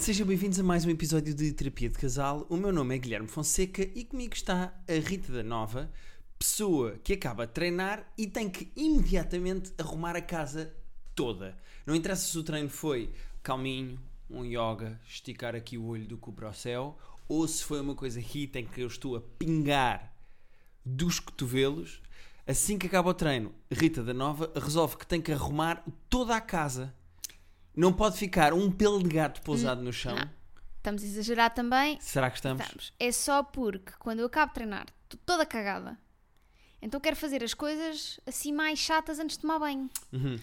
Sejam 0.00 0.26
bem-vindos 0.26 0.58
a 0.58 0.62
mais 0.62 0.86
um 0.86 0.88
episódio 0.88 1.34
de 1.34 1.52
Terapia 1.52 1.90
de 1.90 1.98
Casal. 1.98 2.46
O 2.48 2.56
meu 2.56 2.72
nome 2.72 2.94
é 2.94 2.98
Guilherme 2.98 3.28
Fonseca 3.28 3.82
e 3.82 4.02
comigo 4.02 4.32
está 4.32 4.72
a 4.88 4.92
Rita 4.94 5.30
da 5.30 5.42
Nova, 5.42 5.92
pessoa 6.38 6.98
que 7.04 7.12
acaba 7.12 7.46
de 7.46 7.52
treinar 7.52 8.10
e 8.16 8.26
tem 8.26 8.48
que 8.48 8.72
imediatamente 8.74 9.74
arrumar 9.76 10.16
a 10.16 10.22
casa 10.22 10.74
toda. 11.14 11.54
Não 11.84 11.94
interessa 11.94 12.24
se 12.26 12.38
o 12.38 12.42
treino 12.42 12.70
foi 12.70 13.12
calminho, 13.42 14.00
um 14.30 14.42
yoga, 14.42 14.98
esticar 15.06 15.54
aqui 15.54 15.76
o 15.76 15.84
olho 15.84 16.06
do 16.06 16.16
cu 16.16 16.32
para 16.32 16.48
o 16.48 16.54
céu, 16.54 16.96
ou 17.28 17.46
se 17.46 17.62
foi 17.62 17.78
uma 17.78 17.94
coisa 17.94 18.18
hit 18.18 18.56
em 18.56 18.64
que 18.64 18.80
eu 18.80 18.86
estou 18.86 19.16
a 19.16 19.20
pingar 19.20 20.14
dos 20.82 21.20
cotovelos. 21.20 22.00
Assim 22.46 22.78
que 22.78 22.86
acaba 22.86 23.10
o 23.10 23.14
treino, 23.14 23.52
Rita 23.70 24.02
da 24.02 24.14
Nova 24.14 24.50
resolve 24.56 24.96
que 24.96 25.06
tem 25.06 25.20
que 25.20 25.30
arrumar 25.30 25.84
toda 26.08 26.34
a 26.34 26.40
casa. 26.40 26.98
Não 27.80 27.92
pode 27.92 28.16
ficar 28.18 28.52
um 28.52 28.70
pelo 28.70 29.02
de 29.02 29.08
gato 29.08 29.40
pousado 29.42 29.82
no 29.82 29.92
chão. 29.92 30.14
Não. 30.14 30.30
Estamos 30.76 31.02
a 31.02 31.06
exagerar 31.06 31.54
também. 31.54 31.98
Será 32.00 32.30
que 32.30 32.36
estamos? 32.36 32.62
Estamos. 32.62 32.92
É 32.98 33.12
só 33.12 33.42
porque 33.42 33.92
quando 33.98 34.20
eu 34.20 34.26
acabo 34.26 34.48
de 34.50 34.54
treinar, 34.54 34.86
estou 35.04 35.20
toda 35.26 35.44
cagada. 35.46 35.98
Então 36.82 36.98
quero 36.98 37.14
fazer 37.16 37.44
as 37.44 37.52
coisas 37.52 38.18
assim 38.26 38.52
mais 38.52 38.78
chatas 38.78 39.18
antes 39.18 39.36
de 39.36 39.42
tomar 39.42 39.58
banho. 39.58 39.90
Uhum. 40.12 40.36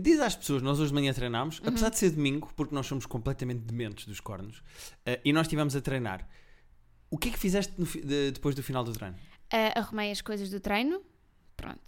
Diz 0.00 0.20
às 0.20 0.36
pessoas, 0.36 0.62
nós 0.62 0.78
hoje 0.78 0.88
de 0.90 0.94
manhã 0.94 1.12
treinámos, 1.12 1.58
Uhum. 1.58 1.68
apesar 1.68 1.88
de 1.90 1.98
ser 1.98 2.10
domingo, 2.10 2.52
porque 2.54 2.72
nós 2.74 2.86
somos 2.86 3.04
completamente 3.06 3.60
dementes 3.60 4.06
dos 4.06 4.20
cornos, 4.20 4.62
eh, 5.04 5.20
e 5.24 5.32
nós 5.32 5.46
estivemos 5.46 5.74
a 5.74 5.80
treinar. 5.80 6.28
O 7.10 7.18
que 7.18 7.28
é 7.28 7.32
que 7.32 7.38
fizeste 7.38 7.72
no 7.76 7.84
de- 7.84 8.30
depois 8.30 8.54
do 8.54 8.62
final 8.62 8.84
do 8.84 8.92
treino? 8.92 9.16
Ah, 9.52 9.80
arrumei 9.80 10.12
as 10.12 10.20
coisas 10.20 10.48
do 10.50 10.60
treino. 10.60 11.02
Pronto. 11.56 11.82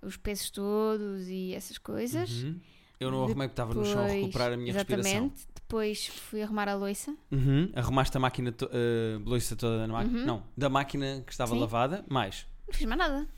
Os 0.00 0.16
pesos 0.16 0.48
todos 0.50 1.26
e 1.28 1.52
essas 1.54 1.76
coisas. 1.78 2.30
Uhum. 2.30 2.60
Eu 3.00 3.10
não 3.10 3.18
arrumei 3.24 3.48
porque 3.48 3.52
estava 3.60 3.74
no 3.74 3.84
chão 3.84 4.04
a 4.04 4.08
recuperar 4.08 4.52
a 4.52 4.56
minha 4.56 4.70
exatamente. 4.70 5.04
respiração. 5.06 5.32
Depois 5.54 6.06
fui 6.06 6.42
arrumar 6.42 6.68
a 6.68 6.74
louça. 6.74 7.14
Uhum. 7.30 7.70
Arrumaste 7.74 8.16
a 8.16 8.20
máquina, 8.20 8.50
to- 8.52 8.70
a 8.72 9.28
louça 9.28 9.54
toda 9.54 9.78
da 9.78 9.86
máquina? 9.92 10.18
Uhum. 10.20 10.26
Não, 10.26 10.42
da 10.56 10.68
máquina 10.68 11.22
que 11.26 11.30
estava 11.32 11.52
Sim. 11.54 11.60
lavada, 11.60 12.04
mais. 12.08 12.46
Não 12.66 12.74
fiz 12.74 12.86
mais 12.86 12.98
nada. 12.98 13.28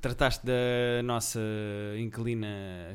Trataste 0.00 0.46
da 0.46 1.02
nossa 1.02 1.40
inquilina 1.98 2.46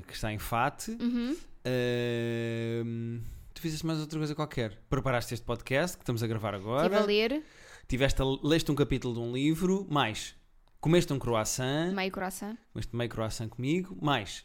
que 0.07 0.13
está 0.13 0.31
em 0.31 0.37
FAT. 0.39 0.87
Uhum. 0.99 1.35
Ahm, 1.65 3.19
tu 3.53 3.61
fizeste 3.61 3.85
mais 3.85 3.99
outra 3.99 4.17
coisa 4.17 4.33
qualquer. 4.35 4.77
Preparaste 4.89 5.33
este 5.33 5.45
podcast 5.45 5.97
que 5.97 6.03
estamos 6.03 6.23
a 6.23 6.27
gravar 6.27 6.53
agora. 6.55 6.83
Estive 6.85 7.03
a 7.03 7.05
ler 7.05 7.43
Tiveste 7.87 8.21
a, 8.21 8.25
leste 8.43 8.71
um 8.71 8.75
capítulo 8.75 9.13
de 9.13 9.19
um 9.19 9.31
livro, 9.33 9.85
mais 9.89 10.35
comeste 10.79 11.11
um 11.13 11.19
croissant, 11.19 11.93
meio 11.93 12.11
coração. 12.11 12.57
comeste 12.73 12.95
meio 12.95 13.09
croissant 13.09 13.49
comigo, 13.49 13.95
mais 14.01 14.43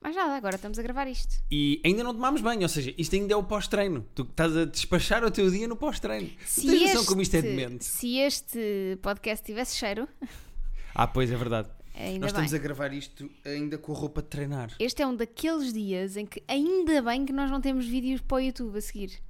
Mais 0.00 0.14
nada, 0.14 0.36
agora 0.36 0.54
estamos 0.56 0.78
a 0.78 0.82
gravar 0.82 1.08
isto. 1.08 1.42
e 1.50 1.80
ainda 1.84 2.04
não 2.04 2.14
tomámos 2.14 2.40
banho, 2.40 2.62
ou 2.62 2.68
seja, 2.68 2.94
isto 2.96 3.16
ainda 3.16 3.32
é 3.34 3.36
o 3.36 3.42
pós-treino. 3.42 4.06
Tu 4.14 4.22
estás 4.22 4.56
a 4.56 4.64
despachar 4.64 5.24
o 5.24 5.30
teu 5.30 5.50
dia 5.50 5.66
no 5.66 5.74
pós-treino. 5.76 6.28
Tu 6.54 6.62
tens 6.66 6.82
noção 6.82 7.04
como 7.04 7.20
isto 7.20 7.34
é 7.34 7.42
demente? 7.42 7.84
se 7.84 8.16
este 8.18 8.96
podcast 9.02 9.44
tivesse 9.44 9.76
cheiro, 9.76 10.08
Ah, 10.94 11.06
pois 11.06 11.30
é 11.32 11.36
verdade. 11.36 11.68
ainda 11.94 12.20
Nós 12.26 12.32
bem. 12.32 12.44
estamos 12.44 12.54
a 12.54 12.58
gravar 12.58 12.92
isto 12.92 13.28
ainda 13.44 13.76
com 13.76 13.92
a 13.92 13.96
roupa 13.96 14.22
de 14.22 14.28
treinar. 14.28 14.72
Este 14.78 15.02
é 15.02 15.06
um 15.06 15.16
daqueles 15.16 15.72
dias 15.72 16.16
em 16.16 16.24
que 16.26 16.42
ainda 16.46 17.02
bem 17.02 17.26
que 17.26 17.32
nós 17.32 17.50
não 17.50 17.60
temos 17.60 17.84
vídeos 17.86 18.20
para 18.20 18.36
o 18.36 18.40
YouTube 18.40 18.78
a 18.78 18.80
seguir. 18.80 19.20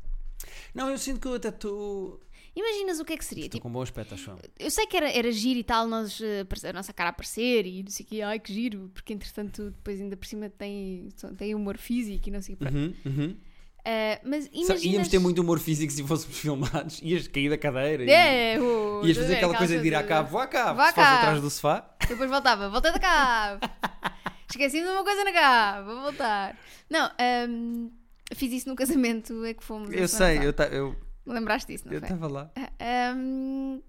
Não, 0.75 0.89
eu 0.91 0.99
sinto 0.99 1.19
que 1.21 1.27
eu 1.27 1.35
até 1.35 1.49
estou 1.49 2.21
Imaginas 2.59 2.99
o 2.99 3.05
que 3.05 3.13
é 3.13 3.17
que 3.17 3.25
seria? 3.25 3.45
estou 3.47 3.59
Tipo, 3.59 3.69
com 3.69 3.73
bom 3.73 3.83
aspecto, 3.83 4.15
acho. 4.15 4.33
eu. 4.59 4.71
sei 4.71 4.87
que 4.87 4.97
era, 4.97 5.11
era 5.11 5.31
giro 5.31 5.61
e 5.61 5.65
tal, 5.65 5.87
nós, 5.87 6.21
eh, 6.21 6.45
a 6.69 6.73
nossa 6.73 6.93
cara 6.93 7.11
aparecer 7.11 7.67
e 7.67 7.83
não 7.85 7.91
sei 7.91 8.05
o 8.05 8.09
que, 8.09 8.23
ai 8.23 8.39
que 8.41 8.53
giro, 8.53 8.91
porque 8.93 9.13
entretanto 9.13 9.71
depois 9.71 10.01
ainda 10.01 10.17
por 10.17 10.27
cima 10.27 10.49
tem, 10.51 11.09
tem 11.37 11.55
humor 11.55 11.79
físico 11.79 12.29
e 12.29 12.33
não 12.33 12.43
sei 12.43 12.55
o 12.55 12.59
que. 12.59 12.65
Uhum, 12.65 12.95
uhum. 13.07 13.37
Eh, 13.85 14.21
mas 14.25 14.47
imaginas... 14.53 14.85
Íamos 14.85 15.09
ter 15.09 15.19
muito 15.19 15.41
humor 15.41 15.59
físico 15.61 15.91
se 15.93 16.03
fôssemos 16.05 16.37
filmados. 16.41 17.01
Ias 17.03 17.29
cair 17.29 17.49
da 17.49 17.57
cadeira. 17.57 18.05
e- 18.05 18.11
É, 18.11 18.61
o- 18.61 19.03
Ias 19.07 19.17
fazer 19.17 19.35
é, 19.35 19.37
aquela 19.37 19.57
coisa 19.57 19.79
de 19.79 19.87
ir 19.87 19.95
à 19.95 20.03
cabo. 20.03 20.29
Vou 20.31 20.41
à 20.41 20.47
cabo. 20.47 20.75
Vou 20.75 20.85
à 20.85 20.89
Se 20.89 20.95
cabo. 20.95 21.17
atrás 21.19 21.41
do 21.41 21.49
sofá. 21.49 21.89
Depois 22.09 22.29
voltava, 22.29 22.69
voltei 22.69 22.93
da 22.93 22.99
cave. 22.99 23.61
Esqueci 24.51 24.81
de 24.83 24.89
uma 24.89 25.05
coisa 25.05 25.25
na 25.25 25.33
cave, 25.33 25.87
vou 25.87 26.03
voltar. 26.03 26.59
Não, 26.91 27.11
ehm, 27.19 27.89
fiz 28.35 28.53
isso 28.53 28.69
no 28.69 28.75
casamento, 28.75 29.45
é 29.45 29.55
que 29.55 29.63
fomos. 29.63 29.91
Eu 29.93 30.09
sei, 30.09 30.39
eu 30.45 30.53
ta- 30.53 30.65
eu 30.69 30.97
Lembraste 31.33 31.73
disso, 31.73 31.87
não 31.87 31.93
eu 31.93 32.01
foi? 32.01 32.09
estava 32.09 32.29
lá. 32.29 32.51
Ah, 32.57 33.15
hum, 33.17 33.83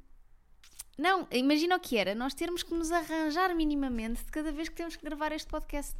não, 0.98 1.28
imagina 1.32 1.78
o 1.78 1.80
que 1.80 1.98
era, 1.98 2.14
nós 2.14 2.34
termos 2.34 2.62
que 2.62 2.74
nos 2.74 2.92
arranjar 2.92 3.56
minimamente 3.56 4.26
de 4.26 4.32
cada 4.32 4.52
vez 4.52 4.68
que 4.68 4.76
temos 4.76 4.96
que 4.96 5.06
gravar 5.06 5.32
este 5.32 5.48
podcast. 5.48 5.96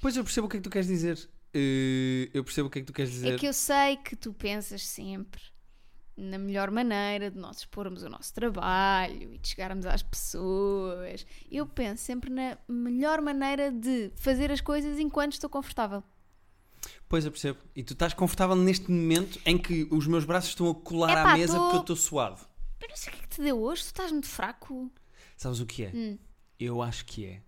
Pois 0.00 0.16
eu 0.16 0.22
percebo 0.22 0.46
o 0.46 0.50
que 0.50 0.58
é 0.58 0.60
que 0.60 0.64
tu 0.64 0.70
queres 0.70 0.86
dizer. 0.86 1.18
Eh, 1.54 2.28
eu 2.34 2.44
percebo 2.44 2.68
o 2.68 2.70
que 2.70 2.78
é 2.78 2.82
que 2.82 2.86
tu 2.86 2.92
queres 2.92 3.10
dizer. 3.10 3.34
É 3.34 3.38
que 3.38 3.46
eu 3.46 3.52
sei 3.54 3.96
que 3.96 4.14
tu 4.14 4.34
pensas 4.34 4.86
sempre 4.86 5.40
na 6.14 6.36
melhor 6.36 6.70
maneira 6.70 7.30
de 7.30 7.38
nós 7.38 7.58
expormos 7.58 8.02
o 8.02 8.08
nosso 8.08 8.34
trabalho 8.34 9.34
e 9.34 9.38
de 9.38 9.48
chegarmos 9.48 9.86
às 9.86 10.02
pessoas. 10.02 11.24
Eu 11.50 11.64
penso 11.64 12.02
sempre 12.02 12.28
na 12.28 12.58
melhor 12.68 13.22
maneira 13.22 13.70
de 13.70 14.10
fazer 14.16 14.50
as 14.50 14.60
coisas 14.60 14.98
enquanto 14.98 15.32
estou 15.32 15.48
confortável. 15.48 16.02
Pois 17.08 17.24
eu 17.24 17.30
percebo. 17.30 17.58
E 17.74 17.82
tu 17.82 17.94
estás 17.94 18.12
confortável 18.12 18.54
neste 18.54 18.90
momento 18.90 19.40
em 19.46 19.56
que 19.56 19.88
os 19.90 20.06
meus 20.06 20.24
braços 20.24 20.50
estão 20.50 20.68
a 20.70 20.74
colar 20.74 21.12
Epá, 21.12 21.32
à 21.32 21.36
mesa 21.36 21.54
tô- 21.54 21.60
porque 21.60 21.76
eu 21.76 21.80
estou 21.80 21.96
suado. 21.96 22.40
Eu 22.80 22.88
não 22.88 22.96
sei 22.96 23.12
o 23.12 23.16
que 23.16 23.18
é 23.18 23.22
que 23.22 23.28
te 23.34 23.42
deu 23.42 23.60
hoje, 23.62 23.82
tu 23.82 23.86
estás 23.86 24.12
muito 24.12 24.28
fraco. 24.28 24.92
Sabes 25.36 25.60
o 25.60 25.66
que 25.66 25.84
é? 25.84 25.90
Hum. 25.94 26.18
Eu 26.60 26.82
acho 26.82 27.04
que 27.06 27.24
é. 27.24 27.42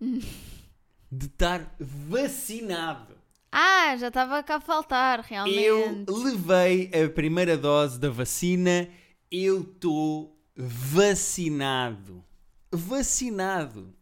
De 1.11 1.25
estar 1.25 1.75
vacinado. 1.79 3.15
Ah, 3.51 3.95
já 3.97 4.07
estava 4.07 4.41
cá 4.43 4.55
a 4.55 4.61
faltar, 4.61 5.19
realmente. 5.19 5.59
Eu 6.07 6.07
levei 6.23 6.89
a 6.93 7.09
primeira 7.09 7.57
dose 7.57 7.99
da 7.99 8.09
vacina. 8.09 8.89
Eu 9.29 9.61
estou 9.61 10.41
vacinado. 10.55 12.23
Vacinado. 12.71 13.93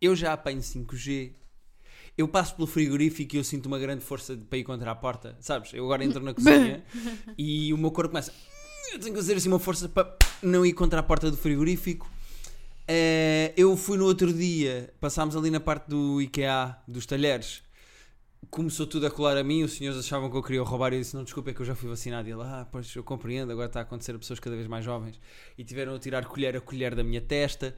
Eu 0.00 0.16
já 0.16 0.32
apanho 0.32 0.60
5G. 0.62 1.34
Eu 2.16 2.28
passo 2.28 2.54
pelo 2.54 2.66
frigorífico 2.66 3.34
e 3.34 3.38
eu 3.38 3.44
sinto 3.44 3.66
uma 3.66 3.78
grande 3.78 4.04
força 4.04 4.36
de- 4.36 4.44
para 4.44 4.58
ir 4.58 4.64
contra 4.64 4.90
a 4.90 4.94
porta. 4.94 5.36
Sabes? 5.40 5.72
Eu 5.74 5.84
agora 5.84 6.04
entro 6.04 6.22
na 6.22 6.32
cozinha 6.32 6.84
e 7.36 7.72
o 7.72 7.78
meu 7.78 7.90
corpo 7.90 8.10
começa. 8.10 8.32
Eu 8.92 8.98
tenho 9.00 9.12
que 9.12 9.20
fazer 9.20 9.34
assim 9.36 9.48
uma 9.48 9.58
força 9.58 9.88
para 9.88 10.16
não 10.42 10.64
ir 10.64 10.72
contra 10.74 11.00
a 11.00 11.02
porta 11.02 11.30
do 11.30 11.36
frigorífico. 11.36 12.08
Eh, 12.86 13.52
eu 13.56 13.76
fui 13.76 13.96
no 13.96 14.04
outro 14.04 14.32
dia, 14.32 14.92
passámos 15.00 15.34
ali 15.34 15.50
na 15.50 15.58
parte 15.58 15.88
do 15.88 16.20
IKEA, 16.20 16.76
dos 16.86 17.06
talheres. 17.06 17.62
Começou 18.50 18.86
tudo 18.86 19.06
a 19.06 19.10
colar 19.10 19.36
a 19.38 19.42
mim, 19.42 19.62
os 19.62 19.72
senhores 19.72 19.98
achavam 19.98 20.30
que 20.30 20.36
eu 20.36 20.42
queria 20.42 20.62
roubar 20.62 20.92
e 20.92 20.96
eu 20.96 21.00
disse: 21.00 21.16
Não, 21.16 21.24
desculpa, 21.24 21.50
é 21.50 21.54
que 21.54 21.60
eu 21.62 21.66
já 21.66 21.74
fui 21.74 21.88
vacinado. 21.88 22.28
E 22.28 22.32
ele, 22.32 22.42
ah, 22.42 22.68
pois 22.70 22.94
eu 22.94 23.02
compreendo, 23.02 23.50
agora 23.50 23.66
está 23.66 23.80
a 23.80 23.82
acontecer 23.82 24.14
a 24.14 24.18
pessoas 24.18 24.38
cada 24.38 24.54
vez 24.54 24.68
mais 24.68 24.84
jovens. 24.84 25.18
E 25.56 25.64
tiveram 25.64 25.94
a 25.94 25.98
tirar 25.98 26.24
colher 26.26 26.54
a 26.56 26.60
colher 26.60 26.94
da 26.94 27.02
minha 27.02 27.22
testa. 27.22 27.74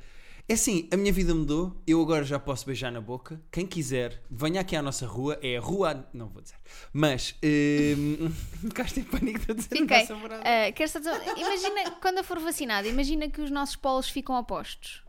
É 0.49 0.55
assim, 0.55 0.89
a 0.93 0.97
minha 0.97 1.13
vida 1.13 1.35
mudou, 1.35 1.83
eu 1.85 2.01
agora 2.01 2.23
já 2.25 2.39
posso 2.39 2.67
beijar 2.67 2.93
na 2.93 3.01
boca. 3.01 3.43
Quem 3.51 3.67
quiser, 3.67 4.23
venha 4.31 4.61
aqui 4.61 4.77
à 4.77 4.83
nossa 4.83 5.05
rua, 5.05 5.37
é 5.43 5.57
a 5.57 5.61
rua. 5.61 6.09
Não 6.15 6.29
vou 6.29 6.41
dizer, 6.41 6.57
mas. 6.93 7.35
Hum, 7.43 8.31
ficaste 8.61 9.01
em 9.01 9.03
pânico 9.05 9.41
de 9.41 9.55
dizer 9.55 9.75
a 9.75 9.79
Fiquei. 9.79 9.99
nossa 10.01 10.15
morada. 10.15 10.43
Ah, 10.45 10.71
quero 10.73 10.89
só 10.89 10.99
dizer- 11.01 11.21
imagina, 11.37 11.91
quando 12.01 12.19
eu 12.19 12.25
for 12.25 12.39
vacinada, 12.39 12.87
imagina 12.87 13.29
que 13.29 13.41
os 13.41 13.51
nossos 13.51 13.75
polos 13.75 14.09
ficam 14.09 14.37
opostos. 14.39 15.03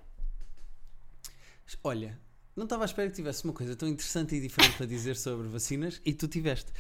Olha, 1.84 2.20
não 2.56 2.64
estava 2.64 2.84
à 2.84 2.86
espera 2.86 3.10
que 3.10 3.16
tivesse 3.16 3.44
uma 3.44 3.54
coisa 3.54 3.76
tão 3.76 3.88
interessante 3.88 4.36
e 4.36 4.40
diferente 4.42 4.76
para 4.78 4.86
dizer 4.86 5.16
sobre 5.16 5.48
vacinas 5.48 6.02
e 6.06 6.14
tu 6.14 6.28
tiveste. 6.28 6.72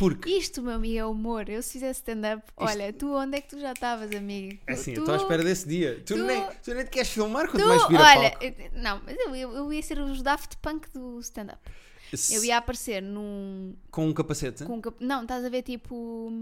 Porque, 0.00 0.30
Isto, 0.30 0.62
meu 0.62 0.72
amigo, 0.72 0.98
é 0.98 1.04
humor. 1.04 1.48
Eu 1.48 1.62
se 1.62 1.72
fizesse 1.72 2.00
stand-up, 2.00 2.42
olha, 2.56 2.90
tu 2.92 3.12
onde 3.14 3.36
é 3.36 3.40
que 3.42 3.50
tu 3.50 3.60
já 3.60 3.72
estavas, 3.72 4.10
amigo? 4.16 4.58
é 4.66 4.72
assim, 4.72 4.92
eu 4.92 4.94
tu, 4.96 5.00
estou 5.02 5.14
à 5.14 5.18
espera 5.18 5.44
desse 5.44 5.68
dia. 5.68 5.96
Tu, 6.06 6.14
tu- 6.14 6.24
nem, 6.24 6.42
tu 6.64 6.74
nem 6.74 6.84
te 6.84 6.90
queres 6.90 7.10
filmar 7.10 7.46
quanto 7.48 7.62
Tu, 7.62 7.68
mais 7.68 7.82
subir 7.82 7.96
a 7.98 8.00
olha, 8.02 8.30
palco. 8.30 8.44
eu- 8.44 8.54
não, 8.82 9.02
mas 9.04 9.16
eu, 9.18 9.36
eu, 9.36 9.52
eu 9.56 9.72
ia 9.72 9.82
ser 9.82 9.98
os 10.00 10.22
Daft 10.22 10.56
Punk 10.62 10.88
do 10.94 11.20
stand-up. 11.20 11.60
Se- 12.14 12.34
Eu 12.34 12.42
ia 12.44 12.56
aparecer 12.56 13.00
num. 13.02 13.76
Com 13.90 14.08
um 14.08 14.12
capacete. 14.12 14.64
Com, 14.64 14.76
um 14.76 14.80
cap- 14.80 14.96
não, 15.04 15.22
estás 15.22 15.44
a 15.44 15.48
ver 15.50 15.62
tipo. 15.62 16.32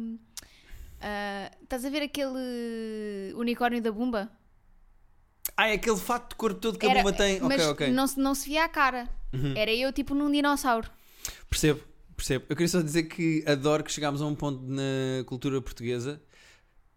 ah, 1.01 1.51
estás 1.63 1.85
a 1.85 1.91
ver 1.91 2.03
aquele 2.03 3.33
unicórnio 3.35 3.83
da 3.83 3.91
Bumba? 3.93 4.31
Ah, 5.57 5.69
é 5.69 5.73
aquele 5.75 5.97
fato 5.97 6.31
de 6.31 6.37
corpo 6.37 6.61
todo 6.61 6.79
que 6.79 6.87
a 6.87 6.91
Era- 6.91 7.03
bomba 7.03 7.13
tem. 7.13 7.41
Mas 7.41 7.61
ok, 7.61 7.67
ok. 7.73 7.89
Uhum. 7.89 7.95
Não, 7.95 8.07
se- 8.07 8.21
não 8.21 8.35
se 8.35 8.49
via 8.49 8.65
a 8.65 8.69
cara. 8.69 9.09
Era 9.57 9.73
eu 9.75 9.93
tipo 9.93 10.15
num 10.15 10.31
dinossauro. 10.31 10.89
Percebo, 11.51 11.81
percebo. 12.19 12.45
Eu 12.49 12.57
queria 12.57 12.69
só 12.69 12.83
dizer 12.83 13.05
que 13.05 13.45
adoro 13.47 13.85
que 13.85 13.93
chegámos 13.93 14.21
a 14.21 14.27
um 14.27 14.35
ponto 14.35 14.63
na 14.65 15.25
cultura 15.25 15.63
portuguesa 15.63 16.21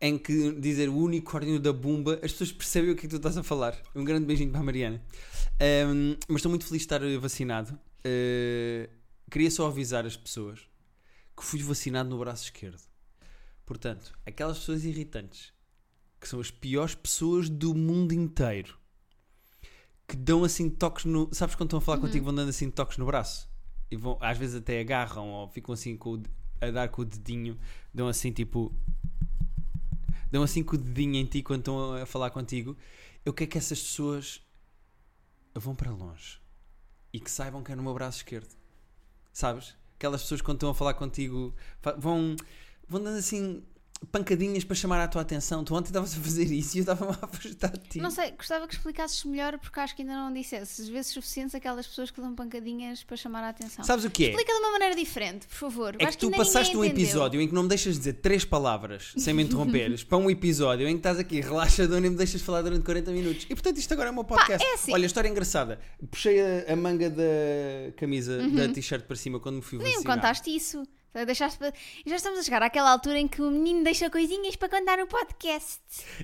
em 0.02 0.18
que 0.18 0.52
dizer 0.54 0.90
o 0.90 0.98
unicórnio 0.98 1.60
da 1.60 1.72
Bumba, 1.72 2.16
as 2.24 2.32
pessoas 2.32 2.52
percebem 2.52 2.90
o 2.90 2.96
que 2.96 3.02
é 3.02 3.04
que 3.04 3.08
tu 3.10 3.18
estás 3.18 3.38
a 3.38 3.44
falar. 3.44 3.80
Um 3.96 4.04
grande 4.04 4.26
beijinho 4.26 4.50
para 4.50 4.60
a 4.60 4.64
Mariana. 4.64 5.00
Ahm, 5.60 6.18
mas 6.28 6.38
estou 6.38 6.50
muito 6.50 6.66
feliz 6.66 6.82
de 6.82 6.86
estar 6.86 7.00
vacinado. 7.20 7.78
Eh, 8.04 8.90
queria 9.30 9.52
só 9.52 9.68
avisar 9.68 10.04
as 10.08 10.18
pessoas 10.18 10.60
que 11.38 11.46
fui 11.46 11.62
vacinado 11.62 12.10
no 12.10 12.18
braço 12.18 12.46
esquerdo. 12.46 12.82
Portanto, 13.64 14.12
aquelas 14.26 14.58
pessoas 14.58 14.84
irritantes 14.84 15.54
que 16.20 16.28
são 16.28 16.40
as 16.40 16.50
piores 16.50 16.96
pessoas 16.96 17.48
do 17.48 17.76
mundo 17.76 18.12
inteiro 18.12 18.76
que 20.08 20.16
dão 20.16 20.44
assim 20.44 20.68
toques 20.68 21.06
no. 21.06 21.30
Sabes 21.32 21.56
quando 21.56 21.68
estão 21.68 21.80
a 21.80 21.82
falar 21.82 22.00
contigo, 22.00 22.26
vão 22.26 22.34
dando 22.34 22.50
assim 22.50 22.72
toques 22.72 22.98
no 22.98 23.06
braço? 23.06 23.51
E 23.92 23.96
vão, 23.98 24.18
às 24.20 24.38
vezes 24.38 24.56
até 24.56 24.80
agarram 24.80 25.30
ou 25.30 25.48
ficam 25.50 25.74
assim 25.74 25.96
com 25.98 26.16
o. 26.16 26.24
a 26.60 26.72
dar 26.72 26.90
com 26.90 27.02
o 27.02 27.06
dedinho, 27.06 27.60
dão 27.94 28.08
assim 28.08 28.32
tipo. 28.32 28.74
dão 30.32 30.42
assim 30.42 30.64
com 30.64 30.76
o 30.76 30.80
dedinho 30.80 31.18
em 31.18 31.26
ti 31.26 31.44
quando 31.44 31.60
estão 31.60 31.94
a 31.94 32.06
falar 32.06 32.32
contigo, 32.32 32.78
eu 33.26 33.34
quero 33.34 33.52
que 33.52 33.58
essas 33.58 33.80
pessoas 33.80 34.42
vão 35.54 35.76
para 35.76 35.92
longe 35.92 36.40
e 37.14 37.20
que 37.20 37.30
saibam 37.30 37.62
que 37.62 37.72
é 37.72 37.76
no 37.76 37.84
meu 37.84 37.94
braço 37.94 38.20
esquerdo. 38.20 38.56
Sabes? 39.34 39.76
Aquelas 39.96 40.22
pessoas 40.22 40.42
quando 40.42 40.58
estão 40.58 40.70
a 40.70 40.76
falar 40.76 40.94
contigo 40.94 41.54
vão, 41.98 42.36
vão 42.88 43.04
dando 43.04 43.18
assim 43.18 43.64
pancadinhas 44.12 44.64
para 44.64 44.76
chamar 44.76 45.02
a 45.02 45.08
tua 45.08 45.22
atenção. 45.22 45.64
Tu 45.64 45.74
ontem 45.76 45.90
estavas 45.90 46.14
a 46.14 46.18
fazer 46.20 46.46
isso 46.52 46.76
e 46.76 46.80
eu 46.80 46.82
estava 46.82 47.06
a 47.10 47.26
afastar 47.26 47.72
de 47.72 47.88
ti. 47.88 48.00
Não 48.00 48.10
sei, 48.12 48.32
gostava 48.32 48.68
que 48.68 48.74
explicasses 48.74 49.24
melhor 49.26 49.58
porque 49.60 49.80
acho 49.80 49.96
que 49.96 50.02
ainda 50.02 50.14
não 50.16 50.34
disseste. 50.34 50.82
Às 50.82 50.90
vezes 50.90 51.12
suficientes 51.12 51.54
aquelas 51.56 51.86
pessoas 51.88 52.10
que 52.12 52.20
dão 52.20 52.34
pancadinhas 52.36 53.04
para 53.04 53.16
chamar 53.16 53.44
a 53.44 53.50
atenção. 53.50 53.84
Sabes 53.86 54.04
o 54.06 54.10
que 54.10 54.26
é? 54.26 54.30
Explica 54.30 54.52
de 54.54 54.60
uma 54.60 54.72
maneira 54.72 54.96
diferente, 54.96 55.48
por 55.48 55.56
favor. 55.56 55.96
É 56.00 56.06
Acho 56.06 56.18
que 56.18 56.26
tu 56.30 56.32
passaste 56.36 56.76
um 56.76 56.84
entendeu. 56.84 57.04
episódio 57.06 57.42
em 57.42 57.48
que 57.48 57.54
não 57.54 57.64
me 57.64 57.70
deixas 57.70 57.98
dizer 57.98 58.14
três 58.14 58.44
palavras 58.44 59.14
sem 59.18 59.34
me 59.34 59.44
interromperes 59.44 60.04
para 60.06 60.18
um 60.18 60.30
episódio 60.30 60.88
em 60.88 60.94
que 60.94 61.00
estás 61.00 61.20
aqui 61.20 61.40
relaxadona 61.42 62.08
e 62.08 62.10
me 62.10 62.16
deixas 62.16 62.42
falar 62.42 62.62
durante 62.64 62.84
40 62.84 63.12
minutos. 63.12 63.46
E 63.50 63.56
portanto 63.56 63.78
isto 63.78 63.92
agora 63.94 64.10
é 64.10 64.12
o 64.12 64.16
meu 64.16 64.24
podcast. 64.24 64.66
é 64.66 64.74
assim. 64.74 64.94
Olha, 64.94 65.06
história 65.06 65.30
engraçada. 65.30 65.80
Puxei 66.10 66.40
a, 66.42 66.74
a 66.74 66.76
manga 66.76 67.10
da 67.10 67.24
camisa, 67.98 68.38
da 68.50 68.68
t-shirt 68.70 69.04
para 69.06 69.16
cima 69.16 69.40
quando 69.40 69.56
me 69.58 69.62
fui 69.62 69.78
Uhum. 69.78 69.84
Nem 69.84 69.92
me 69.94 69.98
vacinar. 70.04 70.16
contaste 70.18 70.56
isso. 70.56 70.84
Deixaste 71.14 71.60
E 72.06 72.10
já 72.10 72.16
estamos 72.16 72.40
a 72.40 72.44
chegar 72.44 72.64
àquela 72.64 72.90
altura 72.90 73.20
em 73.20 73.28
que 73.28 73.42
o 73.42 73.52
menino 73.52 73.84
deixa 73.84 74.10
coisinhas 74.10 74.56
para 74.56 74.70
contar 74.70 74.98
no 74.98 75.08
podcast. 75.08 75.82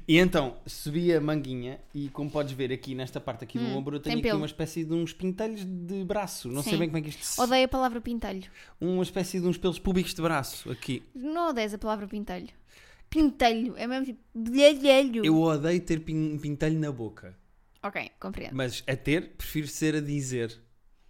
E 0.07 0.17
então 0.17 0.57
subi 0.65 1.13
a 1.13 1.19
manguinha 1.19 1.79
e 1.93 2.07
como 2.09 2.31
podes 2.31 2.53
ver 2.53 2.71
aqui 2.71 2.95
nesta 2.95 3.19
parte 3.19 3.43
aqui 3.43 3.59
do 3.59 3.65
ombro 3.75 3.97
eu 3.97 3.99
tenho 3.99 4.15
Hum, 4.15 4.19
aqui 4.19 4.27
pelo. 4.29 4.39
uma 4.39 4.45
espécie 4.45 4.85
de 4.85 4.93
uns 4.93 5.11
pintelhos 5.11 5.65
de 5.65 6.05
braço. 6.05 6.47
Não 6.49 6.63
sei 6.63 6.73
Sim. 6.73 6.79
bem 6.79 6.87
como 6.87 6.97
é 6.99 7.01
que 7.01 7.09
isto 7.09 7.23
se... 7.25 7.41
Odeio 7.41 7.65
a 7.65 7.67
palavra 7.67 7.99
pintelho. 7.99 8.49
Uma 8.79 9.03
espécie 9.03 9.39
de 9.41 9.45
uns 9.47 9.57
pelos 9.57 9.77
públicos 9.77 10.13
de 10.13 10.21
braço 10.21 10.71
aqui. 10.71 11.03
Não 11.13 11.49
odeias 11.49 11.73
a 11.73 11.77
palavra 11.77 12.07
pintelho. 12.07 12.47
Pintelho. 13.09 13.75
É 13.77 13.87
mesmo 13.87 14.05
tipo. 14.05 14.19
Blhalhalho. 14.33 15.25
Eu 15.25 15.37
odeio 15.41 15.81
ter 15.81 15.99
pin- 16.01 16.33
um 16.33 16.37
pintelho 16.39 16.79
na 16.79 16.91
boca. 16.91 17.37
Ok, 17.83 18.09
compreendo. 18.19 18.55
Mas 18.55 18.83
a 18.87 18.95
ter, 18.95 19.29
prefiro 19.35 19.67
ser 19.67 19.95
a 19.95 20.01
dizer 20.01 20.57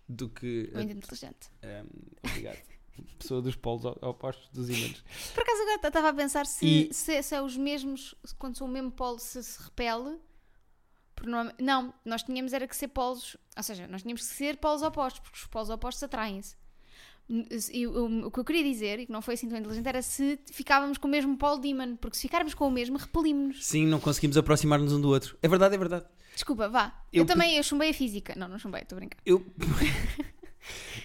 do 0.08 0.30
que. 0.30 0.70
a- 0.74 0.78
Muito 0.78 0.94
inteligente. 0.98 1.48
Um, 1.64 2.28
obrigado. 2.28 2.58
Pessoa 3.20 3.42
dos 3.42 3.56
polos 3.56 3.86
op- 3.86 4.04
opostos 4.06 4.50
dos 4.50 4.70
ímãs. 4.70 5.04
Por 5.34 5.42
acaso 5.44 5.62
agora 5.64 5.76
estava 5.88 6.10
a 6.10 6.14
pensar 6.14 6.46
se, 6.46 6.66
E- 6.90 6.94
se, 6.94 7.22
se 7.24 7.36
é 7.36 7.42
os 7.42 7.56
mesmos, 7.58 8.14
quando 8.38 8.58
são 8.58 8.68
o 8.68 8.70
mesmo 8.70 8.92
polo, 8.92 9.20
se 9.20 9.42
se 9.44 9.62
repele. 9.64 10.18
Não, 11.60 11.92
nós 12.06 12.22
tínhamos 12.22 12.54
era 12.54 12.68
que 12.68 12.76
ser 12.76 12.90
polos, 12.90 13.36
ou 13.56 13.64
seja, 13.64 13.88
nós 13.88 14.04
tínhamos 14.04 14.22
que 14.22 14.28
ser 14.36 14.58
polos 14.58 14.84
opostos, 14.84 15.20
porque 15.22 15.38
os 15.38 15.48
polos 15.48 15.70
opostos 15.70 16.04
atraem-se. 16.04 16.56
E 17.74 17.86
o, 17.88 18.28
o 18.28 18.32
que 18.32 18.40
eu 18.40 18.46
queria 18.46 18.64
dizer, 18.64 19.00
e 19.00 19.06
que 19.06 19.12
não 19.12 19.22
foi 19.22 19.34
assim 19.34 19.50
tão 19.50 19.58
inteligente, 19.58 19.88
era 19.88 20.02
se 20.02 20.40
ficávamos 20.52 20.98
com 20.98 21.08
o 21.08 21.12
mesmo 21.12 21.36
polo 21.36 21.60
de 21.60 21.68
ímã, 21.70 21.96
porque 21.98 22.16
se 22.16 22.22
ficarmos 22.22 22.54
com 22.54 22.68
o 22.68 22.72
mesmo, 22.72 22.98
repelimos-nos. 22.98 23.66
Sim, 23.66 23.86
não 23.88 24.00
conseguimos 24.00 24.38
aproximar-nos 24.38 24.94
um 24.94 25.02
do 25.02 25.10
outro. 25.10 25.38
É 25.42 25.48
verdade, 25.48 25.74
é 25.76 25.78
verdade. 25.78 26.06
Desculpa, 26.34 26.70
vá. 26.70 27.04
Eu, 27.12 27.24
Eu- 27.24 27.26
também, 27.26 27.58
eu 27.58 27.64
chumbei 27.64 27.90
a 27.90 27.94
física. 27.94 28.34
Não, 28.38 28.48
não 28.48 28.60
chumbei, 28.60 28.84
estou 28.84 28.96
a 28.96 29.00
brincar. 29.00 29.18
Eu. 29.26 29.44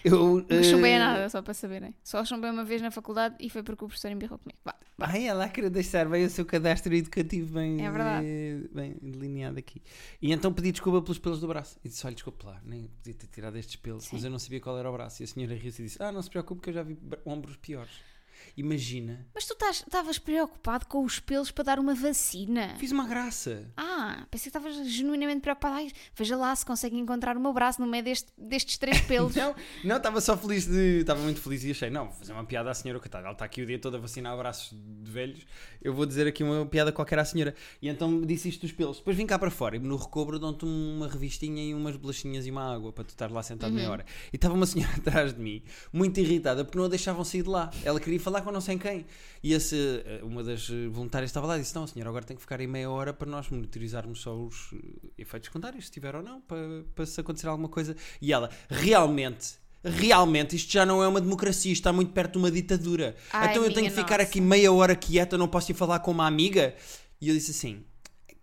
eu. 0.04 0.44
Não 0.48 0.62
chumbei 0.62 0.92
a 0.92 0.96
eh, 0.96 0.98
nada, 0.98 1.28
só 1.28 1.42
para 1.42 1.54
saberem. 1.54 1.94
Só 2.02 2.24
chumbei 2.24 2.50
uma 2.50 2.64
vez 2.64 2.80
na 2.82 2.90
faculdade 2.90 3.36
e 3.40 3.48
foi 3.48 3.62
porque 3.62 3.84
o 3.84 3.88
professor 3.88 4.10
embirrou 4.10 4.38
comigo. 4.38 4.58
Vá. 4.64 4.74
Ai, 4.98 5.26
ela 5.26 5.48
queria 5.48 5.70
deixar 5.70 6.08
bem 6.08 6.24
o 6.24 6.30
seu 6.30 6.44
cadastro 6.44 6.94
educativo 6.94 7.54
bem, 7.54 7.84
É 7.84 7.90
eh, 8.22 8.60
bem 8.72 8.96
delineado 9.02 9.58
aqui. 9.58 9.82
E 10.20 10.32
então 10.32 10.52
pedi 10.52 10.70
desculpa 10.72 11.02
pelos 11.02 11.18
pelos 11.18 11.40
do 11.40 11.48
braço. 11.48 11.78
E 11.84 11.88
disse: 11.88 12.06
Olha, 12.06 12.14
desculpe 12.14 12.46
lá, 12.46 12.60
nem 12.64 12.86
podia 12.86 13.14
ter 13.14 13.26
tirado 13.26 13.56
estes 13.56 13.76
pelos, 13.76 14.08
mas 14.12 14.20
Sim. 14.20 14.26
eu 14.26 14.30
não 14.30 14.38
sabia 14.38 14.60
qual 14.60 14.78
era 14.78 14.88
o 14.88 14.92
braço. 14.92 15.22
E 15.22 15.24
a 15.24 15.26
senhora 15.26 15.54
riu-se 15.54 15.82
e 15.82 15.84
disse: 15.86 16.02
Ah, 16.02 16.12
não 16.12 16.22
se 16.22 16.30
preocupe, 16.30 16.62
que 16.62 16.70
eu 16.70 16.74
já 16.74 16.82
vi 16.82 16.96
ombros 17.24 17.56
piores. 17.56 18.11
Imagina, 18.56 19.26
Mas 19.34 19.46
tu 19.46 19.56
estavas 19.70 20.18
preocupado 20.18 20.86
com 20.86 21.04
os 21.04 21.18
pelos 21.18 21.50
para 21.50 21.64
dar 21.64 21.78
uma 21.78 21.94
vacina. 21.94 22.74
fiz 22.78 22.92
uma 22.92 23.06
graça. 23.06 23.70
Ah, 23.76 24.26
pensei 24.30 24.50
que 24.50 24.58
estavas 24.58 24.86
genuinamente 24.88 25.40
preocupado. 25.40 25.76
Ai, 25.76 25.90
veja 26.14 26.36
lá 26.36 26.54
se 26.54 26.64
consegue 26.66 26.96
encontrar 26.98 27.36
o 27.36 27.40
meu 27.40 27.52
braço 27.52 27.80
no 27.80 27.86
meio 27.86 28.04
deste- 28.04 28.30
destes 28.36 28.76
três 28.76 29.00
pelos. 29.06 29.34
Não, 29.34 29.54
não, 29.84 29.96
estava 29.96 30.20
só 30.20 30.36
feliz 30.36 30.66
de. 30.66 31.00
Estava 31.00 31.20
muito 31.22 31.40
feliz 31.40 31.64
e 31.64 31.70
achei, 31.70 31.88
não, 31.90 32.06
vou 32.06 32.14
fazer 32.14 32.32
uma 32.32 32.44
piada 32.44 32.70
à 32.70 32.74
senhora, 32.74 32.98
coitada. 33.00 33.24
Ela 33.24 33.32
está 33.32 33.44
aqui 33.44 33.62
o 33.62 33.66
dia 33.66 33.78
todo 33.78 33.96
a 33.96 34.00
vacinar 34.00 34.32
abraços 34.34 34.70
de 34.78 35.10
velhos. 35.10 35.46
Eu 35.80 35.94
vou 35.94 36.04
dizer 36.04 36.26
aqui 36.26 36.44
uma 36.44 36.66
piada 36.66 36.92
qualquer 36.92 37.18
à 37.18 37.24
senhora. 37.24 37.54
E 37.80 37.88
então 37.88 38.20
disse 38.20 38.48
isto 38.48 38.60
dos 38.62 38.72
pelos. 38.72 38.98
Depois 38.98 39.16
vim 39.16 39.26
cá 39.26 39.38
para 39.38 39.50
fora 39.50 39.76
e 39.76 39.78
no 39.78 39.96
recobro 39.96 40.38
dão-te 40.38 40.64
uma 40.64 41.08
revistinha 41.08 41.62
e 41.64 41.74
umas 41.74 41.96
bolachinhas 41.96 42.46
e 42.46 42.50
uma 42.50 42.74
água 42.74 42.92
para 42.92 43.04
tu 43.04 43.10
estar 43.10 43.30
lá 43.30 43.42
sentado 43.42 43.72
meia 43.72 43.90
hora. 43.90 44.04
E 44.32 44.36
estava 44.36 44.54
uma 44.54 44.66
senhora 44.66 44.92
atrás 44.98 45.32
de 45.34 45.40
mim, 45.40 45.62
muito 45.92 46.20
irritada, 46.20 46.64
porque 46.64 46.76
não 46.78 46.84
a 46.84 46.88
deixavam 46.88 47.24
sair 47.24 47.42
de 47.42 47.48
lá. 47.48 47.70
Ela 47.84 47.98
queria 47.98 48.20
falar 48.20 48.41
com 48.42 48.52
não 48.52 48.60
sei 48.60 48.78
quem. 48.78 49.06
E 49.42 49.52
esse, 49.52 50.02
eh, 50.04 50.20
uma 50.22 50.42
das 50.42 50.68
voluntárias 50.68 51.30
estava 51.30 51.46
lá 51.46 51.56
e 51.56 51.60
disse: 51.60 51.74
Não, 51.74 51.86
senhora, 51.86 52.10
agora 52.10 52.24
tem 52.24 52.36
que 52.36 52.42
ficar 52.42 52.60
aí 52.60 52.66
meia 52.66 52.90
hora 52.90 53.12
para 53.12 53.30
nós 53.30 53.48
monitorizarmos 53.48 54.20
só 54.20 54.36
os 54.36 54.72
eh, 54.72 55.10
efeitos 55.18 55.48
secundários, 55.48 55.86
se 55.86 55.90
tiver 55.92 56.14
ou 56.14 56.22
não, 56.22 56.40
para, 56.40 56.84
para 56.94 57.06
se 57.06 57.20
acontecer 57.20 57.48
alguma 57.48 57.68
coisa. 57.68 57.96
E 58.20 58.32
ela, 58.32 58.50
realmente. 58.68 59.60
Realmente, 59.84 60.54
isto 60.54 60.72
já 60.72 60.86
não 60.86 61.02
é 61.02 61.08
uma 61.08 61.20
democracia, 61.20 61.72
isto 61.72 61.80
está 61.80 61.92
muito 61.92 62.12
perto 62.12 62.32
de 62.32 62.38
uma 62.38 62.52
ditadura. 62.52 63.16
Ai, 63.32 63.50
então 63.50 63.64
eu 63.64 63.74
tenho 63.74 63.88
que 63.88 63.96
ficar 63.96 64.18
nossa. 64.18 64.30
aqui 64.30 64.40
meia 64.40 64.72
hora 64.72 64.94
quieta, 64.94 65.36
não 65.36 65.48
posso 65.48 65.72
ir 65.72 65.74
falar 65.74 65.98
com 65.98 66.12
uma 66.12 66.24
amiga. 66.24 66.76
E 67.20 67.28
eu 67.28 67.34
disse 67.34 67.50
assim: 67.50 67.84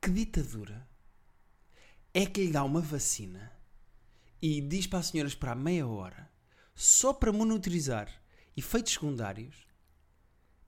que 0.01 0.09
ditadura 0.09 0.87
é 2.13 2.25
que 2.25 2.45
lhe 2.45 2.51
dá 2.51 2.63
uma 2.63 2.81
vacina 2.81 3.51
e 4.41 4.61
diz 4.61 4.87
para 4.87 4.99
a 4.99 5.03
senhora 5.03 5.27
esperar 5.27 5.55
meia 5.55 5.87
hora 5.87 6.29
só 6.75 7.11
para 7.11 7.31
monitorizar 7.31 8.09
efeitos 8.55 8.93
secundários 8.93 9.67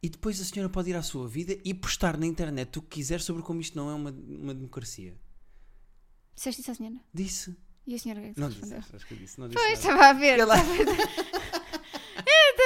e 0.04 0.10
depois 0.10 0.40
a 0.42 0.44
senhora 0.44 0.70
pode 0.70 0.90
ir 0.90 0.96
à 0.96 1.02
sua 1.04 1.28
vida 1.28 1.56
e 1.64 1.74
postar 1.74 2.18
na 2.18 2.26
internet 2.26 2.80
o 2.80 2.82
que 2.82 2.96
quiser 2.96 3.22
sobre 3.22 3.44
como 3.44 3.62
isto 3.62 3.78
não 3.78 3.90
é 3.90 3.94
uma, 3.94 4.10
uma 4.12 4.54
democracia? 4.54 5.16
Disseste 6.36 6.62
isso 6.62 6.72
à 6.72 6.76
senhora? 6.76 6.96
Disse. 7.14 7.56
E 7.86 7.96
a 7.96 8.00
senhora 8.00 8.22
que 8.22 8.40
Não 8.40 8.48
respondeu? 8.48 8.80
disse, 8.80 8.96
acho 8.96 9.08
que 9.08 9.14
eu 9.14 9.18
disse. 9.18 9.40
Não 9.40 9.48
disse 9.48 9.62
Pois, 9.62 9.80
estava 9.80 10.08
a 10.08 10.14
ver. 10.14 10.32
Fica 10.34 10.46
lá. 10.46 10.56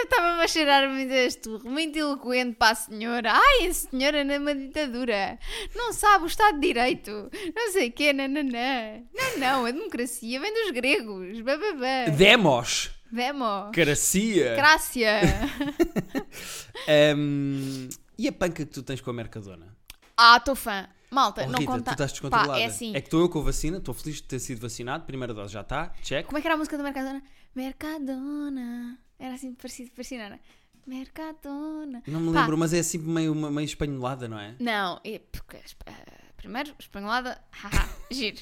Estava-me 0.04 0.44
a 0.44 0.48
cheirar 0.48 0.90
muito 0.90 1.14
esturro, 1.14 1.70
muito 1.70 1.98
eloquente 1.98 2.56
para 2.58 2.72
a 2.72 2.76
senhora. 2.76 3.34
Ai, 3.34 3.68
a 3.68 3.74
senhora 3.74 4.24
numa 4.24 4.54
ditadura. 4.54 5.40
Não 5.74 5.92
sabe 5.94 6.26
o 6.26 6.28
Estado 6.28 6.60
de 6.60 6.68
Direito. 6.68 7.30
Não 7.56 7.72
sei 7.72 7.90
o 7.90 7.92
quê, 7.92 8.14
nananã. 8.14 9.04
Não, 9.14 9.38
não, 9.40 9.66
a 9.66 9.72
democracia 9.72 10.40
vem 10.40 10.54
dos 10.54 10.72
gregos. 10.72 11.42
Bababá. 11.42 12.10
Demos! 12.16 12.92
Vemo. 13.12 13.72
Caracia! 13.74 14.56
Grácia. 14.56 15.22
Ahm, 16.88 17.90
e 18.18 18.28
a 18.28 18.32
panca 18.32 18.66
que 18.66 18.72
tu 18.72 18.84
tens 18.84 19.02
com 19.02 19.10
a 19.10 19.14
Mercadona? 19.14 19.76
Ah, 20.18 20.38
estou 20.38 20.56
fã. 20.56 20.88
Malta, 21.12 21.44
Oh, 21.46 21.52
não 21.52 21.60
Rita, 21.60 21.72
conta. 21.72 21.84
tu 21.84 21.92
estás 21.94 22.12
descontrolada. 22.12 22.54
Pá, 22.54 22.60
é 22.60 22.66
assim. 22.66 22.96
É 22.96 23.00
que 23.02 23.08
estou 23.08 23.22
eu 23.22 23.30
com 23.30 23.40
a 23.40 23.44
vacina, 23.44 23.78
estou 23.78 23.94
feliz 23.94 24.16
de 24.18 24.24
ter 24.24 24.40
sido 24.40 24.60
vacinado. 24.62 25.06
Primeira 25.06 25.34
dose 25.34 25.54
já 25.54 25.62
está, 25.62 25.90
check. 26.02 26.26
Como 26.26 26.38
é 26.38 26.42
que 26.42 26.48
era 26.48 26.56
a 26.56 26.58
música 26.58 26.78
da 26.78 26.84
Mercadona? 26.84 27.22
Mercadona. 27.56 28.98
Era 29.20 29.34
assim 29.36 29.54
parecido, 29.54 29.92
parecia, 29.92 30.18
não 30.18 30.26
era? 30.26 30.40
Mercadona. 30.86 32.04
Não 32.08 32.20
me 32.20 32.34
Pá. 32.34 32.42
lembro, 32.42 32.58
mas 32.58 32.74
é 32.74 32.80
assim 32.80 32.98
meio, 32.98 33.34
meio 33.34 33.66
espanholada, 33.66 34.28
não 34.28 34.40
é? 34.40 34.56
Não, 34.60 35.00
é 35.04 35.20
porque, 35.32 35.58
ah, 35.86 35.94
primeiro, 36.36 36.74
espanholada, 36.80 37.40
haha, 37.52 37.90
giro. 38.12 38.38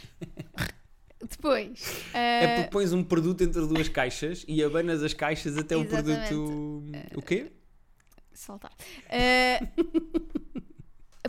Depois, 1.21 2.03
É 2.13 2.45
ah, 2.45 2.55
porque 2.57 2.69
pões 2.71 2.91
um 2.91 3.01
produto 3.03 3.41
entre 3.43 3.65
duas 3.65 3.87
caixas 3.87 4.43
e 4.47 4.61
abanas 4.61 5.01
as 5.01 5.13
caixas 5.13 5.57
até 5.57 5.77
o 5.77 5.81
Exatamente. 5.83 6.27
produto. 6.27 6.83
O 7.15 7.21
quê? 7.21 7.51
Saltar. 8.39 8.71
Ah, 9.09 9.67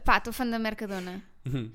pá, 0.05 0.19
estou 0.19 0.33
fã 0.33 0.47
da 0.47 0.59
Mercadona. 0.59 1.23
Uhum. 1.47 1.71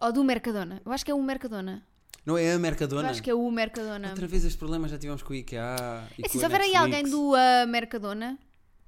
Ou 0.00 0.12
do 0.12 0.24
Mercadona. 0.24 0.80
Eu 0.84 0.92
acho 0.92 1.04
que 1.04 1.10
é 1.10 1.14
o 1.14 1.22
Mercadona. 1.22 1.86
Não 2.24 2.36
é 2.36 2.50
a 2.50 2.54
Eu 2.54 2.60
Mercadona? 2.60 3.10
acho 3.10 3.22
que 3.22 3.30
é 3.30 3.34
o 3.34 3.50
Mercadona. 3.50 4.10
Outra 4.10 4.26
vez 4.26 4.44
este 4.44 4.58
problema 4.58 4.88
já 4.88 4.98
tivemos 4.98 5.22
com 5.22 5.32
o 5.32 5.36
IKEA. 5.36 5.76
e 6.18 6.22
É 6.22 6.26
assim, 6.26 6.38
se 6.38 6.44
houver 6.44 6.60
aí 6.60 6.76
alguém 6.76 7.04
do 7.04 7.34
ah, 7.34 7.66
Mercadona, 7.66 8.38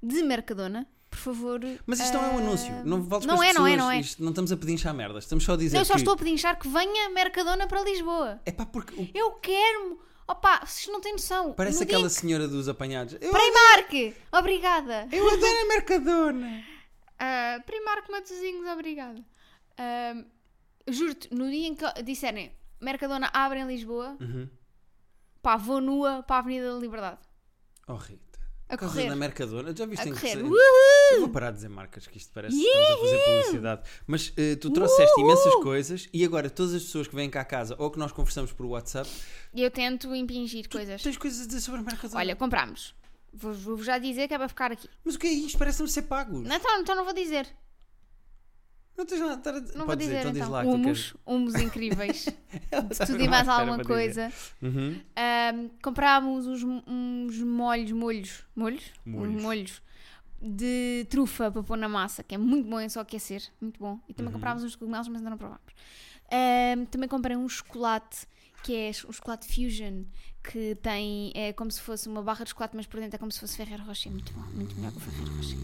de 0.01 0.21
Mercadona, 0.23 0.87
por 1.09 1.17
favor. 1.19 1.59
Mas 1.85 1.99
isto 1.99 2.13
não 2.13 2.23
é 2.25 2.29
um 2.29 2.37
anúncio. 2.39 2.85
Não 2.85 3.01
voltes 3.03 3.27
não 3.27 3.35
com 3.37 3.41
as 3.41 3.49
é, 3.49 3.53
não 3.53 3.67
é, 3.67 3.71
pessoas. 3.71 3.77
não 3.77 3.91
é. 3.91 3.99
Isto- 3.99 4.23
não 4.23 4.29
estamos 4.29 4.51
a 4.51 4.57
pedinchar 4.57 4.93
merdas. 4.93 5.23
Estamos 5.23 5.43
só 5.43 5.53
a 5.53 5.57
dizer 5.57 5.77
Eu 5.77 5.85
só 5.85 5.93
que... 5.93 5.99
estou 5.99 6.13
a 6.13 6.17
pedinchar 6.17 6.57
que 6.59 6.67
venha 6.67 7.09
Mercadona 7.09 7.67
para 7.67 7.83
Lisboa. 7.83 8.39
É 8.45 8.51
pá, 8.51 8.65
porque 8.65 8.93
o- 9.01 9.09
Eu 9.13 9.31
quero. 9.33 9.99
Opa, 10.27 10.65
vocês 10.65 10.87
não 10.87 11.01
têm 11.01 11.11
noção. 11.13 11.53
parece 11.53 11.77
No 11.79 11.83
aquela 11.83 12.09
senhora 12.09 12.47
dos 12.47 12.67
apanhados. 12.69 13.13
Eu, 13.19 13.31
Primark! 13.31 14.15
Obrigada. 14.31 15.07
eu 15.11 15.27
adoro 15.27 15.61
a 15.61 15.65
Mercadona. 15.67 16.63
Ah, 17.19 17.59
Primark 17.65 18.09
Matosinhos, 18.11 18.67
obrigada. 18.67 19.23
Ah, 19.77 20.23
Juro-te, 20.87 21.33
no 21.33 21.49
dia 21.49 21.67
em 21.67 21.75
que 21.75 21.85
disserem 22.03 22.51
Mercadona 22.81 23.29
abre 23.33 23.59
em 23.59 23.67
Lisboa, 23.67 24.17
Uhum. 24.19 24.49
pá, 25.41 25.55
vou 25.55 25.79
nua 25.79 26.23
para 26.23 26.37
a 26.37 26.39
Avenida 26.39 26.73
da 26.73 26.79
Liberdade. 26.79 27.19
Rita. 27.87 28.22
A 28.73 28.77
Por 28.77 28.79
causa 28.81 28.95
correr. 28.95 29.09
da 29.09 29.15
Mercadona. 29.15 29.75
Já 29.75 29.85
viste 29.85 30.07
A 30.07 30.09
em 30.09 30.13
que 30.13 30.19
correr. 30.19 30.43
Uhul! 30.43 30.57
Eu 31.11 31.19
vou 31.21 31.29
parar 31.29 31.51
de 31.51 31.57
dizer 31.57 31.69
marcas, 31.69 32.07
que 32.07 32.17
isto 32.17 32.31
parece 32.33 32.57
que 32.57 32.63
estamos 32.63 32.89
a 32.89 32.97
fazer 32.97 33.17
publicidade. 33.23 33.81
Mas 34.07 34.33
eh, 34.35 34.55
tu 34.55 34.69
trouxeste 34.71 35.21
imensas 35.21 35.53
coisas 35.55 36.09
e 36.11 36.25
agora 36.25 36.49
todas 36.49 36.73
as 36.73 36.83
pessoas 36.83 37.07
que 37.07 37.15
vêm 37.15 37.29
cá 37.29 37.41
a 37.41 37.45
casa 37.45 37.75
ou 37.77 37.91
que 37.91 37.99
nós 37.99 38.11
conversamos 38.11 38.51
por 38.51 38.65
WhatsApp 38.65 39.09
eu 39.55 39.69
tento 39.69 40.13
impingir 40.15 40.67
coisas. 40.67 41.01
tens 41.01 41.17
coisas 41.17 41.43
a 41.43 41.45
dizer 41.45 41.61
sobre 41.61 41.81
a 41.81 41.83
Mercadona. 41.83 42.19
Olha, 42.19 42.35
comprámos 42.35 42.95
Vou, 43.33 43.51
vou 43.53 43.83
já 43.83 43.97
dizer 43.97 44.27
que 44.27 44.33
é 44.35 44.37
para 44.37 44.47
ficar 44.47 44.71
aqui. 44.71 44.87
Mas 45.03 45.15
o 45.15 45.19
que 45.19 45.25
é 45.25 45.31
isto? 45.31 45.57
Parece-me 45.57 45.89
ser 45.89 46.03
pagos. 46.03 46.43
Não, 46.43 46.55
então, 46.55 46.79
então 46.81 46.95
não 46.95 47.03
vou 47.03 47.13
dizer. 47.13 47.47
Não 48.97 49.05
tens 49.05 49.19
nada 49.19 49.33
a 49.33 49.37
estar 49.37 49.55
a 49.55 49.59
dizer. 49.59 49.77
Não 49.77 49.85
vou 49.85 49.95
dizer 49.95 50.17
dizer, 50.17 50.29
então 50.29 50.31
então. 50.31 50.51
lá. 50.51 50.63
humos 51.25 51.55
incríveis. 51.55 52.25
de 52.25 53.05
tudo 53.05 53.23
e 53.23 53.27
mais 53.27 53.47
alguma 53.47 53.83
coisa. 53.83 54.31
Uhum. 54.61 54.99
Ahm, 55.15 55.69
comprámos 55.81 56.45
uns, 56.45 56.63
uns 56.63 57.39
molhos, 57.41 57.91
molhos, 57.91 58.45
molhos? 58.55 58.83
Molhos. 59.05 59.41
Molhos 59.41 59.81
de 60.39 61.07
trufa 61.09 61.49
para 61.49 61.63
pôr 61.63 61.77
na 61.77 61.87
massa, 61.87 62.21
que 62.21 62.35
é 62.35 62.37
muito 62.37 62.69
bom, 62.69 62.77
é 62.79 62.89
só 62.89 62.99
aquecer, 62.99 63.41
muito 63.61 63.79
bom. 63.79 63.99
E 64.07 64.11
Uhum. 64.11 64.15
também 64.15 64.33
comprámos 64.33 64.63
uns 64.63 64.75
cogumelos, 64.75 65.07
mas 65.07 65.17
ainda 65.17 65.29
não 65.29 65.37
provámos. 65.37 65.73
Ahm, 66.31 66.85
também 66.85 67.07
comprei 67.07 67.35
um 67.37 67.47
chocolate, 67.47 68.27
que 68.63 68.75
é 68.75 68.89
um 69.07 69.11
chocolate 69.11 69.47
fusion, 69.47 70.03
que 70.43 70.75
tem, 70.75 71.31
é 71.35 71.53
como 71.53 71.69
se 71.69 71.81
fosse 71.81 72.07
uma 72.07 72.23
barra 72.23 72.43
de 72.43 72.51
chocolate, 72.51 72.75
mas 72.75 72.87
por 72.87 72.99
dentro 72.99 73.15
é 73.15 73.19
como 73.19 73.31
se 73.31 73.39
fosse 73.39 73.57
Ferrero 73.57 73.83
Rocher, 73.83 74.11
muito 74.11 74.33
bom, 74.33 74.41
muito 74.53 74.73
melhor 74.75 74.91
que 74.91 74.97
o 74.97 75.01
Ferrero 75.01 75.35
Rocher. 75.35 75.57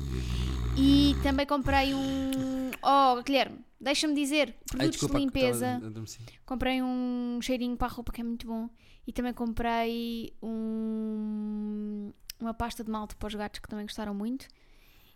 E 0.77 1.15
também 1.23 1.45
comprei 1.45 1.93
um, 1.93 2.71
oh 2.83 3.21
Guilherme, 3.23 3.59
deixa-me 3.79 4.13
dizer, 4.13 4.49
Ai, 4.49 4.63
produtos 4.67 4.91
desculpa, 4.91 5.17
de 5.17 5.25
limpeza. 5.25 5.81
Comprei 6.45 6.81
um 6.81 7.39
cheirinho 7.41 7.75
para 7.77 7.87
a 7.87 7.91
roupa 7.91 8.11
que 8.11 8.21
é 8.21 8.23
muito 8.23 8.45
bom. 8.45 8.69
E 9.07 9.11
também 9.11 9.33
comprei 9.33 10.33
um, 10.41 12.11
uma 12.39 12.53
pasta 12.53 12.83
de 12.83 12.91
malte 12.91 13.15
para 13.15 13.27
os 13.27 13.35
gatos 13.35 13.59
que 13.59 13.67
também 13.67 13.85
gostaram 13.85 14.13
muito. 14.13 14.47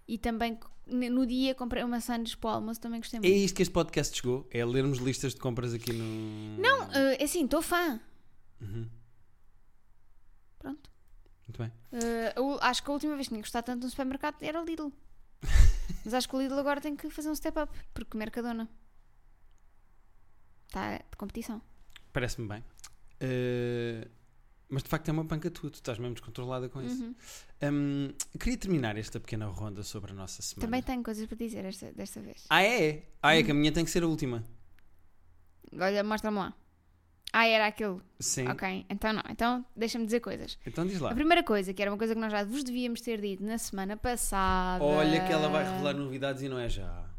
E 0.08 0.18
também 0.18 0.60
no 0.86 1.26
dia 1.26 1.56
comprei 1.56 1.84
uma 1.84 2.02
sandes 2.02 2.36
para 2.36 2.50
o 2.50 2.54
almoço, 2.56 2.80
também 2.82 3.00
gostei 3.00 3.18
É 3.18 3.22
muito. 3.22 3.34
isto 3.36 3.56
que 3.56 3.62
este 3.62 3.72
podcast 3.72 4.16
chegou? 4.16 4.48
É 4.52 4.64
lermos 4.66 4.98
listas 5.00 5.34
de 5.34 5.40
compras 5.40 5.74
aqui 5.74 5.94
no. 5.94 6.58
Não, 6.60 6.92
eh, 6.92 7.18
é 7.20 7.24
assim, 7.24 7.46
estou 7.46 7.62
fã. 7.62 8.00
Uhum. 8.62 8.90
Pronto. 10.60 10.90
Muito 11.48 11.58
bem. 11.62 11.72
Eu 12.36 12.58
acho 12.62 12.84
que 12.84 12.90
a 12.90 12.94
última 12.94 13.16
vez 13.16 13.28
que 13.28 13.34
tinha 13.34 13.42
gostado 13.42 13.66
tanto 13.66 13.82
de 13.82 13.86
um 13.88 13.90
supermercado 13.90 14.36
era 14.42 14.62
o 14.62 14.66
Lidl. 14.66 14.92
Mas 16.04 16.14
acho 16.14 16.28
que 16.28 16.36
o 16.36 16.42
Lidl 16.42 16.60
agora 16.60 16.82
tem 16.82 16.96
que 16.96 17.10
fazer 17.10 17.30
um 17.30 17.36
step 17.36 17.58
up, 17.60 17.72
porque 17.94 18.18
Mercadona 18.18 18.70
está 20.68 20.98
de 20.98 21.18
competição. 21.18 21.62
Parece-me 22.12 22.48
bem. 22.48 22.64
Uh, 23.22 24.10
mas 24.70 24.84
de 24.84 24.90
facto 24.90 25.10
é 25.10 25.12
uma 25.12 25.26
panca 25.26 25.50
tua, 25.52 25.70
tu 25.70 25.76
estás 25.76 25.98
mesmo 26.00 26.14
descontrolada 26.16 26.68
com 26.70 26.82
isso. 26.82 27.04
Uhum. 27.04 27.16
Um, 27.64 28.38
queria 28.40 28.58
terminar 28.58 28.98
esta 28.98 29.20
pequena 29.20 29.46
ronda 29.46 29.84
sobre 29.84 30.12
a 30.12 30.16
nossa 30.16 30.42
semana. 30.42 30.68
Também 30.68 30.82
tenho 30.82 31.04
coisas 31.04 31.26
para 31.28 31.38
dizer 31.38 31.64
esta, 31.66 31.92
desta 31.92 32.20
vez. 32.22 32.46
Ah, 32.50 32.64
é? 32.64 33.04
Ah, 33.22 33.36
é 33.36 33.44
que 33.44 33.52
a 33.52 33.54
minha 33.54 33.72
tem 33.72 33.86
que 33.86 33.92
ser 33.92 34.04
a 34.04 34.08
última. 34.08 34.44
Olha, 35.80 36.04
mostra-me 36.04 36.38
lá. 36.38 36.54
Ah, 37.32 37.48
era 37.48 37.66
aquele. 37.66 38.00
Sim. 38.20 38.48
Ok, 38.48 38.86
então 38.90 39.12
não. 39.12 39.24
Então 39.30 39.66
deixa-me 39.76 40.06
dizer 40.06 40.20
coisas. 40.20 40.58
Então 40.68 40.86
diz 40.86 41.00
lá. 41.00 41.12
A 41.12 41.16
primeira 41.16 41.42
coisa, 41.44 41.74
que 41.74 41.82
era 41.82 41.90
uma 41.92 41.98
coisa 41.98 42.14
que 42.14 42.22
nós 42.22 42.32
já 42.32 42.44
vos 42.44 42.64
devíamos 42.64 43.02
ter 43.02 43.20
dito 43.20 43.44
na 43.44 43.58
semana 43.58 43.98
passada. 43.98 44.84
Olha 44.84 45.26
que 45.26 45.32
ela 45.34 45.50
vai 45.50 45.64
revelar 45.64 45.94
novidades 45.96 46.44
e 46.44 46.50
não 46.50 46.60
é 46.60 46.70
já. 46.70 47.10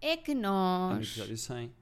É 0.00 0.16
que 0.16 0.32
É 0.32 0.34
no 0.34 0.40
nós 0.42 1.06
episódio 1.06 1.38
100. 1.38 1.72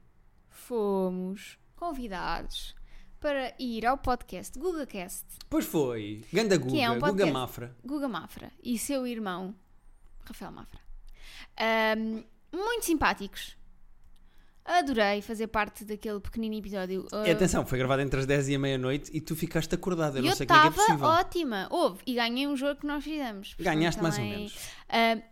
fomos 0.50 1.58
convidados 1.74 2.74
para 3.20 3.54
ir 3.58 3.84
ao 3.86 3.98
podcast 3.98 4.58
GugaCast, 4.58 5.24
Pois 5.48 5.64
foi. 5.66 6.24
Ganda 6.32 6.56
Guga, 6.56 6.70
Que 6.70 6.80
é 6.80 6.90
um 6.90 6.94
Guga 6.94 7.06
podcast. 7.08 7.32
Mafra. 7.32 7.76
Guga 7.84 8.08
Mafra 8.08 8.50
e 8.62 8.78
seu 8.78 9.06
irmão, 9.06 9.54
Rafael 10.24 10.50
Mafra. 10.52 10.80
Ahm, 11.58 12.22
muito 12.52 12.84
simpáticos. 12.86 13.56
Adorei 14.64 15.20
fazer 15.22 15.48
parte 15.48 15.84
daquele 15.84 16.20
pequenino 16.20 16.54
episódio. 16.54 17.06
E 17.26 17.30
atenção, 17.30 17.66
foi 17.66 17.78
gravado 17.78 18.02
entre 18.02 18.20
as 18.20 18.26
10 18.26 18.48
e 18.50 18.54
a 18.54 18.58
meia-noite 18.58 19.10
e 19.12 19.20
tu 19.20 19.34
ficaste 19.34 19.74
acordada. 19.74 20.18
Eu 20.18 20.22
E 20.22 20.24
não 20.26 20.32
eu 20.32 20.36
sei 20.36 20.46
como 20.46 20.58
é 20.58 20.62
que 20.62 20.66
é 20.68 20.70
estava 20.70 20.86
possível. 20.86 21.08
ótima. 21.08 21.68
Houve. 21.70 22.02
E 22.06 22.14
ganhei 22.14 22.46
um 22.46 22.56
jogo 22.56 22.80
que 22.80 22.86
nós 22.86 23.02
fizemos. 23.02 23.54
Ganhaste 23.58 24.00
mais 24.02 24.14
ou 24.16 24.20
também- 24.20 24.36
menos. 24.38 24.58
Ahm, 24.88 25.22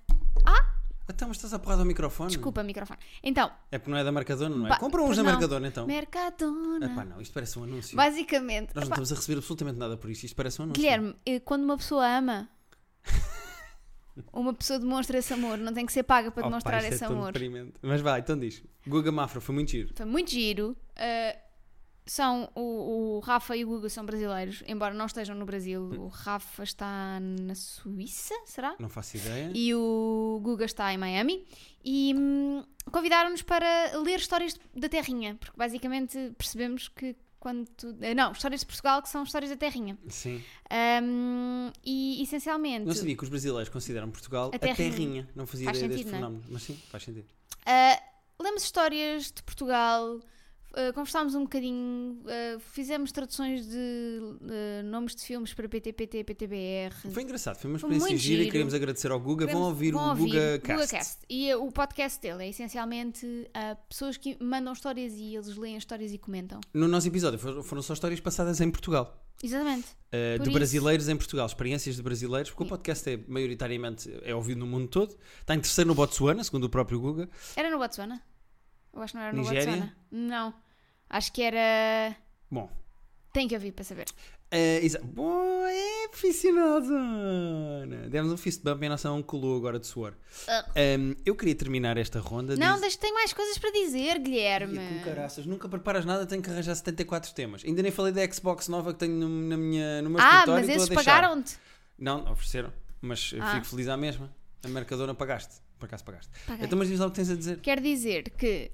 Então, 1.10 1.28
mas 1.28 1.36
estás 1.38 1.54
a 1.54 1.58
porrada 1.58 1.82
ao 1.82 1.86
microfone? 1.86 2.28
desculpa, 2.30 2.62
microfone. 2.62 2.98
Então, 3.22 3.50
É 3.72 3.78
porque 3.78 3.90
não 3.90 3.98
é 3.98 4.04
da 4.04 4.12
Mercadona, 4.12 4.54
não 4.54 4.66
é? 4.66 4.68
Ba- 4.70 4.78
Compra 4.78 5.00
uns 5.02 5.06
pois 5.06 5.16
da 5.16 5.22
não. 5.22 5.30
Mercadona 5.32 5.68
então. 5.68 5.86
Mercadona. 5.86 6.86
Epá, 6.86 7.04
não, 7.04 7.20
isto 7.20 7.32
parece 7.32 7.58
um 7.58 7.64
anúncio. 7.64 7.96
Basicamente, 7.96 8.68
Nós 8.74 8.74
não 8.74 8.82
epá, 8.82 8.94
estamos 9.02 9.12
a 9.12 9.14
receber 9.14 9.38
absolutamente 9.38 9.78
nada 9.78 9.96
por 9.96 10.10
isto. 10.10 10.24
Isto 10.24 10.36
parece 10.36 10.60
um 10.60 10.64
anúncio. 10.64 10.80
Guilherme, 10.82 11.16
eh, 11.24 11.40
quando 11.40 11.64
uma 11.64 11.76
pessoa 11.78 12.06
ama, 12.06 12.48
uma 14.32 14.52
pessoa 14.52 14.78
demonstra 14.78 15.18
esse 15.18 15.32
amor, 15.32 15.56
não 15.58 15.72
tem 15.72 15.86
que 15.86 15.92
ser 15.92 16.02
paga 16.02 16.30
para 16.30 16.42
demonstrar 16.42 16.80
isto 16.82 16.92
é 16.92 16.94
esse 16.94 17.04
tão 17.04 17.12
amor. 17.12 17.32
deprimente. 17.32 17.72
Mas 17.82 18.00
vai, 18.00 18.20
então 18.20 18.38
diz. 18.38 18.62
Guga 18.86 19.10
Mafra 19.12 19.40
foi 19.40 19.54
muito 19.54 19.70
giro. 19.70 19.90
Foi 19.94 20.06
muito 20.06 20.30
giro. 20.30 20.76
eh, 20.96 21.38
são 22.10 22.48
o, 22.54 23.16
o 23.16 23.20
Rafa 23.20 23.56
e 23.56 23.64
o 23.64 23.68
Guga 23.68 23.88
são 23.88 24.04
brasileiros, 24.04 24.62
embora 24.66 24.94
não 24.94 25.06
estejam 25.06 25.36
no 25.36 25.44
Brasil. 25.44 25.82
O 25.98 26.08
Rafa 26.08 26.62
está 26.62 27.18
na 27.20 27.54
Suíça, 27.54 28.34
será? 28.46 28.74
Não 28.78 28.88
faço 28.88 29.16
ideia. 29.16 29.50
E 29.54 29.74
o 29.74 30.40
Guga 30.42 30.64
está 30.64 30.92
em 30.92 30.98
Miami. 30.98 31.46
E 31.84 32.14
hum, 32.16 32.64
convidaram-nos 32.90 33.42
para 33.42 33.98
ler 34.02 34.18
histórias 34.18 34.58
da 34.74 34.88
Terrinha, 34.88 35.36
porque 35.36 35.56
basicamente 35.56 36.32
percebemos 36.36 36.88
que 36.88 37.14
quando. 37.40 37.68
tu- 37.76 37.96
eh, 38.00 38.14
Não, 38.14 38.32
histórias 38.32 38.60
de 38.60 38.66
Portugal 38.66 39.00
que 39.00 39.08
são 39.08 39.22
histórias 39.22 39.50
da 39.50 39.56
Terrinha. 39.56 39.96
Sim. 40.08 40.42
Um, 41.02 41.70
e 41.84 42.22
essencialmente. 42.22 42.84
Não 42.86 42.94
sabia 42.94 43.16
que 43.16 43.22
os 43.22 43.28
brasileiros 43.28 43.68
consideram 43.68 44.10
Portugal 44.10 44.50
A 44.52 44.56
a 44.56 44.58
terrinha. 44.58 44.76
terrinha. 44.90 45.28
Não 45.36 45.46
fazia 45.46 45.66
Faz 45.66 45.78
ideia 45.78 45.88
deste 45.90 46.04
sentido, 46.04 46.20
não 46.20 46.28
é? 46.28 46.30
fenómeno. 46.30 46.44
Mas 46.52 46.62
sim, 46.62 46.78
faz 46.90 47.04
sentido. 47.04 47.26
Uh, 47.62 48.42
lemos 48.42 48.62
histórias 48.64 49.30
de 49.30 49.42
Portugal, 49.42 50.20
uh, 50.72 50.92
conversámos 50.92 51.34
um 51.34 51.42
bocadinho, 51.42 52.20
uh, 52.25 52.60
fizemos 52.60 53.12
traduções 53.12 53.66
de 53.66 54.18
uh, 54.20 54.82
nomes 54.84 55.14
de 55.14 55.22
filmes 55.22 55.52
para 55.54 55.68
PTPT, 55.68 56.25
PTBR. 56.25 56.94
Foi 57.12 57.22
engraçado, 57.22 57.56
foi 57.56 57.70
uma 57.70 57.78
Foi 57.78 57.88
experiência 57.90 58.10
muito 58.14 58.22
gira 58.22 58.42
e 58.42 58.50
queremos 58.50 58.75
agradecer 58.75 59.10
ao 59.10 59.20
Guga. 59.20 59.46
Queremos- 59.46 59.60
Vão 59.60 59.68
ouvir 59.70 59.92
vão 59.92 60.04
o 60.06 60.08
ouvir 60.10 60.26
Guga 60.30 60.58
Cast. 60.60 60.72
GugaCast. 60.87 61.18
E 61.28 61.54
uh, 61.54 61.64
o 61.64 61.72
podcast 61.72 62.20
dele 62.20 62.44
é 62.44 62.48
essencialmente 62.48 63.26
pessoas 63.88 64.16
que 64.16 64.37
mandam 64.42 64.72
histórias 64.72 65.12
e 65.14 65.34
eles 65.34 65.56
leem 65.56 65.76
as 65.76 65.82
histórias 65.82 66.12
e 66.12 66.18
comentam. 66.18 66.60
No 66.72 66.87
nosso 66.88 67.08
episódio 67.08 67.38
foram 67.62 67.82
só 67.82 67.92
histórias 67.94 68.20
passadas 68.20 68.60
em 68.60 68.70
Portugal. 68.70 69.25
Exatamente. 69.42 69.87
Uh, 70.08 70.38
de 70.38 70.42
isso- 70.48 70.52
brasileiros 70.52 71.08
em 71.08 71.16
Portugal, 71.16 71.46
experiências 71.46 71.94
de 71.96 72.02
brasileiros, 72.02 72.50
porque 72.50 72.64
o 72.64 72.66
podcast 72.66 73.08
é 73.08 73.16
maioritariamente 73.28 74.12
é 74.22 74.34
ouvido 74.34 74.58
no 74.58 74.66
mundo 74.66 74.88
todo. 74.88 75.16
Está 75.40 75.54
em 75.54 75.60
terceiro 75.60 75.87
no 75.88 75.94
Botsuana, 75.94 76.42
segundo 76.42 76.64
o 76.64 76.68
próprio 76.70 76.98
Guga. 77.00 77.28
Era 77.54 77.70
no 77.70 77.78
Botswana? 77.78 78.20
Eu 78.92 79.02
acho 79.02 79.12
que 79.12 79.18
não 79.18 79.25
era 79.25 79.33
no 79.37 79.42
Nigéria? 79.42 79.64
Botswana. 79.66 79.97
Não. 80.11 80.54
Acho 81.11 81.33
que 81.33 81.42
era. 81.42 82.16
Bom, 82.50 82.71
Tem 83.33 83.47
que 83.49 83.54
ouvir 83.54 83.73
para 83.73 83.85
saber. 83.85 84.07
Uh, 84.50 84.83
exa- 84.83 85.00
Bom, 85.04 85.66
é 85.66 86.09
profissional. 86.09 86.80
Demos 88.09 88.33
um 88.33 88.37
fist 88.37 88.62
bump 88.62 88.83
e 88.83 88.87
a 88.87 88.88
nossa 88.90 89.09
mão 89.11 89.23
colou 89.23 89.57
agora 89.57 89.78
de 89.78 89.87
suor. 89.87 90.14
Um, 90.75 91.14
eu 91.25 91.35
queria 91.37 91.54
terminar 91.54 91.97
esta 91.99 92.18
ronda. 92.21 92.57
Não, 92.57 92.73
diz- 92.73 92.80
deixa, 92.80 92.99
tem 92.99 93.12
mais 93.12 93.33
coisas 93.33 93.59
para 93.59 93.71
dizer, 93.71 94.18
Guilherme. 94.18 94.75
Ia 94.78 94.88
com 94.88 95.04
caraças, 95.04 95.45
nunca 95.47 95.68
preparas 95.68 96.04
nada, 96.04 96.25
tenho 96.26 96.42
que 96.42 96.49
arranjar 96.50 96.75
74 96.75 97.33
temas. 97.35 97.62
Ainda 97.64 97.83
nem 97.83 97.92
falei 97.92 98.12
da 98.12 98.26
Xbox 98.33 98.68
nova 98.68 98.92
que 98.95 99.00
tenho 99.00 99.14
no, 99.14 99.28
na 99.28 99.57
minha, 99.57 100.00
no 100.02 100.11
meu 100.11 100.21
Ah, 100.21 100.25
escritório. 100.40 100.52
mas 100.52 100.68
e 100.68 100.71
estou 100.73 100.83
a 100.83 100.85
esses 100.95 101.04
pagaram-te? 101.07 101.59
Não, 101.99 102.33
ofereceram, 102.33 102.73
mas 103.02 103.35
Ah. 103.40 103.54
fico 103.54 103.66
feliz 103.66 103.88
à 103.88 103.97
mesma. 103.97 104.33
A 104.64 104.68
Mercadona 104.68 105.14
pagaste, 105.14 105.57
por 105.78 105.87
acaso 105.87 106.04
pagaste. 106.04 106.30
Paguei. 106.47 106.66
Então, 106.66 106.78
mas 106.78 106.88
diz 106.88 106.99
lá 106.99 107.06
o 107.06 107.11
que 107.11 107.16
tens 107.16 107.30
a 107.30 107.37
dizer. 107.37 107.61
Quer 107.61 107.80
dizer 107.80 108.30
que, 108.30 108.70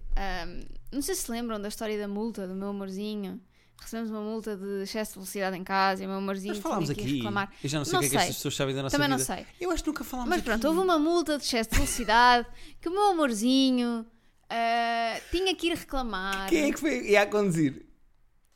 não 0.92 1.02
sei 1.02 1.14
se 1.14 1.30
lembram 1.30 1.60
da 1.60 1.68
história 1.68 1.98
da 1.98 2.08
multa 2.08 2.46
do 2.48 2.54
meu 2.54 2.68
amorzinho. 2.68 3.40
Recebemos 3.80 4.10
uma 4.10 4.20
multa 4.20 4.56
de 4.56 4.82
excesso 4.84 5.12
de 5.12 5.14
velocidade 5.18 5.56
em 5.58 5.64
casa 5.64 6.02
e 6.02 6.06
o 6.06 6.08
meu 6.08 6.18
amorzinho 6.18 6.54
Nós 6.54 6.62
falámos 6.62 6.84
tinha 6.86 6.94
que 6.94 7.02
ir 7.02 7.04
aqui. 7.06 7.16
reclamar. 7.16 7.52
Eu 7.62 7.68
já 7.68 7.78
não 7.78 7.84
sei 7.84 7.96
o 7.96 8.00
que 8.00 8.06
é 8.06 8.08
que 8.08 8.16
estas 8.16 8.36
pessoas 8.36 8.56
sabem 8.56 8.74
da 8.74 8.82
nossa 8.82 8.96
Também 8.96 9.10
não 9.10 9.18
vida. 9.18 9.34
sei. 9.34 9.46
Eu 9.60 9.70
acho 9.72 9.82
que 9.82 9.90
nunca 9.90 10.04
falámos 10.04 10.30
Mas 10.30 10.38
aqui. 10.38 10.48
pronto, 10.48 10.68
houve 10.68 10.80
uma 10.80 10.98
multa 10.98 11.36
de 11.36 11.44
excesso 11.44 11.70
de 11.70 11.76
velocidade 11.76 12.48
que 12.80 12.88
o 12.88 12.92
meu 12.92 13.02
amorzinho 13.10 14.06
ah, 14.48 15.20
tinha 15.30 15.54
que 15.54 15.66
ir 15.66 15.74
reclamar. 15.76 16.48
Quem 16.48 16.70
é 16.70 16.72
que 16.72 16.80
foi 16.80 17.10
ia 17.10 17.22
a 17.22 17.26
conduzir? 17.26 17.84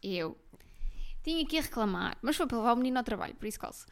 Eu. 0.02 0.38
Tinha 1.22 1.44
que 1.44 1.56
ir 1.56 1.62
reclamar, 1.62 2.16
mas 2.22 2.36
foi 2.36 2.46
para 2.46 2.56
levar 2.58 2.72
o 2.72 2.76
menino 2.76 2.96
ao 2.96 3.04
trabalho, 3.04 3.34
por 3.34 3.46
isso 3.46 3.58
calço. 3.58 3.84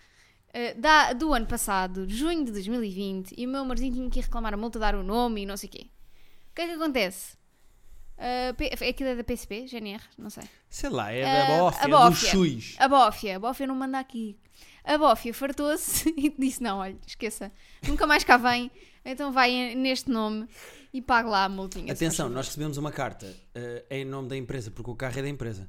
Uh, 0.57 0.81
da, 0.81 1.13
do 1.13 1.35
ano 1.35 1.45
passado, 1.47 2.09
junho 2.09 2.43
de 2.45 2.51
2020, 2.53 3.35
e 3.37 3.47
o 3.47 3.49
meu 3.49 3.61
amorzinho 3.61 3.93
tinha 3.93 4.09
que 4.11 4.19
ir 4.21 4.23
reclamar 4.23 4.55
a 4.55 4.57
multa, 4.57 4.79
dar 4.79 4.95
o 4.95 5.03
nome 5.03 5.43
e 5.43 5.47
não 5.47 5.55
sei 5.57 5.69
o 5.69 5.73
quê. 5.73 5.87
O 6.51 6.55
que 6.55 6.63
é 6.63 6.67
que 6.69 6.73
acontece? 6.73 7.37
Uh, 8.17 8.55
P- 8.55 8.71
é 8.81 8.89
aquilo 8.89 9.11
é 9.11 9.15
da 9.17 9.23
PSP? 9.23 9.67
GNR? 9.69 10.03
Não 10.17 10.31
sei. 10.31 10.45
Sei 10.71 10.89
lá, 10.89 11.13
é 11.13 11.23
Ah, 11.25 11.45
da 11.47 11.59
bófia, 11.59 11.81
a 11.81 11.85
é 11.85 11.89
do 11.89 11.91
bófia. 11.99 12.31
Xux. 12.31 12.75
A 12.79 12.89
Bófia, 12.89 13.37
a 13.37 13.39
Bófia 13.39 13.67
não 13.67 13.75
manda 13.75 13.99
aqui. 13.99 14.39
A 14.83 14.97
Bófia 14.97 15.35
fartou-se 15.35 16.09
e 16.17 16.31
disse: 16.39 16.63
Não, 16.63 16.79
olha, 16.79 16.97
esqueça, 17.07 17.53
nunca 17.87 18.07
mais 18.07 18.25
cá 18.25 18.39
vem, 18.39 18.71
então 19.05 19.31
vai 19.33 19.75
neste 19.75 20.09
nome 20.09 20.49
e 20.95 21.03
pague 21.03 21.29
lá 21.29 21.45
a 21.45 21.49
multinha. 21.51 21.93
Atenção, 21.93 22.27
favor." 22.27 22.37
nós 22.37 22.47
recebemos 22.47 22.79
uma 22.79 22.91
carta 22.91 23.37
eh, 23.55 23.85
em 23.91 24.05
nome 24.07 24.29
da 24.29 24.37
empresa, 24.37 24.71
porque 24.71 24.91
o 24.91 24.95
carro 24.97 25.19
é 25.19 25.23
da 25.23 25.29
empresa. 25.29 25.69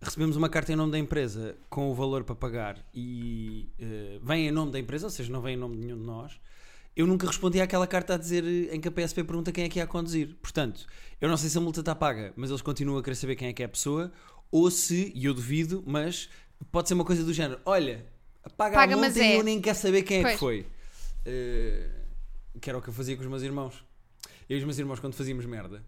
Recebemos 0.00 0.36
uma 0.36 0.48
carta 0.48 0.72
em 0.72 0.76
nome 0.76 0.92
da 0.92 0.98
empresa 0.98 1.56
com 1.70 1.90
o 1.90 1.94
valor 1.94 2.22
para 2.22 2.34
pagar 2.34 2.84
e 2.94 3.68
eh, 3.78 4.18
vem 4.22 4.46
em 4.48 4.50
nome 4.50 4.70
da 4.70 4.78
empresa, 4.78 5.06
ou 5.06 5.10
seja, 5.10 5.32
não 5.32 5.40
vem 5.40 5.54
em 5.54 5.56
nome 5.56 5.76
de 5.76 5.84
nenhum 5.84 5.98
de 5.98 6.04
nós. 6.04 6.38
Eu 6.94 7.06
nunca 7.06 7.26
respondi 7.26 7.60
àquela 7.60 7.86
carta 7.86 8.14
a 8.14 8.16
dizer 8.18 8.44
eh, 8.44 8.74
em 8.74 8.80
que 8.80 8.88
a 8.88 8.90
PSP 8.92 9.24
pergunta 9.24 9.50
quem 9.52 9.64
é 9.64 9.68
que 9.68 9.78
ia 9.78 9.84
a 9.84 9.86
conduzir. 9.86 10.36
Portanto, 10.42 10.86
eu 11.20 11.28
não 11.28 11.36
sei 11.36 11.48
se 11.48 11.56
a 11.56 11.60
multa 11.60 11.80
está 11.80 11.94
paga, 11.94 12.32
mas 12.36 12.50
eles 12.50 12.62
continuam 12.62 12.98
a 12.98 13.02
querer 13.02 13.16
saber 13.16 13.36
quem 13.36 13.48
é 13.48 13.52
que 13.52 13.62
é 13.62 13.66
a 13.66 13.68
pessoa, 13.68 14.12
ou 14.50 14.70
se, 14.70 15.12
e 15.14 15.24
eu 15.24 15.34
duvido, 15.34 15.82
mas 15.86 16.28
pode 16.70 16.88
ser 16.88 16.94
uma 16.94 17.04
coisa 17.04 17.24
do 17.24 17.32
género: 17.32 17.60
olha, 17.64 18.06
Paga, 18.56 18.76
Paga, 18.76 18.94
a 18.94 18.96
multa 18.96 19.18
e 19.18 19.22
é. 19.22 19.38
eu 19.38 19.42
nem 19.42 19.60
quero 19.60 19.76
saber 19.76 20.02
quem 20.02 20.18
é 20.18 20.20
que 20.20 20.28
Pois. 20.28 20.38
foi. 20.38 20.66
Eh, 21.24 21.88
que 22.60 22.70
era 22.70 22.78
o 22.78 22.82
que 22.82 22.88
eu 22.88 22.94
fazia 22.94 23.16
com 23.16 23.22
os 23.22 23.28
meus 23.28 23.42
irmãos. 23.42 23.84
Eu 24.48 24.56
e 24.56 24.58
os 24.58 24.64
meus 24.64 24.78
irmãos, 24.78 25.00
quando 25.00 25.14
fazíamos 25.14 25.44
merda, 25.44 25.82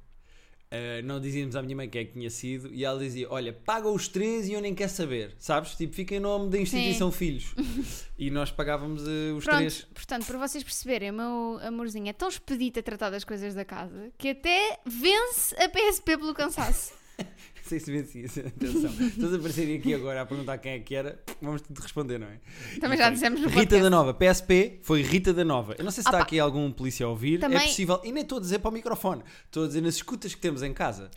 eh, 0.70 1.00
não 1.02 1.18
dizíamos 1.18 1.56
à 1.56 1.62
minha 1.62 1.75
mãe 1.75 1.88
quem 1.88 2.02
é 2.02 2.04
que 2.04 2.12
tinha 2.12 2.28
sido 2.28 2.72
e 2.72 2.84
ela 2.84 2.98
dizia: 2.98 3.26
Olha, 3.30 3.52
paga 3.52 3.88
os 3.88 4.06
três 4.08 4.48
e 4.48 4.52
eu 4.52 4.60
nem 4.60 4.75
quero 4.75 4.90
saber, 4.90 5.34
sabes? 5.38 5.75
Tipo, 5.75 5.94
fica 5.94 6.14
em 6.14 6.20
nome 6.20 6.50
da 6.50 6.58
instituição 6.58 7.10
Filhos. 7.10 7.54
e 8.18 8.30
nós 8.30 8.50
pagávamos 8.50 9.02
eh, 9.02 9.32
os 9.32 9.44
Pronto, 9.44 9.58
três. 9.58 9.87
portanto, 9.94 10.26
para 10.26 10.38
vocês 10.38 10.62
perceberem, 10.62 11.10
o 11.10 11.14
meu 11.14 11.58
amorzinho 11.62 12.08
é 12.08 12.12
tão 12.12 12.28
expedito 12.28 12.80
a 12.80 12.82
tratar 12.82 13.10
das 13.10 13.25
coisas 13.25 13.54
da 13.54 13.64
casa 13.64 14.10
que 14.18 14.30
até 14.30 14.78
vence 14.84 15.54
a 15.56 15.68
PSP 15.68 16.18
pelo 16.18 16.34
cansaço. 16.34 16.92
Sei 17.62 17.78
se 17.78 17.90
vencia, 17.92 18.25
atenção. 18.46 18.90
Estás 19.06 19.32
a 19.34 19.37
aparecerem 19.37 19.76
aqui 19.76 19.92
agora 19.92 20.22
a 20.22 20.26
perguntar 20.26 20.56
quem 20.56 20.72
é 20.72 20.78
que 20.78 20.94
era, 20.94 21.22
vamos 21.42 21.60
tudo 21.60 21.78
responder, 21.80 22.18
não 22.18 22.26
é? 22.26 22.40
Também 22.80 22.96
já 22.96 23.10
dissemos 23.10 23.40
no 23.42 23.48
Rita 23.48 23.78
da 23.78 23.90
Nova, 23.90 24.14
PSP 24.14 24.78
foi 24.82 25.02
Rita 25.02 25.34
da 25.34 25.44
Nova. 25.44 25.75
Eu 25.76 25.84
não 25.84 25.90
sei 25.90 26.02
se 26.02 26.08
Ah, 26.08 26.12
está 26.12 26.22
aqui 26.22 26.38
algum 26.40 26.70
polícia 26.72 27.04
a 27.04 27.10
ouvir, 27.10 27.38
Também- 27.40 27.58
é 27.58 27.62
possível, 27.66 28.00
e 28.04 28.10
nem 28.10 28.22
estou 28.22 28.38
a 28.38 28.40
dizer 28.40 28.60
para 28.60 28.70
o 28.70 28.72
microfone, 28.72 29.22
estou 29.44 29.64
a 29.64 29.66
dizer 29.66 29.82
nas 29.82 29.96
escutas 29.96 30.34
que 30.34 30.40
temos 30.40 30.62
em 30.62 30.72
casa. 30.72 31.10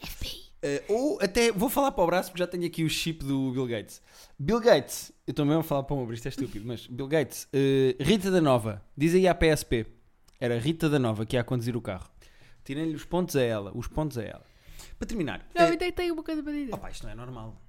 Eh, 0.62 0.84
ou 0.90 1.18
até 1.22 1.52
vou 1.54 1.70
falar 1.70 1.92
para 1.94 2.04
o 2.04 2.08
braço 2.08 2.30
porque 2.30 2.44
já 2.44 2.48
tenho 2.48 2.66
aqui 2.66 2.84
o 2.84 2.90
chip 2.90 3.24
do 3.24 3.52
Bill 3.52 3.66
Gates. 3.68 4.02
Bill 4.38 4.60
Gates, 4.60 5.12
eu 5.26 5.46
mesmo 5.46 5.62
a 5.62 5.64
falar 5.64 5.84
para 5.84 5.96
o 5.96 6.00
ombro, 6.00 6.14
isto 6.14 6.26
é 6.26 6.30
estúpido, 6.30 6.68
mas 6.68 6.86
Bill 6.86 7.08
Gates, 7.08 7.48
eh, 7.54 7.96
Rita 8.00 8.30
da 8.30 8.42
Nova, 8.42 8.84
diz 8.98 9.16
aí 9.16 9.26
à 9.28 9.34
PSP, 9.34 9.86
era 10.40 10.60
Rita 10.60 10.90
da 10.90 11.00
Nova 11.00 11.26
que 11.26 11.38
ia 11.38 11.42
a 11.42 11.44
conduzir 11.46 11.78
o 11.78 11.82
carro. 11.82 12.10
Tirem-lhe 12.66 12.94
os 12.94 13.06
pontos 13.06 13.36
a 13.38 13.42
ela, 13.42 13.72
os 13.74 13.88
pontos 13.88 14.18
a 14.18 14.24
ela. 14.24 14.51
Para 15.02 15.08
terminar, 15.08 15.50
Não, 15.56 15.64
eh, 15.66 15.74
eu 15.74 15.92
tenho- 15.92 16.14
uma 16.14 16.22
coisa 16.22 16.44
para 16.44 16.52
dizer. 16.54 16.72
Opa, 16.76 16.92
isto 16.92 17.06
não 17.06 17.12
é 17.12 17.16
normal. 17.16 17.60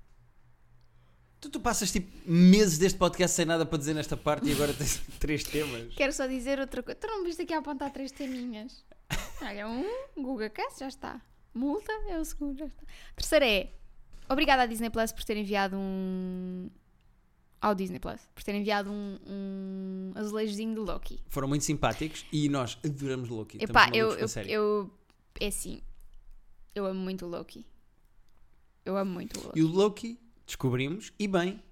Tu, 1.40 1.48
tu 1.48 1.60
passas 1.60 1.90
tipo 1.90 2.12
meses 2.30 2.76
deste 2.76 2.98
podcast 2.98 3.34
sem 3.34 3.46
nada 3.46 3.64
para 3.64 3.78
dizer 3.78 3.94
nesta 3.94 4.18
parte 4.18 4.50
e 4.50 4.52
agora 4.52 4.74
tens 4.74 5.00
três 5.18 5.42
temas. 5.42 5.94
Quero 5.94 6.12
só 6.12 6.26
dizer 6.26 6.60
outra 6.60 6.82
coisa. 6.82 7.00
Tu 7.00 7.06
não 7.06 7.20
me 7.20 7.28
viste 7.28 7.40
aqui 7.40 7.54
a 7.54 7.60
apontar 7.60 7.90
três 7.90 8.12
teminhas? 8.12 8.84
Olha, 9.40 9.66
um, 9.66 9.82
Google 10.14 10.50
Cast, 10.50 10.80
já 10.80 10.88
está. 10.88 11.22
Multa 11.54 11.90
é 12.10 12.18
o 12.18 12.24
segundo, 12.26 12.58
já 12.58 12.66
está. 12.66 12.82
Terceiro 13.16 13.46
é, 13.46 13.70
obrigada 14.28 14.64
à 14.64 14.66
Disney 14.66 14.90
Plus 14.90 15.10
por 15.10 15.24
ter 15.24 15.38
enviado 15.38 15.74
um... 15.78 16.68
Ao 17.62 17.74
Disney 17.74 17.98
Plus, 17.98 18.20
por 18.34 18.42
ter 18.42 18.54
enviado 18.54 18.90
um, 18.90 19.18
um 19.26 20.12
azulejozinho 20.16 20.74
de 20.74 20.80
Loki. 20.80 21.18
Foram 21.30 21.48
muito 21.48 21.64
simpáticos 21.64 22.26
e 22.30 22.50
nós 22.50 22.76
adoramos 22.84 23.30
Loki. 23.30 23.56
Epá, 23.58 23.88
eu, 23.94 24.10
eu, 24.18 24.26
eu... 24.48 24.90
É 25.40 25.46
assim, 25.46 25.80
eu 26.74 26.86
amo 26.86 27.00
muito 27.00 27.26
o 27.26 27.28
Loki. 27.28 27.66
Eu 28.84 28.96
amo 28.96 29.10
muito 29.12 29.38
o 29.38 29.44
Loki. 29.46 29.58
E 29.58 29.62
o 29.62 29.68
Loki, 29.68 30.20
descobrimos, 30.46 31.12
e 31.18 31.28
bem, 31.28 31.62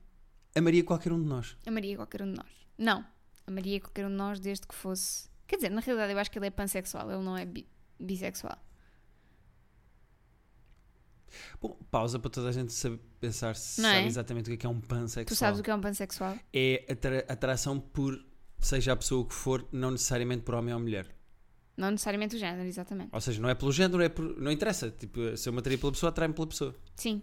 amaria 0.54 0.84
qualquer 0.84 1.12
um 1.12 1.20
de 1.20 1.26
nós. 1.28 1.56
Amaria 1.66 1.96
qualquer 1.96 2.22
um 2.22 2.30
de 2.30 2.36
nós. 2.36 2.50
Não, 2.78 3.04
amaria 3.46 3.80
qualquer 3.80 4.06
um 4.06 4.10
de 4.10 4.16
nós 4.16 4.38
desde 4.40 4.66
que 4.66 4.74
fosse... 4.74 5.28
Quer 5.46 5.56
dizer, 5.56 5.70
na 5.70 5.80
realidade 5.80 6.12
eu 6.12 6.18
acho 6.18 6.30
que 6.30 6.38
ele 6.38 6.46
é 6.46 6.50
pansexual, 6.50 7.10
ele 7.10 7.22
não 7.22 7.36
é 7.36 7.44
bi- 7.44 7.66
bissexual. 7.98 8.56
Bom, 11.60 11.76
pausa 11.90 12.18
para 12.18 12.30
toda 12.30 12.48
a 12.48 12.52
gente 12.52 12.72
saber, 12.72 12.98
pensar 13.20 13.54
se 13.54 13.80
Não 13.80 13.88
sabe 13.90 14.02
é? 14.04 14.06
exatamente 14.06 14.46
o 14.46 14.48
que 14.50 14.54
é 14.54 14.56
que 14.56 14.66
é 14.66 14.68
um 14.68 14.80
pansexual. 14.80 15.26
Tu 15.26 15.34
sabes 15.38 15.60
o 15.60 15.62
que 15.62 15.70
é 15.70 15.74
um 15.74 15.80
pansexual? 15.80 16.36
É 16.52 16.84
atra- 16.90 17.24
atração 17.28 17.78
por, 17.78 18.18
seja 18.58 18.92
a 18.92 18.96
pessoa 18.96 19.26
que 19.26 19.34
for, 19.34 19.66
não 19.72 19.90
necessariamente 19.92 20.42
por 20.42 20.54
homem 20.54 20.74
ou 20.74 20.80
mulher. 20.80 21.06
Não 21.80 21.90
necessariamente 21.90 22.36
o 22.36 22.38
género, 22.38 22.68
exatamente. 22.68 23.08
Ou 23.12 23.20
seja, 23.20 23.40
não 23.40 23.48
é 23.48 23.54
pelo 23.54 23.72
género, 23.72 24.02
é 24.02 24.08
por. 24.08 24.38
Não 24.38 24.52
interessa. 24.52 24.90
Tipo, 24.90 25.36
se 25.36 25.48
eu 25.48 25.52
mataria 25.52 25.78
pela 25.78 25.90
pessoa, 25.92 26.10
atrai-me 26.10 26.34
pela 26.34 26.46
pessoa. 26.46 26.74
Sim. 26.94 27.22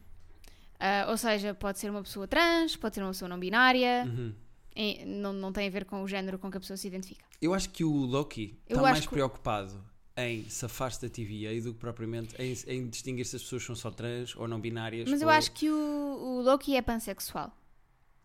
Ah, 0.79 1.05
ou 1.09 1.17
seja, 1.17 1.53
pode 1.53 1.79
ser 1.79 1.89
uma 1.91 2.01
pessoa 2.01 2.27
trans, 2.27 2.75
pode 2.75 2.95
ser 2.95 3.01
uma 3.01 3.09
pessoa 3.11 3.29
não 3.29 3.39
binária, 3.39 4.03
Uhum. 4.07 4.33
e 4.75 5.05
não, 5.05 5.33
não 5.33 5.51
tem 5.51 5.67
a 5.67 5.69
ver 5.71 5.85
com 5.85 6.01
o 6.03 6.07
género 6.07 6.37
com 6.39 6.49
que 6.51 6.57
a 6.57 6.59
pessoa 6.59 6.77
se 6.77 6.87
identifica. 6.87 7.23
Eu 7.41 7.53
acho 7.53 7.69
que 7.69 7.83
o 7.83 7.91
Loki 7.91 8.59
Eu 8.67 8.77
está 8.77 8.81
mais 8.91 9.05
que- 9.05 9.09
preocupado 9.13 9.83
em 10.15 10.49
safar-se 10.49 10.99
da 11.01 11.09
TVA 11.09 11.61
do 11.61 11.73
que 11.73 11.79
propriamente 11.79 12.35
em, 12.39 12.53
em 12.67 12.87
distinguir 12.89 13.25
se 13.25 13.35
as 13.35 13.43
pessoas 13.43 13.63
são 13.63 13.75
só 13.75 13.91
trans 13.91 14.35
ou 14.35 14.47
não 14.47 14.59
binárias. 14.59 15.07
Mas 15.09 15.21
eu 15.21 15.27
ou- 15.27 15.33
acho 15.33 15.51
que 15.51 15.69
o, 15.69 15.75
o 15.75 16.41
Loki 16.41 16.75
é 16.75 16.81
pansexual. 16.81 17.55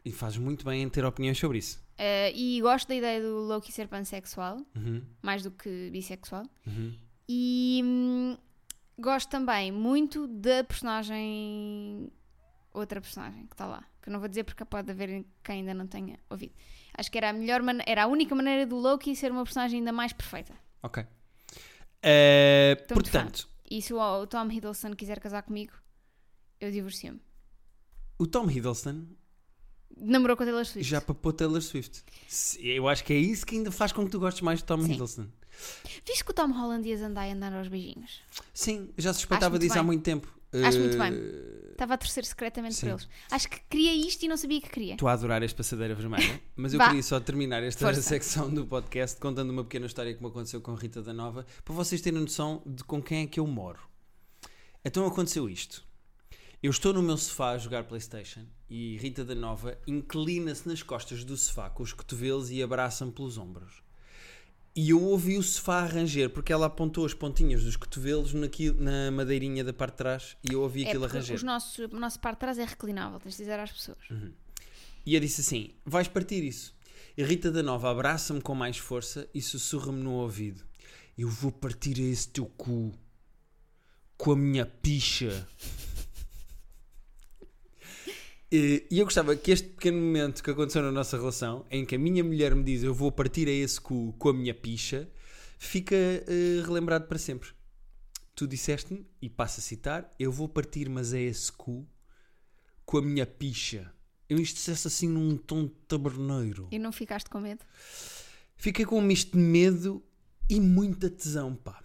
E 0.05 0.11
fazes 0.13 0.39
muito 0.39 0.65
bem 0.65 0.83
em 0.83 0.89
ter 0.89 1.05
opiniões 1.05 1.39
sobre 1.39 1.59
isso. 1.59 1.82
Ah, 2.05 2.31
e 2.35 2.61
gosto 2.61 2.89
da 2.89 2.95
ideia 2.97 3.21
do 3.21 3.39
Loki 3.43 3.71
ser 3.71 3.87
pansexual, 3.87 4.57
Uhum, 4.75 5.05
mais 5.23 5.43
do 5.45 5.51
que 5.53 5.89
bissexual. 5.93 6.45
uhum. 6.67 6.99
E 7.29 7.81
hum, 7.85 8.37
gosto 8.99 9.29
também 9.31 9.71
muito 9.71 10.27
da 10.27 10.65
personagem. 10.65 12.11
Outra 12.75 13.01
personagem 13.01 13.47
que 13.47 13.55
está 13.55 13.67
lá. 13.67 13.85
Que 14.03 14.09
eu 14.09 14.13
não 14.13 14.19
vou 14.19 14.29
dizer 14.29 14.43
porque 14.45 14.65
pode 14.65 14.91
haver 14.91 15.25
quem 15.45 15.61
ainda 15.61 15.75
não 15.75 15.87
tenha 15.87 16.19
ouvido. 16.29 16.55
Acho 16.97 17.11
que 17.11 17.19
era 17.19 17.31
a 17.31 17.33
melhor 17.33 17.63
mane- 17.63 17.85
era 17.87 18.03
a 18.05 18.07
única 18.07 18.35
maneira 18.35 18.67
do 18.67 18.77
Loki 18.77 19.15
ser 19.15 19.31
uma 19.31 19.45
personagem 19.45 19.79
ainda 19.79 19.93
mais 19.93 20.13
perfeita. 20.13 20.55
Ok. 20.83 21.05
Muito 22.05 22.95
portanto, 22.95 23.49
E 23.71 23.81
se 23.81 23.93
o, 23.95 24.01
o 24.01 24.27
Tom 24.27 24.51
Hiddleston 24.51 24.95
quiser 24.97 25.21
casar 25.21 25.43
comigo, 25.43 25.73
eu 26.61 26.71
divorcio-me. 26.71 27.21
o 28.19 28.27
Tom 28.27 28.51
Hiddleston 28.51 29.07
Namorou 29.97 30.37
com 30.37 30.43
a 30.43 30.47
Taylor 30.47 30.65
Swift. 30.65 30.89
já 30.89 31.01
papou 31.01 31.33
Taylor 31.33 31.61
Swift. 31.63 32.03
Eu 32.61 32.89
acho 32.89 33.05
que 33.05 33.13
é 33.13 33.17
isso 33.19 33.45
que 33.47 33.57
ainda 33.57 33.71
faz 33.71 33.93
com 33.93 34.05
que 34.05 34.11
tu 34.11 34.19
gostes 34.19 34.41
mais 34.43 34.59
de 34.61 34.65
Tom 34.65 34.81
Sim. 34.83 34.93
Hiddleston. 34.93 35.27
Viste 36.07 36.25
que 36.25 36.31
o 36.31 36.35
Tom 36.35 36.51
Holland 36.53 36.89
ia 36.89 37.07
andar 37.07 37.29
e 37.29 37.33
andar 37.33 37.53
aos 37.53 37.69
beijinhos? 37.69 38.21
Sim, 38.53 38.91
já 38.99 39.13
suspeitava 39.13 39.59
disso 39.59 39.75
há 39.75 39.77
bem. 39.77 39.87
muito 39.87 40.03
tempo. 40.03 40.27
Acho 40.53 40.79
muito 40.81 40.97
Eh, 41.03 41.73
Estava 41.73 41.95
a 41.95 41.97
torcer 41.99 42.25
secretamente 42.27 42.75
Sim. 42.75 42.81
por 42.83 42.89
eles. 42.91 43.09
Acho 43.31 43.49
que 43.49 43.61
queria 43.71 43.95
isto 43.95 44.23
e 44.25 44.29
não 44.29 44.37
sabia 44.37 44.61
que 44.61 44.69
queria. 44.69 44.93
Estou 44.95 45.09
a 45.09 45.13
adorar 45.13 45.43
este 45.43 45.57
passadeira 45.57 45.95
vermelha, 45.95 46.41
mas 46.55 46.73
eu 46.75 46.79
Vá. 46.79 46.89
queria 46.89 47.03
só 47.03 47.19
terminar 47.21 47.63
esta 47.63 47.87
Força. 47.87 48.03
secção 48.03 48.53
do 48.53 48.67
podcast 48.67 49.19
contando 49.19 49.51
uma 49.51 49.63
pequena 49.65 49.87
história 49.87 50.13
que 50.15 50.21
me 50.23 50.29
aconteceu 50.29 50.61
com 50.61 50.75
Rita 50.75 51.01
da 51.01 51.13
Nova, 51.15 51.47
para 51.65 51.75
vocês 51.75 52.01
terem 52.03 52.21
noção 52.21 52.63
de 52.67 52.85
com 52.85 53.01
quem 53.03 53.23
é 53.23 53.27
que 53.27 53.41
eu 53.41 53.47
moro. 53.47 53.79
Então 54.85 55.07
aconteceu 55.07 55.49
isto. 55.49 55.83
Eu 56.63 56.71
estou 56.71 56.93
no 56.93 57.03
meu 57.03 57.17
sofá 57.17 57.51
a 57.53 57.59
jogar 57.59 57.85
Playstation 57.85 58.45
e 58.71 58.97
Rita 58.99 59.25
da 59.25 59.35
Nova 59.35 59.77
inclina-se 59.87 60.67
nas 60.69 60.83
costas 60.83 61.25
do 61.25 61.37
sofá 61.37 61.69
com 61.69 61.83
os 61.83 61.93
cotovelos 61.93 62.51
e 62.51 62.63
abraça-me 62.63 63.11
pelos 63.11 63.37
ombros. 63.37 63.83
E 64.75 64.91
eu 64.91 65.03
ouvi 65.03 65.37
o 65.37 65.43
sofá 65.43 65.81
a 65.83 65.87
ranger 65.87 66.31
porque 66.31 66.53
ela 66.53 66.67
apontou 66.67 67.05
as 67.05 67.13
pontinhas 67.13 67.65
dos 67.65 67.77
cotovelos 67.77 68.33
naquilo- 68.33 68.81
na 68.81 69.11
madeirinha 69.11 69.65
da 69.65 69.73
parte 69.73 69.93
de 69.95 69.99
trás 69.99 70.37
e 70.49 70.55
eu 70.55 70.63
ouvi 70.63 70.85
É 70.85 70.89
aquilo 70.89 71.05
a 71.05 71.09
porque 71.09 71.19
ranger. 71.19 71.37
os 71.37 71.43
nossos, 71.43 71.79
o 71.79 71.89
nosso 71.99 72.21
parte 72.21 72.37
de 72.37 72.41
trás 72.41 72.59
é 72.59 72.65
reclinável, 72.65 73.19
tens 73.21 73.33
de 73.33 73.39
dizer 73.39 73.59
às 73.59 73.71
pessoas. 73.73 73.99
E 75.05 75.15
eu 75.15 75.21
disse 75.21 75.41
assim: 75.41 75.71
vais 75.85 76.07
partir 76.09 76.43
isso. 76.45 76.75
E 77.17 77.23
Rita 77.25 77.51
da 77.51 77.63
Nova 77.63 77.91
abraça-me 77.91 78.41
com 78.41 78.55
mais 78.55 78.79
força 78.79 79.29
e 79.35 79.43
sussurra-me 79.43 80.03
no 80.03 80.13
ouvido: 80.13 80.65
Eu 81.19 81.29
vou 81.29 81.51
partir 81.53 81.99
a 81.99 82.03
esse 82.05 82.29
teu 82.29 82.47
cu 82.47 82.93
com 84.17 84.33
a 84.33 84.37
minha 84.37 84.65
picha. 84.65 85.47
E 88.53 88.87
e 88.91 88.99
eu 88.99 89.07
gostava 89.07 89.35
que 89.35 89.51
este 89.51 89.67
pequeno 89.67 89.99
momento 89.99 90.43
que 90.43 90.51
aconteceu 90.51 90.83
na 90.83 90.93
nossa 90.93 91.17
relação, 91.17 91.65
em 91.71 91.87
que 91.87 91.95
a 91.95 91.99
minha 91.99 92.23
mulher 92.23 92.55
me 92.55 92.63
diz 92.63 92.83
eu 92.83 92.93
vou 92.93 93.11
partir 93.11 93.49
a 93.49 93.51
esse 93.51 93.81
cu 93.81 94.15
com 94.19 94.29
a 94.29 94.35
minha 94.35 94.55
picha, 94.55 95.09
fica 95.59 95.97
eh, 95.97 96.63
relembrado 96.63 97.07
para 97.07 97.19
sempre. 97.19 97.49
Tu 98.35 98.47
disseste-me, 98.47 99.07
e 99.23 99.31
passo 99.31 99.61
a 99.61 99.63
citar, 99.63 100.11
eu 100.19 100.31
vou 100.31 100.49
partir, 100.49 100.89
mas 100.91 101.15
é 101.15 101.21
esse 101.23 101.51
cu 101.51 101.89
com 102.85 102.99
a 102.99 103.03
minha 103.03 103.25
picha. 103.25 103.91
Eu 104.29 104.39
isto 104.39 104.57
dissesse 104.57 104.87
assim 104.87 105.09
num 105.09 105.37
tom 105.37 105.69
taberneiro. 105.89 106.69
E 106.71 106.79
não 106.79 106.93
ficaste 106.93 107.31
com 107.31 107.41
medo? 107.41 107.65
Fiquei 108.57 108.85
com 108.85 108.99
um 108.99 109.03
misto 109.03 109.33
de 109.33 109.43
medo 109.43 110.03
e 110.49 110.61
muita 110.61 111.09
tesão, 111.09 111.55
pá. 111.55 111.83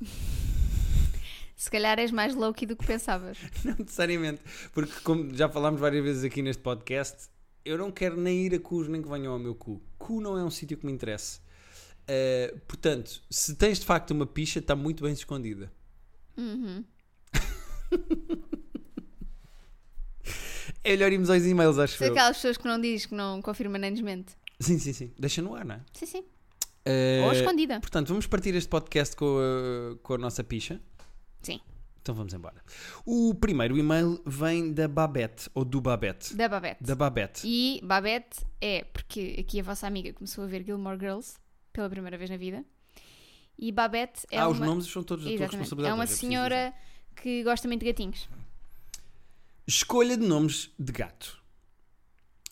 Se 1.58 1.72
calhar 1.72 1.98
és 1.98 2.12
mais 2.12 2.36
Loki 2.36 2.68
do 2.68 2.76
que 2.76 2.86
pensavas. 2.86 3.40
Não 3.66 3.76
necessariamente. 3.80 4.42
Porque, 4.72 4.94
como 5.04 5.36
já 5.36 5.50
falámos 5.50 5.82
várias 5.82 6.04
vezes 6.04 6.24
aqui 6.24 6.44
neste 6.44 6.62
podcast, 6.62 7.30
eu 7.66 7.78
não 7.78 7.92
quero 7.92 8.16
nem 8.16 8.46
ir 8.46 8.54
a 8.54 8.60
cus 8.60 8.88
nem 8.88 9.02
que 9.02 9.10
venham 9.10 9.34
ao 9.34 9.40
meu 9.40 9.56
cu. 9.56 9.82
Cu 9.98 10.22
não 10.22 10.38
é 10.38 10.44
um 10.44 10.52
sítio 10.52 10.78
que 10.78 10.86
me 10.86 10.92
interesse. 10.92 11.40
Uh, 12.04 12.58
portanto, 12.60 13.22
se 13.30 13.56
tens 13.56 13.80
de 13.80 13.86
facto 13.86 14.12
uma 14.12 14.26
picha, 14.26 14.60
está 14.60 14.76
muito 14.76 15.04
bem 15.04 15.12
escondida. 15.12 15.70
Uhum. 16.38 16.86
É 20.84 20.92
melhor 20.92 21.12
irmos 21.12 21.30
aos 21.30 21.44
e-mails, 21.44 21.78
acho 21.80 22.02
eu. 22.02 22.12
aquelas 22.12 22.38
pessoas 22.38 22.56
que 22.56 22.66
não 22.66 22.80
diz, 22.80 23.06
que 23.06 23.14
não 23.14 23.42
confirma 23.42 23.78
nem 23.78 23.92
desmente. 23.92 24.34
Sim, 24.58 24.80
sim, 24.80 24.94
sim. 24.94 25.12
Deixa 25.20 25.42
no 25.42 25.54
ar, 25.54 25.66
não 25.66 25.76
é? 25.76 25.82
Sim, 25.92 26.06
sim. 26.06 26.20
Uh, 26.20 27.26
Ou 27.26 27.34
escondida. 27.34 27.80
Portanto, 27.82 28.08
vamos 28.08 28.26
partir 28.26 28.56
este 28.56 28.70
podcast 28.70 29.14
com 29.16 29.38
a, 29.38 29.98
com 29.98 30.14
a 30.14 30.18
nossa 30.18 30.46
picha. 30.46 30.80
Sim. 31.48 31.62
Então 32.02 32.14
vamos 32.14 32.34
embora. 32.34 32.62
O 33.06 33.34
primeiro 33.34 33.78
e-mail 33.78 34.22
vem 34.26 34.74
da 34.74 34.86
Babette, 34.86 35.50
ou 35.54 35.64
do 35.64 35.80
Babette. 35.80 36.36
Da 36.36 36.50
Babette. 36.50 36.84
Da 36.84 36.96
Babette. 36.96 37.42
E 37.46 37.80
Babette 37.84 38.46
é 38.60 38.84
porque 38.84 39.38
aqui 39.40 39.62
a 39.62 39.64
vossa 39.64 39.88
amiga 39.88 40.12
começou 40.12 40.44
a 40.44 40.48
ver 40.48 40.64
Gilmore 40.66 41.00
Girls 41.00 41.38
pela 41.72 41.90
primeira 41.90 42.18
vez 42.18 42.30
na 42.30 42.36
vida. 42.36 42.66
E 43.58 43.72
Babette 43.72 44.28
é 44.30 44.40
ah, 44.40 44.48
uma... 44.48 44.52
os 44.52 44.60
nomes 44.60 44.86
são 44.88 45.04
todos 45.04 45.24
da 45.24 45.32
tua 45.32 45.48
responsabilidade. 45.48 45.92
É 45.92 45.94
uma 45.94 46.06
preciso 46.06 46.28
senhora 46.28 46.74
que 47.16 47.44
gosta 47.44 47.68
muito 47.68 47.82
de 47.82 47.88
gatinhos. 47.88 48.30
Escolha 49.66 50.18
de 50.18 50.26
nomes 50.28 50.70
de 50.78 50.92
gato. 50.92 51.42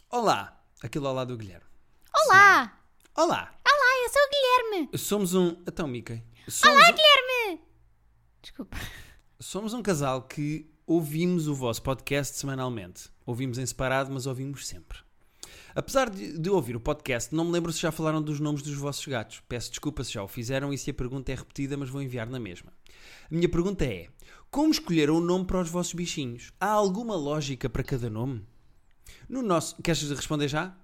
Olá. 0.09 0.63
Aquilo 0.81 1.07
ao 1.07 1.13
lado 1.13 1.35
do 1.35 1.37
Guilherme. 1.37 1.65
Olá! 2.13 2.79
Olá! 3.15 3.53
Olá, 3.65 4.03
eu 4.03 4.09
sou 4.09 4.21
o 4.21 4.29
Guilherme! 4.29 4.97
Somos 4.97 5.33
um. 5.33 5.63
Então, 5.67 5.87
Mickey. 5.87 6.21
Somos, 6.47 6.77
um- 6.77 6.93
Guilherme! 6.93 7.24
Desculpa. 8.45 8.77
somos 9.39 9.73
um 9.73 9.81
casal 9.81 10.21
que 10.21 10.69
ouvimos 10.85 11.47
o 11.47 11.55
vosso 11.55 11.81
podcast 11.81 12.37
semanalmente. 12.37 13.09
Ouvimos 13.25 13.57
em 13.57 13.65
separado, 13.65 14.11
mas 14.13 14.27
ouvimos 14.27 14.67
sempre. 14.67 14.99
Apesar 15.73 16.11
de, 16.11 16.37
de 16.37 16.47
ouvir 16.51 16.75
o 16.75 16.79
podcast, 16.79 17.33
não 17.33 17.45
me 17.45 17.51
lembro 17.51 17.73
se 17.73 17.79
já 17.79 17.91
falaram 17.91 18.21
dos 18.21 18.39
nomes 18.39 18.61
dos 18.61 18.75
vossos 18.75 19.03
gatos. 19.07 19.41
Peço 19.49 19.71
desculpa 19.71 20.03
se 20.03 20.13
já 20.13 20.21
o 20.21 20.27
fizeram 20.27 20.71
e 20.71 20.77
se 20.77 20.91
a 20.91 20.93
pergunta 20.93 21.31
é 21.31 21.35
repetida, 21.35 21.75
mas 21.75 21.89
vou 21.89 22.03
enviar 22.03 22.29
na 22.29 22.39
mesma. 22.39 22.71
A 23.31 23.33
minha 23.33 23.49
pergunta 23.49 23.83
é: 23.83 24.09
como 24.51 24.69
escolheram 24.69 25.17
o 25.17 25.21
nome 25.21 25.45
para 25.45 25.61
os 25.61 25.69
vossos 25.69 25.95
bichinhos? 25.95 26.53
Há 26.59 26.69
alguma 26.69 27.15
lógica 27.15 27.67
para 27.67 27.83
cada 27.83 28.11
nome? 28.11 28.45
No 29.27 29.41
nosso. 29.41 29.81
Queres 29.81 30.07
responder 30.11 30.47
já? 30.47 30.77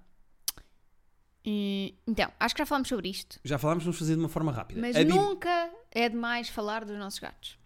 E, 1.44 1.94
então, 2.06 2.30
acho 2.38 2.54
que 2.54 2.60
já 2.60 2.66
falámos 2.66 2.88
sobre 2.88 3.08
isto. 3.08 3.38
Já 3.44 3.58
falámos, 3.58 3.84
vamos 3.84 3.98
fazer 3.98 4.14
de 4.14 4.20
uma 4.20 4.28
forma 4.28 4.52
rápida. 4.52 4.80
Mas 4.80 4.94
a, 4.96 5.04
nunca 5.04 5.70
é 5.90 6.08
demais 6.08 6.48
falar 6.48 6.84
dos 6.84 6.96
nossos 6.98 7.18
gatos. 7.18 7.58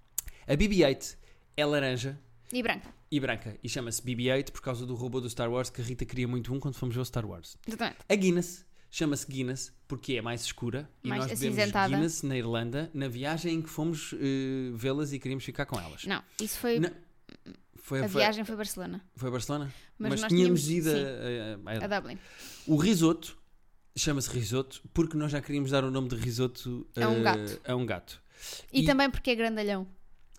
a 0.46 0.52
BB-8 0.54 1.16
é 1.56 1.64
laranja 1.66 2.18
E 2.52 2.62
branca. 2.62 2.88
e 3.10 3.20
branca 3.20 3.58
e 3.62 3.68
chama-se 3.68 4.00
BB-8 4.02 4.50
por 4.50 4.60
causa 4.62 4.86
do 4.86 4.94
robô 4.94 5.20
do 5.20 5.28
Star 5.28 5.50
Wars 5.50 5.68
que 5.70 5.80
a 5.80 5.84
Rita 5.84 6.04
queria 6.06 6.26
muito 6.26 6.52
um 6.54 6.58
quando 6.60 6.74
fomos 6.76 6.94
ver 6.94 7.00
o 7.02 7.04
Star 7.04 7.26
Wars. 7.26 7.56
Exatamente. 7.66 7.98
A 8.08 8.14
Guinness 8.14 8.64
chama-se 8.90 9.26
Guinness 9.26 9.72
porque 9.86 10.14
é 10.14 10.22
mais 10.22 10.42
escura 10.42 10.88
e 11.04 11.08
Mais 11.08 11.26
nós 11.26 11.38
bebemos. 11.38 11.72
Guinness 11.88 12.22
na 12.22 12.36
Irlanda 12.36 12.90
na 12.94 13.08
viagem 13.08 13.54
em 13.56 13.62
que 13.62 13.68
fomos 13.68 14.14
eh, 14.14 14.70
vê-las 14.74 15.12
e 15.12 15.18
queríamos 15.18 15.44
ficar 15.44 15.66
com 15.66 15.78
elas. 15.78 16.04
Não, 16.04 16.22
isso 16.40 16.58
foi. 16.58 16.78
Não, 16.80 16.90
Foi, 17.76 18.00
a 18.04 18.08
foi, 18.08 18.20
viagem 18.22 18.44
foi 18.44 18.54
a 18.54 18.56
Barcelona. 18.56 19.04
foi 19.16 19.28
a 19.28 19.32
Barcelona? 19.32 19.72
Mas, 19.98 20.20
nós 20.22 20.28
tínhamos 20.32 20.64
tínhamos, 20.64 20.86
ido 20.88 20.90
sim, 20.90 21.04
a, 21.66 21.70
a- 21.72 21.78
a- 21.82 21.84
a 21.94 22.00
Dublin. 22.00 22.18
O 22.66 22.76
risoto 22.76 23.36
chama-se 23.96 24.30
risoto 24.30 24.82
porque 24.92 25.16
nós 25.16 25.32
já 25.32 25.40
queríamos 25.40 25.70
dar 25.70 25.84
o 25.84 25.90
nome 25.90 26.08
de 26.08 26.16
risoto 26.16 26.86
A 26.96 27.08
um 27.08 27.18
eh, 27.18 27.22
gato. 27.22 27.60
a 27.66 27.74
um 27.76 27.86
gato. 27.86 28.20
E, 28.72 28.82
E- 28.82 28.84
também 28.84 29.10
porque 29.10 29.30
é 29.30 29.34
grandalhão. 29.34 29.86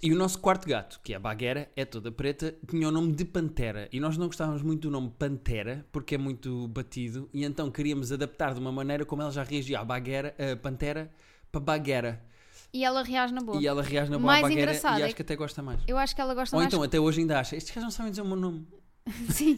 E 0.01 0.13
o 0.13 0.15
nosso 0.15 0.37
quarto 0.37 0.67
gato, 0.69 0.99
que 1.03 1.11
é 1.11 1.15
a 1.15 1.19
Baguera, 1.19 1.71
é 1.75 1.83
toda 1.83 2.11
preta, 2.11 2.53
tinha 2.69 2.87
o 2.87 2.91
nome 2.91 3.13
de 3.13 3.25
Pantera. 3.25 3.89
E 3.91 3.99
nós 3.99 4.15
não 4.15 4.27
gostávamos 4.27 4.61
muito 4.61 4.81
do 4.83 4.91
nome 4.91 5.11
Pantera, 5.17 5.83
porque 5.91 6.13
é 6.13 6.17
muito 6.19 6.67
batido, 6.67 7.27
e 7.33 7.43
então 7.43 7.71
queríamos 7.71 8.11
adaptar 8.11 8.53
de 8.53 8.59
uma 8.59 8.71
maneira 8.71 9.03
como 9.05 9.23
ela 9.23 9.31
já 9.31 9.41
reagia 9.41 9.79
à 9.79 9.83
Baguera, 9.83 10.35
a 10.37 10.55
Pantera 10.55 11.09
para 11.51 11.59
Baguera. 11.61 12.23
E 12.71 12.85
ela 12.85 13.01
reage 13.01 13.33
na 13.33 13.41
boa. 13.41 13.59
E 13.59 13.65
ela 13.65 13.81
reage 13.81 14.11
na 14.11 14.19
boa 14.19 14.29
à 14.29 14.33
mais 14.33 14.43
Baguera 14.43 14.61
engraçado 14.61 14.99
e 14.99 15.01
é 15.01 15.05
acho 15.05 15.15
que 15.15 15.21
até 15.23 15.35
gosta 15.35 15.63
mais. 15.63 15.81
Eu 15.87 15.97
acho 15.97 16.13
que 16.13 16.21
ela 16.21 16.35
gosta 16.35 16.55
Ou 16.55 16.61
mais. 16.61 16.71
então 16.71 16.83
até 16.83 16.99
hoje 16.99 17.21
ainda 17.21 17.39
acha, 17.39 17.55
estes 17.55 17.73
gajos 17.73 17.83
não 17.85 17.91
sabem 17.91 18.11
dizer 18.11 18.21
o 18.21 18.25
meu 18.27 18.35
nome. 18.35 18.67
Sim, 19.31 19.55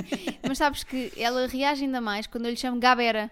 mas 0.47 0.57
sabes 0.57 0.85
que 0.85 1.11
ela 1.17 1.47
reage 1.47 1.83
ainda 1.83 1.99
mais 1.99 2.27
quando 2.27 2.45
eu 2.45 2.51
lhe 2.51 2.57
chamo 2.57 2.79
Gabera. 2.79 3.29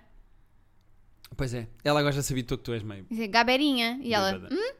Pois 1.37 1.53
é, 1.53 1.67
ela 1.83 2.01
gosta 2.03 2.19
de 2.21 2.27
saber 2.27 2.43
tu 2.43 2.57
que 2.57 2.63
tu 2.63 2.73
és 2.73 2.81
meio. 2.83 3.05
Gaberinha. 3.29 3.99
E 4.01 4.13
ela. 4.13 4.33
bêbada. 4.33 4.53
Hum? 4.55 4.73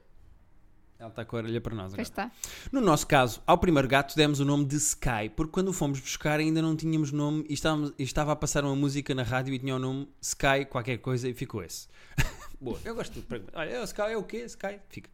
Ela 0.99 1.09
está 1.09 1.23
com 1.23 1.35
a 1.35 1.39
orelha 1.39 1.61
para 1.61 1.75
nós 1.75 1.93
Pois 1.93 2.09
agora. 2.09 2.31
está. 2.33 2.51
No 2.71 2.81
nosso 2.81 3.05
caso, 3.05 3.39
ao 3.45 3.59
primeiro 3.59 3.87
gato 3.87 4.15
demos 4.15 4.39
o 4.39 4.45
nome 4.45 4.65
de 4.65 4.75
Sky, 4.77 5.29
porque 5.35 5.51
quando 5.51 5.67
o 5.67 5.73
fomos 5.73 5.99
buscar 5.99 6.39
ainda 6.39 6.59
não 6.59 6.75
tínhamos 6.75 7.11
nome 7.11 7.45
e, 7.47 7.53
estávamos- 7.53 7.93
e 7.99 8.03
estava 8.03 8.31
a 8.31 8.35
passar 8.35 8.65
uma 8.65 8.75
música 8.75 9.13
na 9.13 9.21
rádio 9.21 9.53
e 9.53 9.59
tinha 9.59 9.75
o 9.75 9.79
nome 9.79 10.09
Sky 10.19 10.65
qualquer 10.67 10.97
coisa 10.97 11.29
e 11.29 11.35
ficou 11.35 11.63
esse. 11.63 11.87
Boa, 12.59 12.79
eu 12.83 12.95
gosto 12.95 13.21
de 13.21 13.41
Olha, 13.53 13.69
é 13.69 13.79
o 13.79 13.83
Sky 13.83 14.01
é 14.01 14.17
o 14.17 14.23
quê? 14.23 14.37
Sky? 14.45 14.79
Fica. 14.89 15.07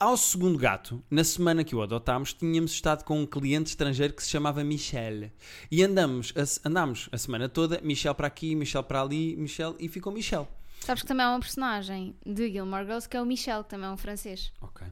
Ao 0.00 0.16
segundo 0.16 0.58
gato, 0.58 1.00
na 1.08 1.22
semana 1.22 1.62
que 1.62 1.76
o 1.76 1.80
adotámos, 1.80 2.32
tínhamos 2.34 2.72
estado 2.72 3.04
com 3.04 3.20
um 3.20 3.24
cliente 3.26 3.70
estrangeiro 3.70 4.12
que 4.12 4.24
se 4.24 4.28
chamava 4.30 4.64
Michel. 4.64 5.30
E 5.70 5.84
andamos 5.84 6.34
a, 6.36 6.68
andámos 6.68 7.08
a 7.12 7.16
semana 7.18 7.48
toda, 7.48 7.80
Michel 7.84 8.16
para 8.16 8.26
aqui, 8.26 8.56
Michel 8.56 8.82
para 8.82 9.00
ali, 9.02 9.36
Michel, 9.36 9.76
e 9.78 9.88
ficou 9.88 10.12
Michel. 10.12 10.48
Sabes 10.84 11.02
que 11.02 11.08
também 11.08 11.24
há 11.24 11.30
uma 11.30 11.40
personagem 11.40 12.14
de 12.26 12.52
Gilmore 12.52 12.84
Girls 12.84 13.08
que 13.08 13.16
é 13.16 13.22
o 13.22 13.24
Michel, 13.24 13.64
que 13.64 13.70
também 13.70 13.86
é 13.86 13.90
um 13.90 13.96
francês. 13.96 14.52
Ok. 14.60 14.86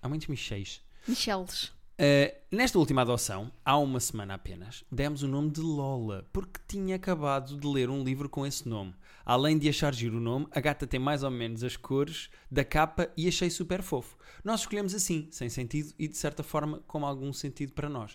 Há 0.00 0.08
muitos 0.08 0.28
Michels. 0.28 0.80
Micheles. 1.06 1.64
Uh, 1.98 2.32
nesta 2.50 2.78
última 2.78 3.02
adoção, 3.02 3.52
há 3.62 3.76
uma 3.76 4.00
semana 4.00 4.32
apenas, 4.34 4.82
demos 4.90 5.22
o 5.22 5.28
nome 5.28 5.50
de 5.50 5.60
Lola, 5.60 6.26
porque 6.32 6.58
tinha 6.66 6.96
acabado 6.96 7.54
de 7.54 7.66
ler 7.66 7.90
um 7.90 8.02
livro 8.02 8.30
com 8.30 8.46
esse 8.46 8.66
nome. 8.66 8.94
Além 9.26 9.58
de 9.58 9.68
achar 9.68 9.94
giro 9.94 10.16
o 10.16 10.20
nome, 10.20 10.46
a 10.52 10.60
gata 10.60 10.86
tem 10.86 10.98
mais 10.98 11.22
ou 11.22 11.30
menos 11.30 11.62
as 11.62 11.76
cores 11.76 12.30
da 12.50 12.64
capa 12.64 13.10
e 13.14 13.28
achei 13.28 13.50
super 13.50 13.82
fofo. 13.82 14.16
Nós 14.42 14.60
escolhemos 14.60 14.94
assim, 14.94 15.28
sem 15.30 15.50
sentido 15.50 15.92
e 15.98 16.08
de 16.08 16.16
certa 16.16 16.42
forma 16.42 16.82
com 16.86 17.04
algum 17.04 17.30
sentido 17.30 17.74
para 17.74 17.90
nós. 17.90 18.14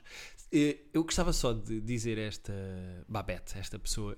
Uh, 0.51 0.73
eu 0.91 1.03
gostava 1.03 1.31
só 1.31 1.53
de 1.53 1.81
dizer 1.81 2.17
a 2.17 2.23
esta 2.23 2.53
Babette, 3.07 3.59
esta 3.59 3.77
pessoa, 3.77 4.17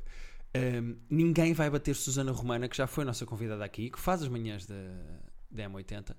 um, 0.55 0.95
ninguém 1.09 1.53
vai 1.53 1.69
bater 1.69 1.95
Susana 1.95 2.31
Romana, 2.31 2.67
que 2.67 2.77
já 2.77 2.87
foi 2.87 3.03
nossa 3.03 3.25
convidada 3.25 3.63
aqui, 3.63 3.89
que 3.89 3.99
faz 3.99 4.21
as 4.21 4.27
manhãs 4.27 4.65
da, 4.65 4.75
da 5.49 5.69
M80 5.69 6.15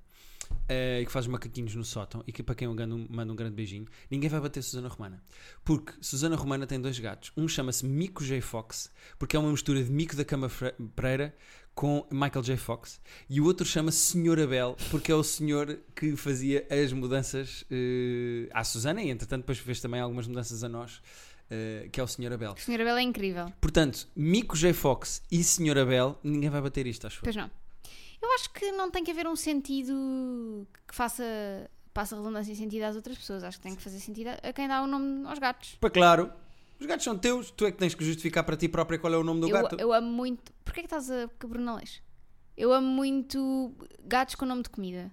eh, 0.68 1.01
e 1.03 1.07
que 1.07 1.12
faz 1.12 1.27
macaquinhos 1.27 1.75
no 1.75 1.85
sótão 1.85 2.23
e 2.27 2.33
que 2.33 2.42
para 2.42 2.55
quem 2.55 2.66
eu 2.66 2.75
mando 3.09 3.33
um 3.33 3.37
grande 3.37 3.55
beijinho, 3.55 3.87
ninguém 4.11 4.29
vai 4.29 4.40
bater 4.40 4.62
Susana 4.62 4.88
Romana. 4.88 5.23
Porque 5.64 5.92
Susana 6.01 6.37
Romana 6.37 6.66
tem 6.66 6.81
dois 6.81 6.99
gatos. 6.99 7.33
Um 7.37 7.47
chama-se 7.47 7.87
Mico 7.87 8.25
J. 8.25 8.40
Fox, 8.40 8.90
porque 9.18 9.37
é 9.37 9.38
uma 9.38 9.51
mistura 9.51 9.83
de 9.83 9.90
Mico 9.90 10.16
da 10.16 10.25
Cama 10.25 10.51
Pereira 10.97 11.35
com 11.75 12.07
Michael 12.11 12.42
J. 12.42 12.57
Fox. 12.57 13.01
E 13.29 13.40
o 13.40 13.44
outro 13.44 13.66
chama-se 13.66 13.99
Senhor 13.99 14.38
Abel, 14.40 14.77
porque 14.90 15.11
é 15.11 15.14
o 15.14 15.25
senhor 15.25 15.79
que 15.94 16.16
fazia 16.16 16.66
as 16.70 16.92
mudanças 16.92 17.64
eh, 17.70 18.49
à 18.53 18.64
Susana 18.64 19.03
e 19.03 19.11
entretanto 19.11 19.42
depois 19.42 19.59
fez 19.59 19.81
também 19.81 20.01
algumas 20.01 20.27
mudanças 20.27 20.62
a 20.62 20.68
nós, 20.68 21.03
eh, 21.51 21.89
que 21.93 22.01
é 22.01 22.03
o 22.03 22.07
Senhor 22.07 22.33
Abel. 22.33 22.53
O 22.53 22.61
Sr. 22.61 22.81
Abel 22.81 22.97
é 22.97 23.03
incrível. 23.03 23.47
Portanto, 23.61 24.09
Mico 24.17 24.57
J. 24.57 24.73
Fox 24.73 25.23
e 25.31 25.43
Senhor 25.45 25.79
Abel, 25.79 26.19
ninguém 26.23 26.51
vai 26.51 26.61
bater 26.61 26.87
isto, 26.87 27.07
acho. 27.07 27.21
Pois 27.23 27.37
não. 27.37 27.51
Eu 28.23 28.33
acho 28.35 28.51
que 28.51 28.73
não 28.73 28.91
tem 28.91 29.05
que 29.05 29.11
haver 29.11 29.27
um 29.27 29.37
sentido 29.37 30.67
que 30.89 30.95
faça. 30.95 31.23
Passa 31.93 32.17
redundância 32.17 32.51
e 32.53 32.57
sentido 32.57 32.83
às 32.83 32.97
outras 32.97 33.17
pessoas. 33.17 33.45
Acho 33.45 33.59
que 33.59 33.63
tem 33.63 33.77
que 33.77 33.83
fazer 33.83 34.01
sentido 34.01 34.31
a 34.43 34.53
quem 34.53 34.67
dá 34.67 34.83
o 34.83 34.87
nome 34.87 35.27
aos 35.27 35.39
gatos. 35.39 35.77
Para 35.81 35.91
claro, 35.91 36.33
os 36.81 36.87
gatos 36.87 37.05
são 37.05 37.17
teus, 37.17 37.53
tu 37.53 37.67
é 37.67 37.71
que 37.71 37.79
tens 37.79 37.95
que 37.95 38.05
justificar 38.05 38.43
para 38.43 38.57
ti 38.57 38.69
própria 38.69 38.99
qual 38.99 39.13
é 39.15 39.17
o 39.17 39.23
nome 39.23 39.43
do 39.43 39.49
Eu, 39.49 39.53
gato. 39.53 39.77
eu 39.79 39.93
amo 39.93 40.11
muito. 40.11 40.53
Porquê 40.65 40.81
que 40.81 40.87
estás 40.87 41.09
a 41.11 41.29
cabrona 41.39 41.77
leite? 41.77 42.03
Eu 42.57 42.73
amo 42.73 42.89
muito 42.89 43.73
gatos 44.05 44.35
com 44.35 44.45
nome 44.45 44.63
de 44.63 44.71
comida. 44.71 45.11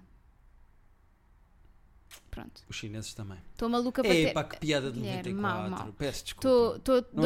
Pronto. 2.32 2.62
Os 2.66 2.74
chineses 2.76 3.12
também. 3.12 3.38
Estou 3.52 3.68
maluca 3.68 4.02
para 4.02 4.10
É 4.12 4.24
ter. 4.26 4.32
pá, 4.32 4.42
que 4.42 4.56
piada 4.58 4.90
de 4.90 4.98
Guilherme, 4.98 5.34
94. 5.34 5.70
mau, 5.70 5.78
mau. 5.84 5.92
Peço 5.92 6.24
desculpa. 6.24 6.48
Estou 6.48 6.70
doida, 6.80 7.02
tô 7.10 7.16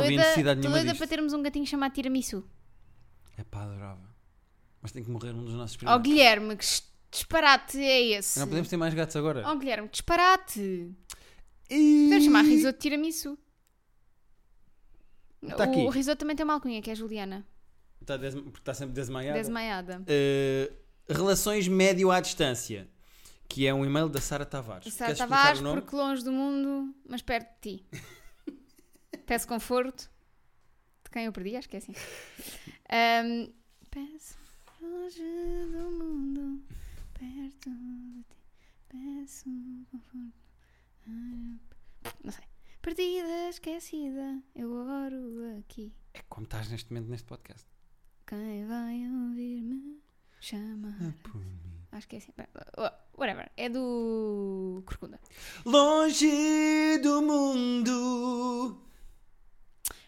doida 0.69 0.85
disto. 0.85 0.99
para 0.99 1.07
termos 1.07 1.33
um 1.33 1.43
gatinho 1.43 1.65
chamado 1.65 1.93
Tiramisu. 1.95 2.45
É 3.39 3.45
pá, 3.45 3.63
adorava. 3.63 4.03
Mas 4.83 4.91
tem 4.91 5.05
que 5.05 5.11
morrer 5.11 5.31
um 5.31 5.45
dos 5.45 5.55
nossos 5.55 5.77
Oh 5.77 5.79
primeiros. 5.79 6.03
Guilherme, 6.03 6.57
que 6.57 6.67
disparate 7.13 7.79
é 7.79 8.03
esse? 8.19 8.39
Não 8.41 8.49
podemos 8.49 8.69
ter 8.69 8.77
mais 8.77 8.93
gatos 8.95 9.15
agora. 9.15 9.49
Oh 9.49 9.57
Guilherme, 9.57 9.87
que 9.89 9.93
disparate! 9.93 10.91
E- 11.71 12.03
Podemos 12.05 12.25
chamar 12.25 12.43
risoto 12.43 12.73
de 12.77 12.83
tiramisu. 12.83 13.39
Tá 15.57 15.65
aqui. 15.65 15.79
o 15.79 15.89
risoto 15.89 16.19
também 16.19 16.35
tem 16.35 16.43
uma 16.45 16.55
alcunha, 16.55 16.83
que 16.83 16.91
é 16.91 16.93
a 16.93 16.97
Juliana. 16.97 17.47
Está 18.01 18.17
des- 18.17 18.35
Porque 18.35 18.59
está 18.59 18.75
sempre 18.75 18.95
desmaiado. 18.95 19.39
Desmaiada. 19.39 20.03
Eh, 20.07 20.73
relações 21.09 21.69
médio 21.69 22.11
à 22.11 22.21
distância. 22.21 22.89
Que 23.57 23.67
é 23.67 23.73
um 23.73 23.87
e-mail 23.87 24.07
da 24.07 24.21
Sara 24.21 24.45
Tavares. 24.45 24.93
Sara 24.93 25.15
Queres 25.15 25.19
Tavares, 25.19 25.61
porque 25.63 25.97
longe 25.97 26.23
do 26.23 26.31
mundo, 26.31 26.95
mas 27.09 27.23
perto 27.23 27.49
de 27.63 27.79
ti. 27.79 27.87
Peço 29.25 29.49
conforto. 29.49 30.11
De 31.03 31.11
quem 31.11 31.25
eu 31.25 31.33
perdi, 31.33 31.57
acho 31.57 31.67
que 31.67 31.77
é 31.77 31.79
assim. 31.79 31.95
Ahm, 32.91 33.51
peço 33.91 34.37
longe 34.79 35.23
do 35.73 35.91
mundo, 35.91 36.63
perto 37.15 37.71
de 37.71 38.25
ti. 38.25 38.37
Peço 38.91 39.45
conforto. 39.91 40.35
Ah, 41.09 41.59
Não 42.23 42.33
sei. 42.33 42.45
Perdida, 42.83 43.49
esquecida, 43.49 44.43
eu 44.55 44.71
oro 44.71 45.59
aqui. 45.59 45.95
É 46.13 46.21
como 46.29 46.45
estás 46.45 46.69
neste 46.69 46.93
momento 46.93 47.09
neste 47.09 47.27
podcast. 47.27 47.67
Quem 48.27 48.67
vai 48.67 49.01
ouvir-me 49.11 50.03
chamar. 50.43 51.15
Por 51.23 51.37
mim. 51.37 51.76
Acho 51.97 52.09
que 52.09 52.17
é 52.17 52.19
assim. 52.19 52.33
Bem, 52.37 52.47
Whatever. 53.17 53.51
É 53.57 53.71
do 53.71 54.83
Corcunda. 54.85 55.19
Longe 55.65 56.99
do 56.99 57.23
mundo. 57.23 58.83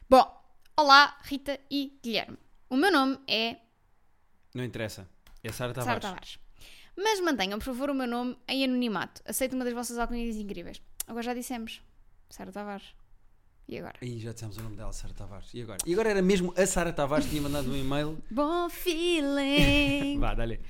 Bom, 0.09 0.45
olá, 0.77 1.19
Rita 1.23 1.59
e 1.71 1.99
Guilherme. 2.03 2.37
O 2.69 2.77
meu 2.77 2.93
nome 2.93 3.19
é 3.27 3.57
Não 4.55 4.63
interessa. 4.63 5.09
É 5.43 5.51
Sara 5.51 5.73
Sara 5.73 5.99
Tavares. 5.99 6.03
Tavares. 6.03 6.39
Mas 6.95 7.21
mantenham, 7.21 7.59
por 7.59 7.65
favor, 7.65 7.89
o 7.89 7.95
meu 7.95 8.07
nome 8.07 8.37
em 8.47 8.65
anonimato. 8.65 9.23
Aceito 9.25 9.55
uma 9.55 9.65
das 9.65 9.73
vossas 9.73 9.97
alcunhas 9.97 10.37
incríveis. 10.37 10.83
Agora 11.07 11.23
já 11.23 11.33
dissemos. 11.33 11.81
Sara 12.29 12.53
Tavares. 12.53 12.95
E 13.67 13.79
agora? 13.79 13.97
Ih, 14.03 14.19
já 14.19 14.33
dissemos 14.33 14.59
o 14.59 14.63
nome 14.63 14.77
dela, 14.77 14.93
Sara 14.93 15.15
Tavares. 15.15 15.55
E 15.55 15.63
agora? 15.63 15.79
E 15.87 15.93
agora 15.95 16.11
era 16.11 16.21
mesmo 16.21 16.53
a 16.55 16.67
Sara 16.67 16.93
Tavares 16.93 17.25
que 17.25 17.31
tinha 17.31 17.43
mandado 17.43 17.71
um 17.71 17.77
e-mail. 17.77 18.23
Bom 18.31 18.69
feeling! 18.69 20.19
Vá, 20.21 20.35
dá-lhe. 20.35 20.61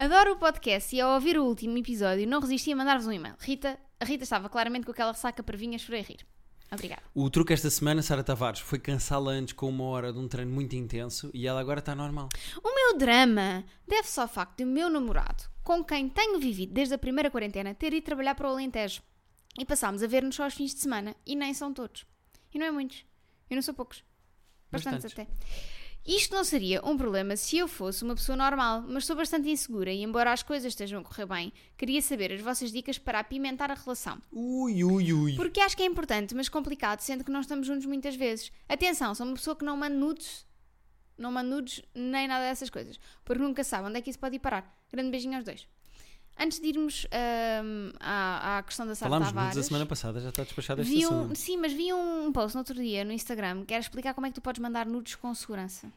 Adoro 0.00 0.32
o 0.32 0.36
podcast 0.38 0.96
e 0.96 0.98
ao 0.98 1.12
ouvir 1.12 1.36
o 1.38 1.44
último 1.44 1.76
episódio 1.76 2.26
não 2.26 2.40
resisti 2.40 2.72
a 2.72 2.76
mandar-vos 2.76 3.06
um 3.06 3.12
e-mail. 3.12 3.34
Rita, 3.38 3.78
a 4.00 4.04
Rita 4.06 4.24
estava 4.24 4.48
claramente 4.48 4.86
com 4.86 4.92
aquela 4.92 5.12
ressaca 5.12 5.42
para 5.42 5.58
vinhas, 5.58 5.82
chorei 5.82 6.00
a 6.00 6.04
rir. 6.04 6.26
Obrigada. 6.72 7.02
O 7.14 7.28
truque 7.28 7.52
esta 7.52 7.68
semana, 7.68 8.00
Sara 8.00 8.24
Tavares, 8.24 8.60
foi 8.60 8.78
cansá-la 8.78 9.32
antes 9.32 9.52
com 9.52 9.68
uma 9.68 9.84
hora 9.84 10.10
de 10.10 10.18
um 10.18 10.26
treino 10.26 10.50
muito 10.50 10.74
intenso 10.74 11.30
e 11.34 11.46
ela 11.46 11.60
agora 11.60 11.80
está 11.80 11.94
normal. 11.94 12.30
O 12.64 12.74
meu 12.74 12.96
drama 12.96 13.62
deve-se 13.86 14.18
ao 14.18 14.26
facto 14.26 14.56
de 14.56 14.64
o 14.64 14.66
meu 14.66 14.88
namorado, 14.88 15.44
com 15.62 15.84
quem 15.84 16.08
tenho 16.08 16.40
vivido 16.40 16.72
desde 16.72 16.94
a 16.94 16.98
primeira 16.98 17.30
quarentena, 17.30 17.74
ter 17.74 17.92
ido 17.92 18.06
trabalhar 18.06 18.34
para 18.34 18.48
o 18.48 18.52
Alentejo. 18.52 19.02
E 19.58 19.66
passámos 19.66 20.02
a 20.02 20.06
ver-nos 20.06 20.34
só 20.34 20.44
aos 20.44 20.54
fins 20.54 20.72
de 20.72 20.80
semana. 20.80 21.14
E 21.26 21.36
nem 21.36 21.52
são 21.52 21.74
todos. 21.74 22.06
E 22.54 22.58
não 22.58 22.64
é 22.64 22.70
muitos. 22.70 23.04
E 23.50 23.54
não 23.54 23.60
são 23.60 23.74
poucos. 23.74 24.02
Bastantes, 24.72 25.02
Bastantes. 25.02 25.34
até. 25.36 25.79
Isto 26.06 26.34
não 26.34 26.44
seria 26.44 26.80
um 26.84 26.96
problema 26.96 27.36
se 27.36 27.58
eu 27.58 27.68
fosse 27.68 28.02
uma 28.02 28.14
pessoa 28.14 28.34
normal, 28.34 28.82
mas 28.88 29.04
sou 29.04 29.14
bastante 29.14 29.50
insegura 29.50 29.92
e, 29.92 30.02
embora 30.02 30.32
as 30.32 30.42
coisas 30.42 30.72
estejam 30.72 31.00
a 31.00 31.04
correr 31.04 31.26
bem, 31.26 31.52
queria 31.76 32.00
saber 32.00 32.32
as 32.32 32.40
vossas 32.40 32.72
dicas 32.72 32.98
para 32.98 33.20
apimentar 33.20 33.70
a 33.70 33.74
relação. 33.74 34.20
Ui, 34.32 34.82
ui, 34.82 35.12
ui. 35.12 35.36
Porque 35.36 35.60
acho 35.60 35.76
que 35.76 35.82
é 35.82 35.86
importante, 35.86 36.34
mas 36.34 36.48
complicado, 36.48 37.00
sendo 37.00 37.22
que 37.22 37.30
não 37.30 37.40
estamos 37.40 37.66
juntos 37.66 37.84
muitas 37.84 38.16
vezes. 38.16 38.50
Atenção, 38.68 39.14
sou 39.14 39.26
uma 39.26 39.34
pessoa 39.34 39.54
que 39.54 39.64
não 39.64 39.76
manda 39.76 39.94
nudes, 39.94 40.46
não 41.18 41.30
manda 41.30 41.50
nudes 41.50 41.82
nem 41.94 42.26
nada 42.26 42.44
dessas 42.44 42.70
coisas, 42.70 42.98
porque 43.24 43.42
nunca 43.42 43.62
sabe 43.62 43.88
onde 43.88 43.98
é 43.98 44.00
que 44.00 44.08
isso 44.08 44.18
pode 44.18 44.36
ir 44.36 44.40
parar. 44.40 44.74
Grande 44.90 45.10
beijinho 45.10 45.36
aos 45.36 45.44
dois. 45.44 45.68
Antes 46.42 46.58
de 46.58 46.68
irmos 46.68 47.06
ahm, 47.12 47.92
à, 48.00 48.56
à 48.56 48.62
questão 48.62 48.86
da 48.86 48.94
Sara 48.94 49.10
Falámos 49.10 49.28
Tavares, 49.28 49.56
da 49.56 49.62
semana 49.62 49.84
passada, 49.84 50.20
já 50.20 50.30
está 50.30 50.42
despachado 50.42 50.80
este 50.80 51.04
um, 51.04 51.20
assunto. 51.20 51.36
sim, 51.36 51.58
mas 51.58 51.70
vi 51.70 51.92
um 51.92 52.32
post 52.32 52.54
no 52.54 52.60
outro 52.60 52.74
dia 52.74 53.04
no 53.04 53.12
Instagram 53.12 53.66
que 53.66 53.74
era 53.74 53.82
explicar 53.82 54.14
como 54.14 54.26
é 54.26 54.30
que 54.30 54.36
tu 54.36 54.40
podes 54.40 54.58
mandar 54.58 54.86
nudes 54.86 55.16
com 55.16 55.34
segurança. 55.34 55.92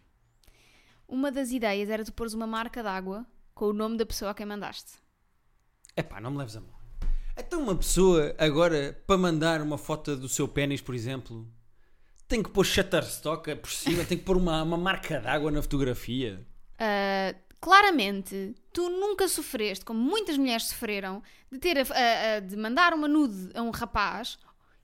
Uma 1.07 1.31
das 1.31 1.51
ideias 1.51 1.89
era 1.89 2.03
tu 2.03 2.11
pôres 2.11 2.33
uma 2.33 2.45
marca 2.45 2.83
d'água 2.83 3.25
com 3.55 3.67
o 3.67 3.73
nome 3.73 3.95
da 3.95 4.05
pessoa 4.05 4.31
a 4.31 4.33
quem 4.33 4.45
mandaste. 4.45 4.91
Epá, 5.95 6.19
não 6.19 6.31
me 6.31 6.39
leves 6.39 6.57
a 6.57 6.59
mão. 6.59 6.73
Então 7.37 7.61
uma 7.61 7.75
pessoa, 7.77 8.35
agora, 8.37 9.01
para 9.07 9.17
mandar 9.17 9.61
uma 9.61 9.77
foto 9.77 10.17
do 10.17 10.27
seu 10.27 10.45
pênis, 10.45 10.81
por 10.81 10.93
exemplo, 10.93 11.47
tem 12.27 12.43
que 12.43 12.49
pôr 12.49 12.65
Shutterstock 12.65 13.55
por 13.55 13.71
cima, 13.71 14.03
tem 14.03 14.17
que 14.17 14.25
pôr 14.25 14.35
uma, 14.35 14.61
uma 14.61 14.77
marca 14.77 15.21
d'água 15.21 15.49
na 15.49 15.61
fotografia. 15.61 16.45
Uh, 16.75 17.39
claramente, 17.63 18.53
tu 18.73 18.89
nunca 18.89 19.27
sofreste, 19.29 19.85
como 19.85 19.97
muitas 19.99 20.37
mulheres 20.37 20.65
sofreram, 20.65 21.23
de, 21.51 21.57
ter 21.57 21.77
a- 21.79 21.81
a- 21.81 22.35
a- 22.35 22.39
de 22.41 22.57
mandar 22.57 22.93
uma 22.93 23.07
nude 23.07 23.51
a 23.55 23.61
um 23.61 23.71
rapaz 23.71 24.37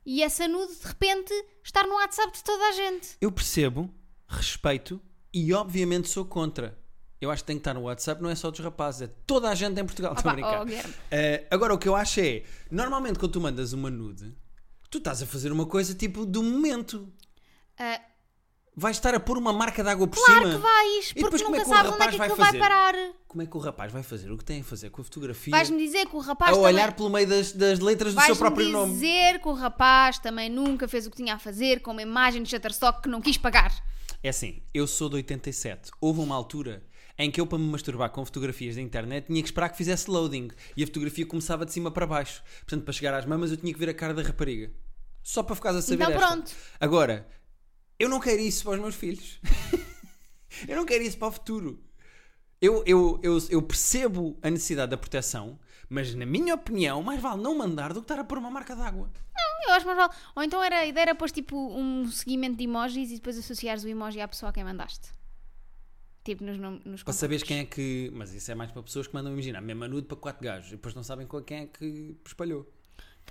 e 0.05 0.23
essa 0.23 0.47
nude 0.47 0.73
de 0.79 0.87
repente 0.87 1.33
estar 1.63 1.83
no 1.85 1.95
WhatsApp 1.95 2.31
de 2.37 2.43
toda 2.43 2.63
a 2.69 2.71
gente. 2.71 3.17
Eu 3.19 3.31
percebo, 3.31 3.93
respeito 4.27 5.01
e 5.33 5.53
obviamente 5.53 6.07
sou 6.09 6.23
contra. 6.25 6.77
Eu 7.21 7.29
acho 7.29 7.43
que 7.43 7.47
tem 7.47 7.57
que 7.57 7.61
estar 7.61 7.73
no 7.73 7.81
WhatsApp, 7.81 8.21
não 8.23 8.29
é 8.29 8.35
só 8.35 8.49
dos 8.49 8.61
rapazes, 8.61 9.01
é 9.01 9.07
toda 9.27 9.49
a 9.49 9.55
gente 9.55 9.77
em 9.79 9.85
Portugal. 9.85 10.13
Opa, 10.13 10.31
brincar. 10.33 10.65
oh. 10.65 10.89
Eh, 11.11 11.45
agora, 11.51 11.73
o 11.73 11.77
que 11.77 11.89
eu 11.89 11.95
acho 11.97 12.21
é, 12.21 12.43
normalmente 12.71 13.19
quando 13.19 13.33
tu 13.33 13.41
mandas 13.41 13.73
uma 13.73 13.89
nude, 13.89 14.33
tu 14.89 14.99
estás 14.99 15.21
a 15.21 15.25
fazer 15.25 15.51
uma 15.51 15.65
coisa 15.65 15.93
tipo 15.93 16.25
do 16.25 16.41
momento. 16.41 17.11
Uh, 17.77 18.01
Vais 18.79 18.95
estar 18.95 19.13
a 19.13 19.19
pôr 19.19 19.37
uma 19.37 19.51
marca 19.51 19.83
de 19.83 19.89
água 19.89 20.07
por 20.07 20.23
claro 20.23 20.41
cima. 20.41 20.55
que 20.55 20.61
vais, 20.61 21.11
E 21.15 21.19
porque 21.19 21.35
é 21.43 21.45
nunca 21.45 21.61
o 21.63 21.65
sabes 21.65 21.91
onde 21.91 22.03
é 22.03 22.07
que 22.07 22.17
vai 22.17 22.27
aquilo 22.27 22.43
vai 22.45 22.57
parar. 22.57 22.95
Como 23.27 23.41
é 23.41 23.45
que 23.45 23.57
o 23.57 23.59
rapaz 23.59 23.91
vai 23.91 24.03
fazer? 24.03 24.31
O 24.31 24.37
que 24.37 24.45
tem 24.45 24.61
a 24.61 24.63
fazer 24.63 24.89
com 24.89 25.01
a 25.01 25.03
fotografia? 25.03 25.51
Vais-me 25.51 25.77
dizer 25.77 26.07
que 26.07 26.15
o 26.15 26.19
rapaz 26.19 26.51
a 26.51 26.55
também... 26.55 26.73
olhar 26.73 26.93
pelo 26.95 27.09
meio 27.09 27.27
das, 27.27 27.51
das 27.51 27.79
letras 27.79 28.13
do 28.15 28.21
seu 28.21 28.35
próprio 28.37 28.69
nome. 28.69 28.93
dizer 28.93 29.39
que 29.41 29.47
o 29.49 29.53
rapaz 29.53 30.17
também 30.19 30.49
nunca 30.49 30.87
fez 30.87 31.05
o 31.05 31.11
que 31.11 31.17
tinha 31.17 31.35
a 31.35 31.39
fazer 31.39 31.81
com 31.81 31.91
uma 31.91 32.01
imagem 32.01 32.41
de 32.41 32.49
Shutterstock 32.49 33.01
que 33.01 33.09
não 33.09 33.19
quis 33.21 33.37
pagar. 33.37 33.71
É 34.23 34.29
assim, 34.29 34.61
eu 34.73 34.87
sou 34.87 35.09
de 35.09 35.15
87. 35.17 35.91
Houve 35.99 36.21
uma 36.21 36.35
altura 36.35 36.81
em 37.17 37.29
que 37.29 37.41
eu, 37.41 37.45
para 37.45 37.57
me 37.57 37.65
masturbar 37.69 38.09
com 38.11 38.23
fotografias 38.23 38.75
da 38.75 38.81
internet, 38.81 39.25
tinha 39.27 39.41
que 39.41 39.49
esperar 39.49 39.67
que 39.69 39.75
fizesse 39.77 40.09
loading 40.09 40.49
e 40.77 40.83
a 40.83 40.87
fotografia 40.87 41.25
começava 41.25 41.65
de 41.65 41.73
cima 41.73 41.91
para 41.91 42.07
baixo. 42.07 42.41
Portanto, 42.61 42.83
para 42.85 42.93
chegar 42.93 43.13
às 43.13 43.25
mamas, 43.25 43.51
eu 43.51 43.57
tinha 43.57 43.73
que 43.73 43.79
ver 43.79 43.89
a 43.89 43.93
cara 43.93 44.13
da 44.13 44.21
rapariga. 44.23 44.71
Só 45.21 45.43
para 45.43 45.53
ficares 45.55 45.79
a 45.79 45.81
saber 45.81 45.95
Então 46.03 46.13
esta. 46.15 46.27
pronto. 46.27 46.51
Agora, 46.79 47.27
eu 47.99 48.07
não 48.07 48.19
quero 48.19 48.41
isso 48.41 48.63
para 48.63 48.73
os 48.73 48.79
meus 48.79 48.95
filhos. 48.95 49.39
eu 50.67 50.75
não 50.77 50.85
quero 50.85 51.03
isso 51.03 51.17
para 51.17 51.27
o 51.27 51.31
futuro. 51.31 51.83
Eu, 52.61 52.83
eu, 52.85 53.19
eu, 53.21 53.37
eu 53.49 53.61
percebo 53.61 54.37
a 54.41 54.49
necessidade 54.49 54.91
da 54.91 54.97
proteção, 54.97 55.59
mas 55.89 56.15
na 56.15 56.25
minha 56.25 56.55
opinião, 56.55 57.03
mais 57.03 57.21
vale 57.21 57.41
não 57.41 57.57
mandar 57.57 57.93
do 57.93 58.01
que 58.01 58.05
estar 58.05 58.19
a 58.19 58.23
pôr 58.23 58.37
uma 58.37 58.49
marca 58.49 58.75
d'água. 58.75 59.11
Eu 59.67 59.73
acho 59.73 59.85
mais 59.85 59.97
vale. 59.97 60.13
Ou 60.35 60.43
então 60.43 60.63
era, 60.63 60.79
a 60.79 60.85
ideia 60.85 61.03
era 61.03 61.15
pôr 61.15 61.29
tipo 61.29 61.55
um 61.55 62.09
seguimento 62.09 62.57
de 62.57 62.63
emojis 62.63 63.11
e 63.11 63.15
depois 63.15 63.37
associares 63.37 63.83
o 63.83 63.87
emoji 63.87 64.19
à 64.19 64.27
pessoa 64.27 64.49
a 64.49 64.53
quem 64.53 64.63
mandaste. 64.63 65.09
Tipo 66.23 66.43
nos, 66.43 66.57
nos 66.85 67.03
Para 67.03 67.13
saberes 67.13 67.43
quem 67.43 67.59
é 67.59 67.65
que. 67.65 68.11
Mas 68.13 68.33
isso 68.33 68.51
é 68.51 68.55
mais 68.55 68.71
para 68.71 68.83
pessoas 68.83 69.07
que 69.07 69.13
mandam 69.13 69.31
imaginar, 69.31 69.61
mesmo 69.61 69.87
nude 69.87 70.07
para 70.07 70.17
quatro 70.17 70.43
gajos 70.43 70.69
e 70.69 70.71
depois 70.71 70.93
não 70.93 71.03
sabem 71.03 71.25
com 71.27 71.41
quem 71.41 71.59
é 71.59 71.65
que 71.65 72.17
espalhou. 72.25 72.69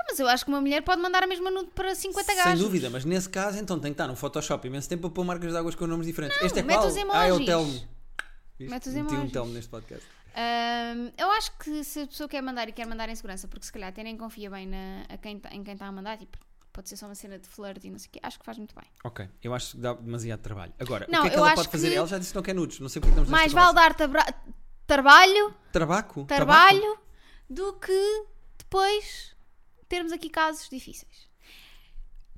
Mas 0.06 0.18
eu 0.20 0.28
acho 0.28 0.44
que 0.44 0.50
uma 0.50 0.60
mulher 0.60 0.82
pode 0.82 1.00
mandar 1.02 1.22
a 1.22 1.26
mesma 1.26 1.50
nude 1.50 1.70
para 1.74 1.94
50 1.94 2.34
gajos. 2.34 2.52
Sem 2.52 2.56
dúvida, 2.62 2.90
mas 2.90 3.04
nesse 3.04 3.28
caso 3.28 3.58
então 3.58 3.78
tem 3.78 3.92
que 3.92 3.94
estar 3.94 4.06
no 4.06 4.16
Photoshop 4.16 4.66
imenso 4.66 4.88
tempo 4.88 5.06
a 5.06 5.10
pôr 5.10 5.24
marcas 5.24 5.50
de 5.52 5.56
águas 5.58 5.74
com 5.74 5.86
nomes 5.86 6.06
diferentes. 6.06 6.40
este 6.42 6.60
é 6.60 6.62
mete 6.62 6.76
qual? 6.78 6.88
os 6.88 6.96
Ah, 6.96 7.00
é 7.00 7.04
o 7.32 7.36
emojis. 7.36 7.46
Telmo. 7.46 7.88
Mete 8.60 8.88
os 8.88 8.94
Meti 8.94 9.06
um 9.06 9.14
emojis. 9.14 9.32
Telmo 9.32 9.52
neste 9.52 9.70
podcast. 9.70 10.06
Ahm, 10.34 11.10
eu 11.18 11.30
acho 11.32 11.50
que 11.58 11.82
se 11.84 12.00
a 12.02 12.06
pessoa 12.06 12.28
quer 12.28 12.40
mandar 12.42 12.68
e 12.68 12.72
quer 12.72 12.86
mandar 12.86 13.08
em 13.08 13.14
segurança, 13.14 13.48
porque 13.48 13.66
se 13.66 13.72
calhar 13.72 13.88
até 13.88 14.02
nem 14.02 14.16
confia 14.16 14.48
bem 14.50 14.66
na, 14.66 15.04
a 15.08 15.16
quem, 15.16 15.38
tá- 15.38 15.50
em 15.52 15.62
quem 15.64 15.74
está 15.74 15.86
a 15.86 15.92
mandar, 15.92 16.16
tipo, 16.16 16.38
pode 16.72 16.88
ser 16.88 16.96
só 16.96 17.06
uma 17.06 17.14
cena 17.14 17.38
de 17.38 17.48
flirt 17.48 17.82
e 17.84 17.90
não 17.90 17.98
sei 17.98 18.08
o 18.08 18.10
quê, 18.12 18.20
acho 18.22 18.38
que 18.38 18.44
faz 18.44 18.56
muito 18.56 18.74
bem. 18.74 18.84
Ok, 19.04 19.28
eu 19.42 19.52
acho 19.52 19.72
que 19.72 19.78
dá 19.78 19.94
demasiado 19.94 20.40
trabalho. 20.40 20.72
Agora, 20.78 21.06
Não, 21.08 21.20
o 21.20 21.22
que 21.22 21.28
é 21.28 21.30
que 21.32 21.36
ela 21.36 21.54
pode 21.54 21.68
fazer? 21.68 21.90
que- 21.90 21.96
Ela 21.96 22.06
já 22.06 22.18
disse 22.18 22.30
que 22.30 22.36
não 22.36 22.42
quer 22.42 22.54
nudes, 22.54 22.78
não 22.78 22.88
sei 22.88 23.00
porque 23.00 23.10
estamos 23.10 23.28
Mais 23.30 23.52
vale 23.52 23.74
dar 23.74 23.94
tabra- 23.94 24.26
trabalho, 24.86 25.54
Trabaco? 25.72 26.24
trabalho 26.26 26.98
do 27.50 27.72
que 27.74 28.24
depois 28.58 29.34
termos 29.88 30.12
aqui 30.12 30.28
casos 30.30 30.68
difíceis. 30.68 31.28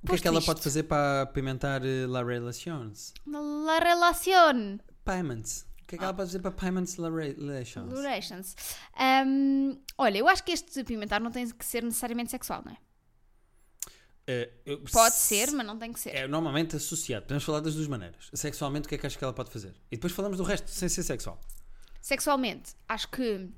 O 0.02 0.06
que 0.06 0.14
é 0.14 0.18
que 0.18 0.26
ela 0.28 0.36
Posto 0.38 0.46
pode 0.46 0.58
isto. 0.60 0.64
fazer 0.64 0.82
para 0.84 1.22
apimentar 1.22 1.84
eh, 1.84 2.06
la 2.06 2.22
relations? 2.22 3.12
La 3.26 3.78
relación. 3.80 4.80
Payments. 5.04 5.66
O 5.82 5.86
que 5.86 5.96
é 5.96 5.98
que 5.98 6.04
Ah. 6.04 6.08
ela 6.08 6.14
pode 6.14 6.28
fazer 6.28 6.40
para 6.40 6.52
payments 6.52 6.96
la 6.96 7.10
relations? 7.10 7.90
Durations. 7.92 8.56
Ahm, 8.96 9.78
olha, 9.98 10.18
eu 10.18 10.28
acho 10.28 10.42
que 10.44 10.52
este 10.52 10.84
pimentar 10.84 11.20
não 11.20 11.30
tem 11.30 11.48
que 11.50 11.64
ser 11.64 11.82
necessariamente 11.82 12.30
sexual, 12.30 12.62
não 12.64 12.72
é? 12.72 12.76
Eh, 14.26 14.50
eu- 14.64 14.84
Pode 14.84 15.14
se- 15.16 15.34
ser, 15.36 15.50
mas 15.52 15.66
não 15.66 15.76
tem 15.78 15.92
que 15.92 15.98
ser. 15.98 16.10
É 16.14 16.28
normalmente 16.28 16.76
associado. 16.76 17.24
Podemos 17.24 17.42
falar 17.44 17.60
das 17.60 17.74
duas 17.74 17.88
maneiras. 17.88 18.30
Sexualmente, 18.32 18.86
o 18.86 18.88
que 18.88 18.94
é 18.94 18.98
que 18.98 19.06
acho 19.06 19.18
que 19.18 19.24
ela 19.24 19.32
pode 19.32 19.50
fazer? 19.50 19.74
E 19.90 19.96
depois 19.96 20.12
falamos 20.12 20.38
do 20.38 20.44
resto, 20.44 20.70
sem 20.70 20.88
ser 20.88 21.02
sexual. 21.02 21.40
Sexualmente, 22.00 22.74
acho 22.88 23.08
que 23.10 23.50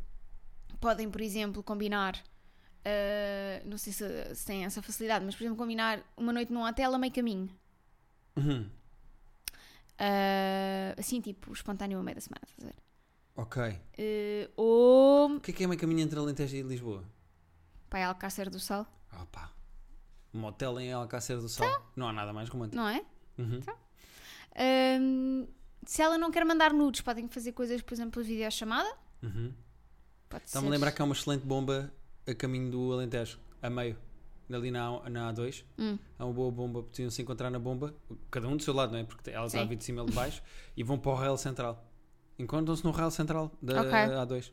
podem, 0.81 1.11
por 1.11 1.21
exemplo, 1.21 1.63
combinar. 1.63 2.21
Ah, 2.85 3.63
não 3.65 3.79
sei 3.79 3.93
se, 3.93 4.35
se 4.35 4.47
têm 4.47 4.65
essa 4.65 4.83
facilidade, 4.83 5.25
mas 5.25 5.35
por 5.35 5.43
exemplo, 5.43 5.59
combinar 5.59 6.03
uma 6.17 6.33
noite 6.33 6.53
num 6.53 6.65
hotel 6.65 6.95
a 6.95 6.99
meio 6.99 7.13
caminho. 7.13 7.49
Uhum. 8.37 8.69
Ah, 9.99 10.95
assim, 10.99 11.21
tipo, 11.21 11.53
espontâneo 11.53 11.99
a 11.99 12.03
meio 12.03 12.15
da 12.17 12.21
semana, 12.21 12.43
estás 12.45 12.65
a 12.65 12.67
ver? 12.73 12.77
Ok. 13.37 13.63
Ah, 13.63 14.51
ou. 14.57 15.37
O 15.37 15.41
que 15.41 15.51
é 15.51 15.55
que 15.55 15.65
é 15.65 15.67
meio 15.67 15.81
caminho 15.81 16.01
entre 16.01 16.19
Alentejo 16.19 16.57
e 16.57 16.63
Lisboa? 16.63 17.05
Pai 17.89 18.03
Alcácer 18.05 18.49
do 18.49 18.59
Sal, 18.59 18.87
Opa. 19.21 19.51
Um 20.33 20.41
motel 20.41 20.81
em 20.81 20.93
Alcácer 20.93 21.39
do 21.39 21.49
Sal. 21.49 21.93
Não 21.95 22.09
há 22.09 22.13
nada 22.13 22.33
mais 22.33 22.49
romântico. 22.49 22.77
não 22.77 22.89
é? 22.89 23.05
Uhum. 23.39 23.61
Ahm, 24.57 25.47
se 25.87 26.01
ela 26.01 26.17
não 26.17 26.31
quer 26.31 26.45
mandar 26.45 26.73
nudes, 26.73 27.03
podem 27.03 27.29
fazer 27.29 27.53
coisas, 27.53 27.83
por 27.83 27.93
exemplo, 27.93 28.23
videochamada. 28.23 28.91
Uhum. 29.23 29.53
Está-me 30.43 30.69
a 30.69 30.71
lembrar 30.71 30.93
que 30.93 31.03
há 31.03 31.05
uma 31.05 31.15
excelente 31.15 31.45
bomba 31.45 31.93
a 32.27 32.35
caminho 32.35 32.71
do 32.71 32.93
Alentejo, 32.93 33.39
a 33.61 33.69
meio, 33.71 33.97
ali 34.51 34.71
na, 34.71 35.09
na 35.09 35.33
A2. 35.33 35.65
Hum. 35.79 35.99
Há 36.19 36.25
uma 36.25 36.33
boa 36.33 36.51
bomba, 36.51 36.83
podiam 36.83 37.11
se 37.11 37.23
encontrar 37.23 37.51
na 37.51 37.59
bomba, 37.59 37.95
cada 38.31 38.49
um 38.49 38.57
do 38.57 38.63
seu 38.63 38.75
lado, 38.75 38.93
não 38.93 38.99
é? 38.99 39.05
Porque 39.05 39.31
ela 39.31 39.47
está 39.47 39.61
a 39.61 39.65
vir 39.65 39.77
de 39.77 39.85
cima 39.85 40.03
e 40.03 40.07
de 40.07 40.13
baixo, 40.13 40.43
e 40.77 40.83
vão 40.83 40.99
para 40.99 41.13
o 41.13 41.15
rail 41.15 41.37
central. 41.37 41.85
Encontram-se 42.39 42.85
no 42.85 42.91
rail 42.91 43.11
central 43.11 43.53
da 43.61 43.81
Ok. 43.81 43.91
A2. 43.93 44.53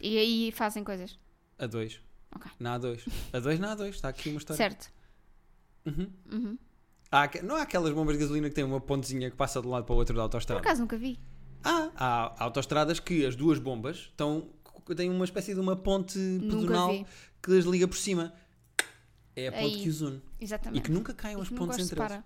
E 0.00 0.18
aí 0.18 0.52
fazem 0.52 0.82
coisas. 0.84 1.18
A2. 1.58 1.98
Ok. 2.34 2.50
Na 2.58 2.78
A2. 2.78 3.06
A2 3.32 3.58
na 3.58 3.76
A2, 3.76 3.88
está 3.90 4.08
aqui 4.08 4.28
uma 4.30 4.38
história. 4.38 4.56
Certo. 4.56 4.90
Uhum. 5.86 6.10
Uhum. 6.30 6.58
Há 7.10 7.28
não 7.42 7.54
há 7.56 7.62
aquelas 7.62 7.92
bombas 7.94 8.16
de 8.16 8.20
gasolina 8.22 8.48
que 8.48 8.54
têm 8.54 8.64
uma 8.64 8.80
pontezinha 8.80 9.30
que 9.30 9.36
passa 9.36 9.60
de 9.62 9.66
um 9.66 9.70
lado 9.70 9.84
para 9.84 9.94
o 9.94 9.96
outro 9.96 10.14
da 10.14 10.20
Por 10.20 10.24
autostrada. 10.24 10.60
acaso 10.60 10.82
nunca 10.82 10.96
vi. 10.98 11.18
Há, 11.64 11.90
há 11.96 12.44
autostradas 12.44 13.00
que 13.00 13.24
as 13.24 13.34
duas 13.34 13.58
bombas 13.58 13.96
estão, 13.96 14.48
têm 14.94 15.10
uma 15.10 15.24
espécie 15.24 15.54
de 15.54 15.60
uma 15.60 15.76
ponte 15.76 16.18
pedonal 16.40 17.04
que 17.42 17.58
as 17.58 17.64
liga 17.64 17.86
por 17.88 17.96
cima. 17.96 18.32
É 19.36 19.48
a 19.48 19.52
ponte 19.52 19.64
Aí. 19.76 19.82
que 19.82 19.88
os 19.88 20.00
une. 20.00 20.22
E 20.40 20.44
Exatamente. 20.44 20.82
que 20.82 20.90
nunca 20.90 21.14
caiam 21.14 21.38
E 21.38 21.42
as 21.42 21.48
pontes 21.48 21.78
entre 21.78 21.80
eles. 21.80 21.88
separa. 21.88 22.24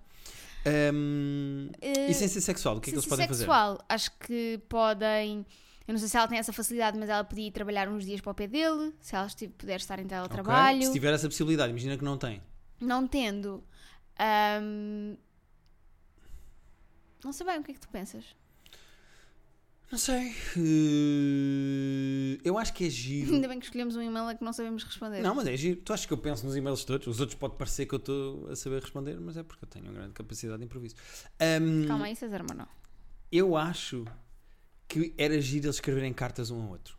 Hum, 0.95 1.69
Eh, 1.81 2.11
e 2.11 2.15
sem 2.15 2.29
ser 2.29 2.41
sexual, 2.41 2.77
o 2.77 2.81
que 2.81 2.91
é 2.91 2.93
que 2.93 2.97
eles 2.99 3.07
podem 3.07 3.27
fazer? 3.27 3.41
sexual, 3.41 3.85
acho 3.89 4.11
que 4.19 4.61
podem. 4.69 5.45
Eu 5.87 5.93
não 5.93 5.99
sei 5.99 6.09
se 6.09 6.17
ela 6.17 6.29
tem 6.29 6.39
essa 6.39 6.53
facilidade, 6.53 6.97
mas 6.99 7.09
ela 7.09 7.25
podia 7.25 7.49
ir 7.49 7.51
trabalhar 7.51 7.89
uns 7.89 8.05
dias 8.07 8.21
para 8.21 8.31
o 8.31 8.35
pé 8.35 8.47
dele. 8.47 8.95
Se 9.01 9.15
ela 9.17 9.27
puder 9.59 9.77
estar 9.81 9.99
em 9.99 10.07
teletrabalho. 10.07 10.83
Se 10.85 10.93
tiver 10.93 11.13
essa 11.13 11.29
possibilidade, 11.29 11.71
imagina 11.71 11.99
que 11.99 12.05
não 12.05 12.17
tem. 12.17 12.41
Não 12.81 13.07
tendo. 13.07 13.63
ahm, 14.19 15.17
Não 17.25 17.33
sei 17.33 17.45
bem 17.47 17.59
o 17.59 17.63
que 17.63 17.73
é 17.73 17.75
que 17.75 17.81
tu 17.81 17.89
pensas. 17.89 18.25
Não 19.93 19.99
sei. 19.99 20.35
eh, 20.57 22.41
eu 22.43 22.57
acho 22.57 22.73
que 22.73 22.87
é 22.87 22.89
giro. 22.89 23.35
Ainda 23.35 23.47
bem 23.47 23.59
que 23.61 23.67
escolhemos 23.67 23.95
um 23.95 24.01
e-mail 24.01 24.27
a 24.27 24.35
que 24.35 24.43
não 24.43 24.51
sabemos 24.55 24.83
responder. 24.85 25.21
Não, 25.21 25.35
mas 25.35 25.47
é 25.47 25.55
giro. 25.55 25.83
Tu 25.83 25.93
achas 25.93 26.07
que 26.07 26.13
eu 26.15 26.17
penso 26.17 26.47
nos 26.47 26.57
e-mails 26.57 26.83
todos? 26.83 27.07
Os 27.07 27.21
outros 27.21 27.39
pode 27.39 27.57
parecer 27.57 27.85
que 27.85 27.95
eu 27.95 27.99
estou 27.99 28.49
a 28.51 28.57
saber 28.57 28.81
responder, 28.81 29.21
mas 29.21 29.37
é 29.37 29.43
porque 29.43 29.67
eu 29.67 29.69
tenho 29.69 29.85
uma 29.85 29.93
grande 29.93 30.15
capacidade 30.15 30.59
de 30.61 30.65
improviso. 30.65 30.95
Ahm, 31.39 31.87
Calma 31.87 32.07
aí, 32.07 32.17
César, 32.17 32.43
não. 32.55 32.67
eu 33.31 33.55
acho 33.55 34.07
que 34.89 35.13
era 35.19 35.39
giro 35.43 35.67
eles 35.67 35.77
escreverem 35.77 36.15
cartas 36.15 36.51
um 36.51 36.63
ao 36.63 36.71
outro. 36.71 36.97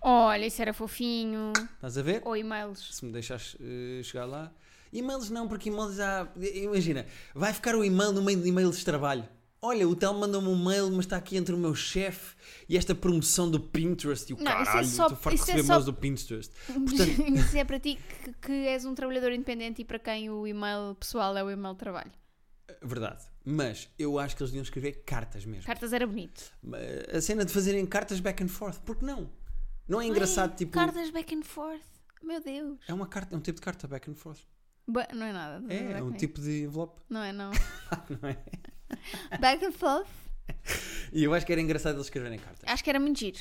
Olha, 0.00 0.46
isso 0.46 0.62
era 0.62 0.72
fofinho. 0.72 1.52
Estás 1.74 1.98
a 1.98 2.02
ver? 2.02 2.22
Ou 2.24 2.36
e-mails. 2.36 2.88
Se 2.96 3.04
me 3.04 3.10
deixares 3.10 3.56
eh, 3.60 4.00
chegar 4.04 4.26
lá. 4.26 4.52
E-mails 4.92 5.28
não, 5.28 5.48
porque 5.48 5.70
e-mails 5.70 5.96
já. 5.96 6.28
Imagina, 6.36 7.04
vai 7.34 7.52
ficar 7.52 7.74
o 7.74 7.84
e-mail 7.84 8.12
no 8.12 8.22
meio 8.22 8.40
de 8.40 8.48
e-mails 8.48 8.78
de 8.78 8.84
trabalho. 8.84 9.28
Olha, 9.64 9.88
o 9.88 9.94
Tel 9.94 10.12
mandou-me 10.14 10.48
um 10.48 10.56
mail, 10.64 10.90
mas 10.90 11.04
está 11.04 11.16
aqui 11.16 11.36
entre 11.36 11.54
o 11.54 11.58
meu 11.58 11.72
chefe 11.72 12.34
e 12.68 12.76
esta 12.76 12.96
promoção 12.96 13.48
do 13.48 13.60
Pinterest 13.60 14.28
e 14.28 14.34
o 14.34 14.38
Não, 14.42 14.50
é 14.50 14.64
caralho. 14.64 14.86
só- 14.88 15.04
Estou 15.04 15.16
farto 15.16 15.36
de 15.36 15.42
é 15.42 15.44
receber 15.46 15.62
só- 15.62 15.68
mails 15.74 15.84
do 15.84 15.94
Pinterest. 15.94 16.52
Portanto- 16.66 17.28
Isso 17.38 17.56
é 17.56 17.64
para 17.64 17.78
ti 17.78 17.96
que, 18.24 18.32
que 18.32 18.52
és 18.66 18.84
um 18.84 18.92
trabalhador 18.94 19.30
independente 19.32 19.80
e 19.80 19.84
para 19.84 20.00
quem 20.00 20.28
o 20.30 20.46
e-mail 20.48 20.96
pessoal 20.96 21.36
é 21.36 21.44
o 21.44 21.48
e-mail 21.50 21.74
de 21.74 21.78
trabalho. 21.78 22.10
Verdade. 22.82 23.22
Mas 23.44 23.88
eu 23.96 24.18
acho 24.18 24.36
que 24.36 24.42
eles 24.42 24.50
deviam 24.50 24.64
escrever 24.64 25.04
cartas 25.04 25.44
mesmo. 25.44 25.64
Cartas 25.64 25.92
era 25.92 26.06
bonito. 26.08 26.42
A 27.16 27.20
cena 27.20 27.44
de 27.44 27.52
fazerem 27.52 27.86
cartas 27.86 28.18
back 28.18 28.42
and 28.42 28.48
forth. 28.48 28.80
Porque 28.80 29.04
não? 29.06 29.30
Não 29.86 30.00
é 30.00 30.06
engraçado, 30.06 30.50
Ai, 30.52 30.56
tipo. 30.56 30.72
Cartas 30.72 31.10
back 31.10 31.32
and 31.34 31.42
forth. 31.42 31.82
Meu 32.20 32.40
Deus. 32.42 32.78
É 32.88 32.94
uma 32.94 33.06
carta, 33.06 33.34
é 33.34 33.38
um 33.38 33.40
tipo 33.40 33.56
de 33.60 33.62
carta 33.64 33.86
back 33.86 34.10
and 34.10 34.14
forth. 34.14 34.40
Não 34.88 35.24
é 35.26 35.32
nada. 35.32 35.64
É, 35.72 35.82
Back 35.84 35.94
é 36.00 36.02
um 36.02 36.12
tipo 36.12 36.40
de 36.40 36.62
envelope. 36.64 37.00
Não 37.08 37.22
é, 37.22 37.32
não. 37.32 37.50
Não 38.22 38.28
é? 38.28 38.38
Back 39.40 39.64
and 39.64 39.72
forth. 39.72 40.08
E 41.12 41.24
eu 41.24 41.32
acho 41.34 41.44
que 41.46 41.52
era 41.52 41.60
engraçado 41.60 41.94
eles 41.96 42.06
escreverem 42.06 42.38
cartas. 42.38 42.62
Acho 42.70 42.82
que 42.84 42.90
era 42.90 42.98
muito 43.00 43.18
giro. 43.18 43.38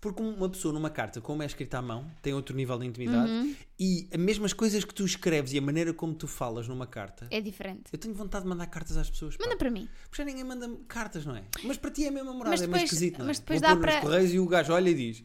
Porque 0.00 0.22
uma 0.22 0.50
pessoa 0.50 0.74
numa 0.74 0.90
carta, 0.90 1.18
como 1.20 1.42
é 1.42 1.46
escrita 1.46 1.78
à 1.78 1.82
mão, 1.82 2.10
tem 2.20 2.34
outro 2.34 2.54
nível 2.54 2.78
de 2.78 2.84
intimidade 2.84 3.30
Uhum. 3.30 3.56
e 3.78 4.06
as 4.12 4.18
mesmas 4.20 4.52
coisas 4.52 4.84
que 4.84 4.92
tu 4.92 5.02
escreves 5.02 5.52
e 5.54 5.58
a 5.58 5.62
maneira 5.62 5.94
como 5.94 6.14
tu 6.14 6.26
falas 6.28 6.68
numa 6.68 6.86
carta. 6.86 7.26
É 7.30 7.40
diferente. 7.40 7.84
Eu 7.90 7.98
tenho 7.98 8.12
vontade 8.12 8.42
de 8.44 8.48
mandar 8.50 8.66
cartas 8.66 8.98
às 8.98 9.08
pessoas. 9.08 9.34
pá. 9.36 9.44
Manda 9.44 9.56
para 9.56 9.70
mim. 9.70 9.88
Porque 10.02 10.16
já 10.20 10.24
ninguém 10.26 10.44
manda 10.44 10.68
cartas, 10.86 11.24
não 11.24 11.34
é? 11.34 11.44
Mas 11.62 11.78
para 11.78 11.90
ti 11.90 12.04
é 12.04 12.10
mesmo 12.10 12.34
morada, 12.34 12.50
Mas 12.50 12.60
é 12.60 12.66
meio 12.66 12.74
depois- 12.74 12.92
esquisito, 12.92 13.18
não 13.18 13.24
é? 13.24 13.28
mas 13.28 13.38
depois 13.38 13.60
Vou 13.60 13.68
dá 13.70 13.76
para- 13.76 14.00
correios 14.02 14.34
e 14.34 14.38
o 14.38 14.46
gajo 14.46 14.72
olha 14.74 14.90
e 14.90 14.94
diz: 14.94 15.24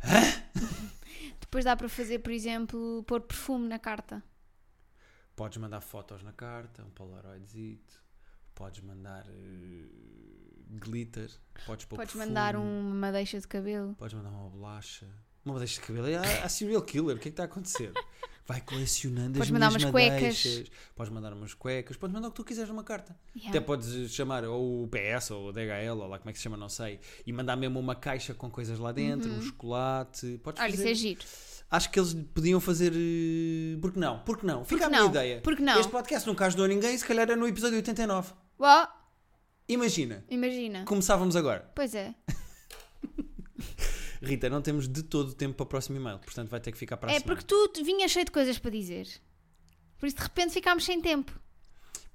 Depois 1.40 1.64
dá 1.64 1.74
para 1.74 1.88
fazer, 1.88 2.18
por 2.18 2.32
exemplo, 2.32 3.02
pôr 3.06 3.20
perfume 3.22 3.68
na 3.68 3.78
carta. 3.78 4.22
Podes 5.34 5.56
mandar 5.58 5.80
fotos 5.80 6.22
na 6.22 6.32
carta, 6.32 6.84
um 6.84 6.90
polaroidzito, 6.90 8.02
podes 8.58 8.80
mandar 8.82 9.24
eh, 9.28 9.84
glitter, 10.70 11.30
podes 11.66 11.84
pôr 11.86 11.96
Podes 11.96 12.12
perfume, 12.12 12.26
mandar 12.26 12.56
um- 12.56 12.90
uma 12.92 13.12
deixa 13.12 13.38
de 13.40 13.46
cabelo. 13.46 13.94
Podes 13.94 14.14
mandar 14.14 14.30
uma 14.30 14.48
bolacha, 14.50 15.06
uma 15.44 15.54
madeixa 15.54 15.80
de 15.80 15.86
cabelo. 15.86 16.06
Há, 16.18 16.44
há 16.44 16.48
serial 16.48 16.82
killer, 16.82 17.16
o 17.16 17.18
que 17.18 17.28
é 17.28 17.30
que 17.30 17.34
está 17.34 17.44
a 17.44 17.46
acontecer? 17.46 17.92
Vai 18.46 18.62
colecionando 18.62 19.34
Podes 19.34 19.42
as 19.42 19.50
mandar 19.50 19.68
minhas 19.68 19.82
umas 19.84 19.92
cuecas. 19.92 20.14
madeixas. 20.22 20.70
Podes 20.96 21.12
mandar 21.12 21.32
umas 21.34 21.52
cuecas, 21.54 21.96
podes 21.98 22.14
mandar 22.14 22.28
o 22.28 22.30
que 22.30 22.36
tu 22.36 22.44
quiseres 22.44 22.70
numa 22.70 22.82
carta. 22.82 23.14
Yeah. 23.36 23.50
Até 23.50 23.60
podes 23.60 24.10
chamar 24.10 24.42
ou 24.44 24.84
o 24.84 24.88
PS 24.88 25.30
ou 25.32 25.48
o 25.48 25.52
DHL, 25.52 26.00
ou 26.00 26.06
lá 26.08 26.18
como 26.18 26.30
é 26.30 26.32
que 26.32 26.38
se 26.38 26.44
chama, 26.44 26.56
não 26.56 26.68
sei, 26.68 26.98
e 27.26 27.32
mandar 27.32 27.56
mesmo 27.56 27.78
uma 27.78 27.94
caixa 27.94 28.32
com 28.34 28.50
coisas 28.50 28.78
lá 28.78 28.90
dentro, 28.90 29.30
um 29.30 29.42
chocolate. 29.42 30.40
Podes 30.42 30.60
Olha, 30.62 30.68
isso 30.70 30.78
fazer. 30.78 30.90
é 30.90 30.94
giro. 30.94 31.20
Acho 31.70 31.90
que 31.90 32.00
eles 32.00 32.14
podiam 32.34 32.58
fazer. 32.60 32.92
eh, 32.94 33.76
Porque 33.82 34.00
não? 34.00 34.20
Porque 34.20 34.46
não? 34.46 34.64
Fica 34.64 34.68
Porque 34.80 34.84
a 34.84 34.88
minha 34.88 35.02
não? 35.02 35.10
ideia. 35.10 35.40
Porque 35.42 35.62
não? 35.62 35.78
Este 35.78 35.92
podcast 35.92 36.26
nunca 36.26 36.46
ajudou 36.46 36.66
ninguém, 36.66 36.96
se 36.96 37.04
calhar 37.04 37.24
era 37.28 37.36
no 37.36 37.46
episódio 37.46 37.76
89. 37.76 38.32
Ó, 38.58 38.86
Imagina, 39.68 40.24
imagina. 40.30 40.84
começávamos 40.84 41.36
agora. 41.36 41.70
Pois 41.74 41.94
é. 41.94 42.14
Rita, 44.22 44.48
não 44.50 44.60
temos 44.62 44.88
de 44.88 45.02
todo 45.02 45.30
o 45.30 45.34
tempo 45.34 45.54
para 45.56 45.64
o 45.64 45.66
próximo 45.66 45.96
e-mail, 45.96 46.18
portanto 46.18 46.48
vai 46.48 46.60
ter 46.60 46.72
que 46.72 46.78
ficar 46.78 46.96
para 46.96 47.10
a 47.10 47.14
É 47.14 47.20
semana. 47.20 47.36
porque 47.40 47.46
tu 47.72 47.84
vinhas 47.84 48.10
cheio 48.10 48.24
de 48.24 48.32
coisas 48.32 48.58
para 48.58 48.70
dizer. 48.70 49.06
Por 49.98 50.06
isso 50.06 50.16
de 50.16 50.22
repente 50.22 50.52
ficámos 50.52 50.84
sem 50.84 51.00
tempo. 51.00 51.32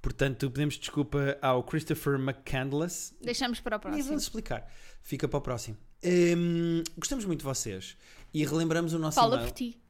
Portanto, 0.01 0.51
pedimos 0.51 0.77
desculpa 0.77 1.37
ao 1.41 1.63
Christopher 1.63 2.19
McCandless. 2.19 3.15
Deixamos 3.21 3.61
para 3.61 3.77
o 3.77 3.79
E 3.79 3.81
próximo. 3.81 4.03
vamos 4.05 4.23
explicar. 4.23 4.69
Fica 5.01 5.27
para 5.29 5.37
o 5.37 5.41
próximo. 5.41 5.77
Hum, 6.03 6.83
gostamos 6.97 7.23
muito 7.23 7.39
de 7.39 7.45
vocês 7.45 7.95
e 8.33 8.45
relembramos 8.45 8.93
o 8.93 8.99
nosso 8.99 9.15
Fala 9.15 9.35
e-mail. 9.35 9.49
por 9.49 9.55
ti. 9.55 9.81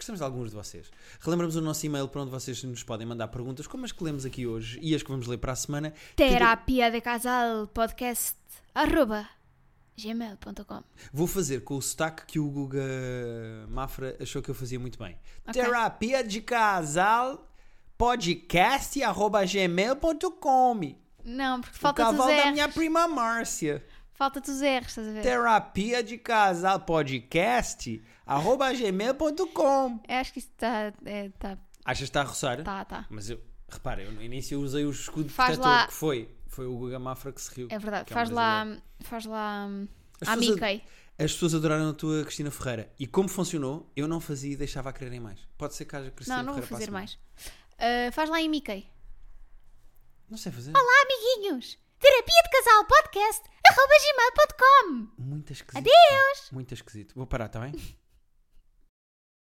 Gostamos 0.00 0.18
de 0.18 0.24
alguns 0.24 0.48
de 0.48 0.56
vocês. 0.56 0.90
Relembramos 1.20 1.56
o 1.56 1.60
nosso 1.60 1.84
e-mail 1.84 2.08
para 2.08 2.22
onde 2.22 2.30
vocês 2.30 2.64
nos 2.64 2.82
podem 2.82 3.06
mandar 3.06 3.28
perguntas, 3.28 3.66
como 3.66 3.84
as 3.84 3.92
que 3.92 4.02
lemos 4.02 4.24
aqui 4.24 4.46
hoje 4.46 4.78
e 4.80 4.94
as 4.94 5.02
que 5.02 5.10
vamos 5.10 5.26
ler 5.26 5.36
para 5.36 5.52
a 5.52 5.54
semana. 5.54 5.92
Terapia 6.16 6.90
de 6.90 7.02
casal 7.02 7.66
podcast 7.66 8.34
arroba 8.74 9.28
gmail.com 10.02 10.82
Vou 11.12 11.26
fazer 11.26 11.64
com 11.64 11.76
o 11.76 11.82
sotaque 11.82 12.24
que 12.24 12.38
o 12.38 12.48
Guga 12.48 12.80
Mafra 13.68 14.16
achou 14.18 14.40
que 14.40 14.50
eu 14.50 14.54
fazia 14.54 14.80
muito 14.80 14.98
bem. 14.98 15.18
Ok. 15.46 15.62
Terapia 15.62 16.24
de 16.24 16.40
casal 16.40 17.46
podcast 17.98 19.02
arroba 19.02 19.44
gmail.com 19.44 20.94
Não, 21.26 21.60
porque 21.60 21.76
O 21.76 21.78
falta-te 21.78 22.06
os 22.06 22.16
cavalo 22.16 22.36
da 22.38 22.52
minha 22.52 22.68
prima 22.70 23.06
Márcia. 23.06 23.84
Falta-te 24.20 24.50
os 24.50 24.60
R's, 24.60 24.88
estás 24.88 25.08
a 25.08 25.12
ver? 25.12 25.22
Terapia 25.22 26.02
de 26.02 26.18
casal 26.18 26.78
podcast 26.80 28.04
arroba 28.26 28.70
gmail.com 28.70 29.98
Eu 30.06 30.16
acho 30.16 30.34
que 30.34 30.40
isso 30.40 30.50
está. 30.52 30.92
É, 31.06 31.30
tá, 31.38 31.56
Achas 31.86 32.00
que 32.00 32.04
está 32.04 32.20
a 32.20 32.24
roçar? 32.24 32.62
tá, 32.62 32.84
tá. 32.84 33.06
Mas 33.08 33.30
eu, 33.30 33.40
repara, 33.66 34.02
eu 34.02 34.12
no 34.12 34.22
início 34.22 34.56
eu 34.56 34.60
usei 34.60 34.84
o 34.84 34.90
escudo 34.90 35.30
Faz 35.30 35.56
protetor 35.56 35.72
lá- 35.72 35.86
que 35.86 35.94
foi. 35.94 36.36
Foi 36.48 36.66
o 36.66 36.76
Guga 36.76 36.98
Mafra 36.98 37.32
que 37.32 37.40
se 37.40 37.50
riu. 37.54 37.68
É 37.70 37.78
verdade. 37.78 38.04
Que 38.04 38.12
é 38.12 38.14
faz 38.14 38.28
uma 38.28 38.36
lá. 38.42 38.76
Faz 39.00 39.24
lá. 39.24 39.66
hum, 39.66 39.88
As 40.20 40.28
A 40.28 40.36
Mickey. 40.36 40.84
As 41.18 41.32
pessoas 41.32 41.54
adoraram 41.54 41.88
a 41.88 41.94
tua 41.94 42.22
Cristina 42.22 42.50
Ferreira. 42.50 42.92
E 42.98 43.06
como 43.06 43.26
funcionou, 43.26 43.90
eu 43.96 44.06
não 44.06 44.20
fazia 44.20 44.52
e 44.52 44.56
deixava 44.56 44.90
a 44.90 44.92
quererem 44.92 45.20
mais. 45.20 45.40
Pode 45.56 45.74
ser 45.74 45.86
que 45.86 45.96
haja 45.96 46.10
Cristina 46.10 46.36
Não, 46.36 46.44
não 46.44 46.52
vou 46.52 46.62
Ferreira 46.62 46.76
a 46.76 46.78
fazer 46.78 46.90
mais. 46.90 47.18
Ah, 47.78 48.12
faz 48.12 48.28
lá 48.28 48.38
em 48.38 48.50
Mickey. 48.50 48.86
Não 50.28 50.36
sei 50.36 50.52
fazer. 50.52 50.72
Olá, 50.76 50.92
amiguinhos! 51.06 51.78
Terapia 52.00 52.42
de 52.44 52.50
casal 52.50 52.84
podcast 52.86 53.42
arroba 53.68 53.94
gmail.com 54.00 55.22
Muito 55.22 55.52
esquisito. 55.52 55.76
Adeus! 55.76 56.50
Muito 56.50 56.72
esquisito. 56.72 57.14
Vou 57.14 57.26
parar, 57.26 57.44
está 57.46 57.60
bem? 57.60 57.72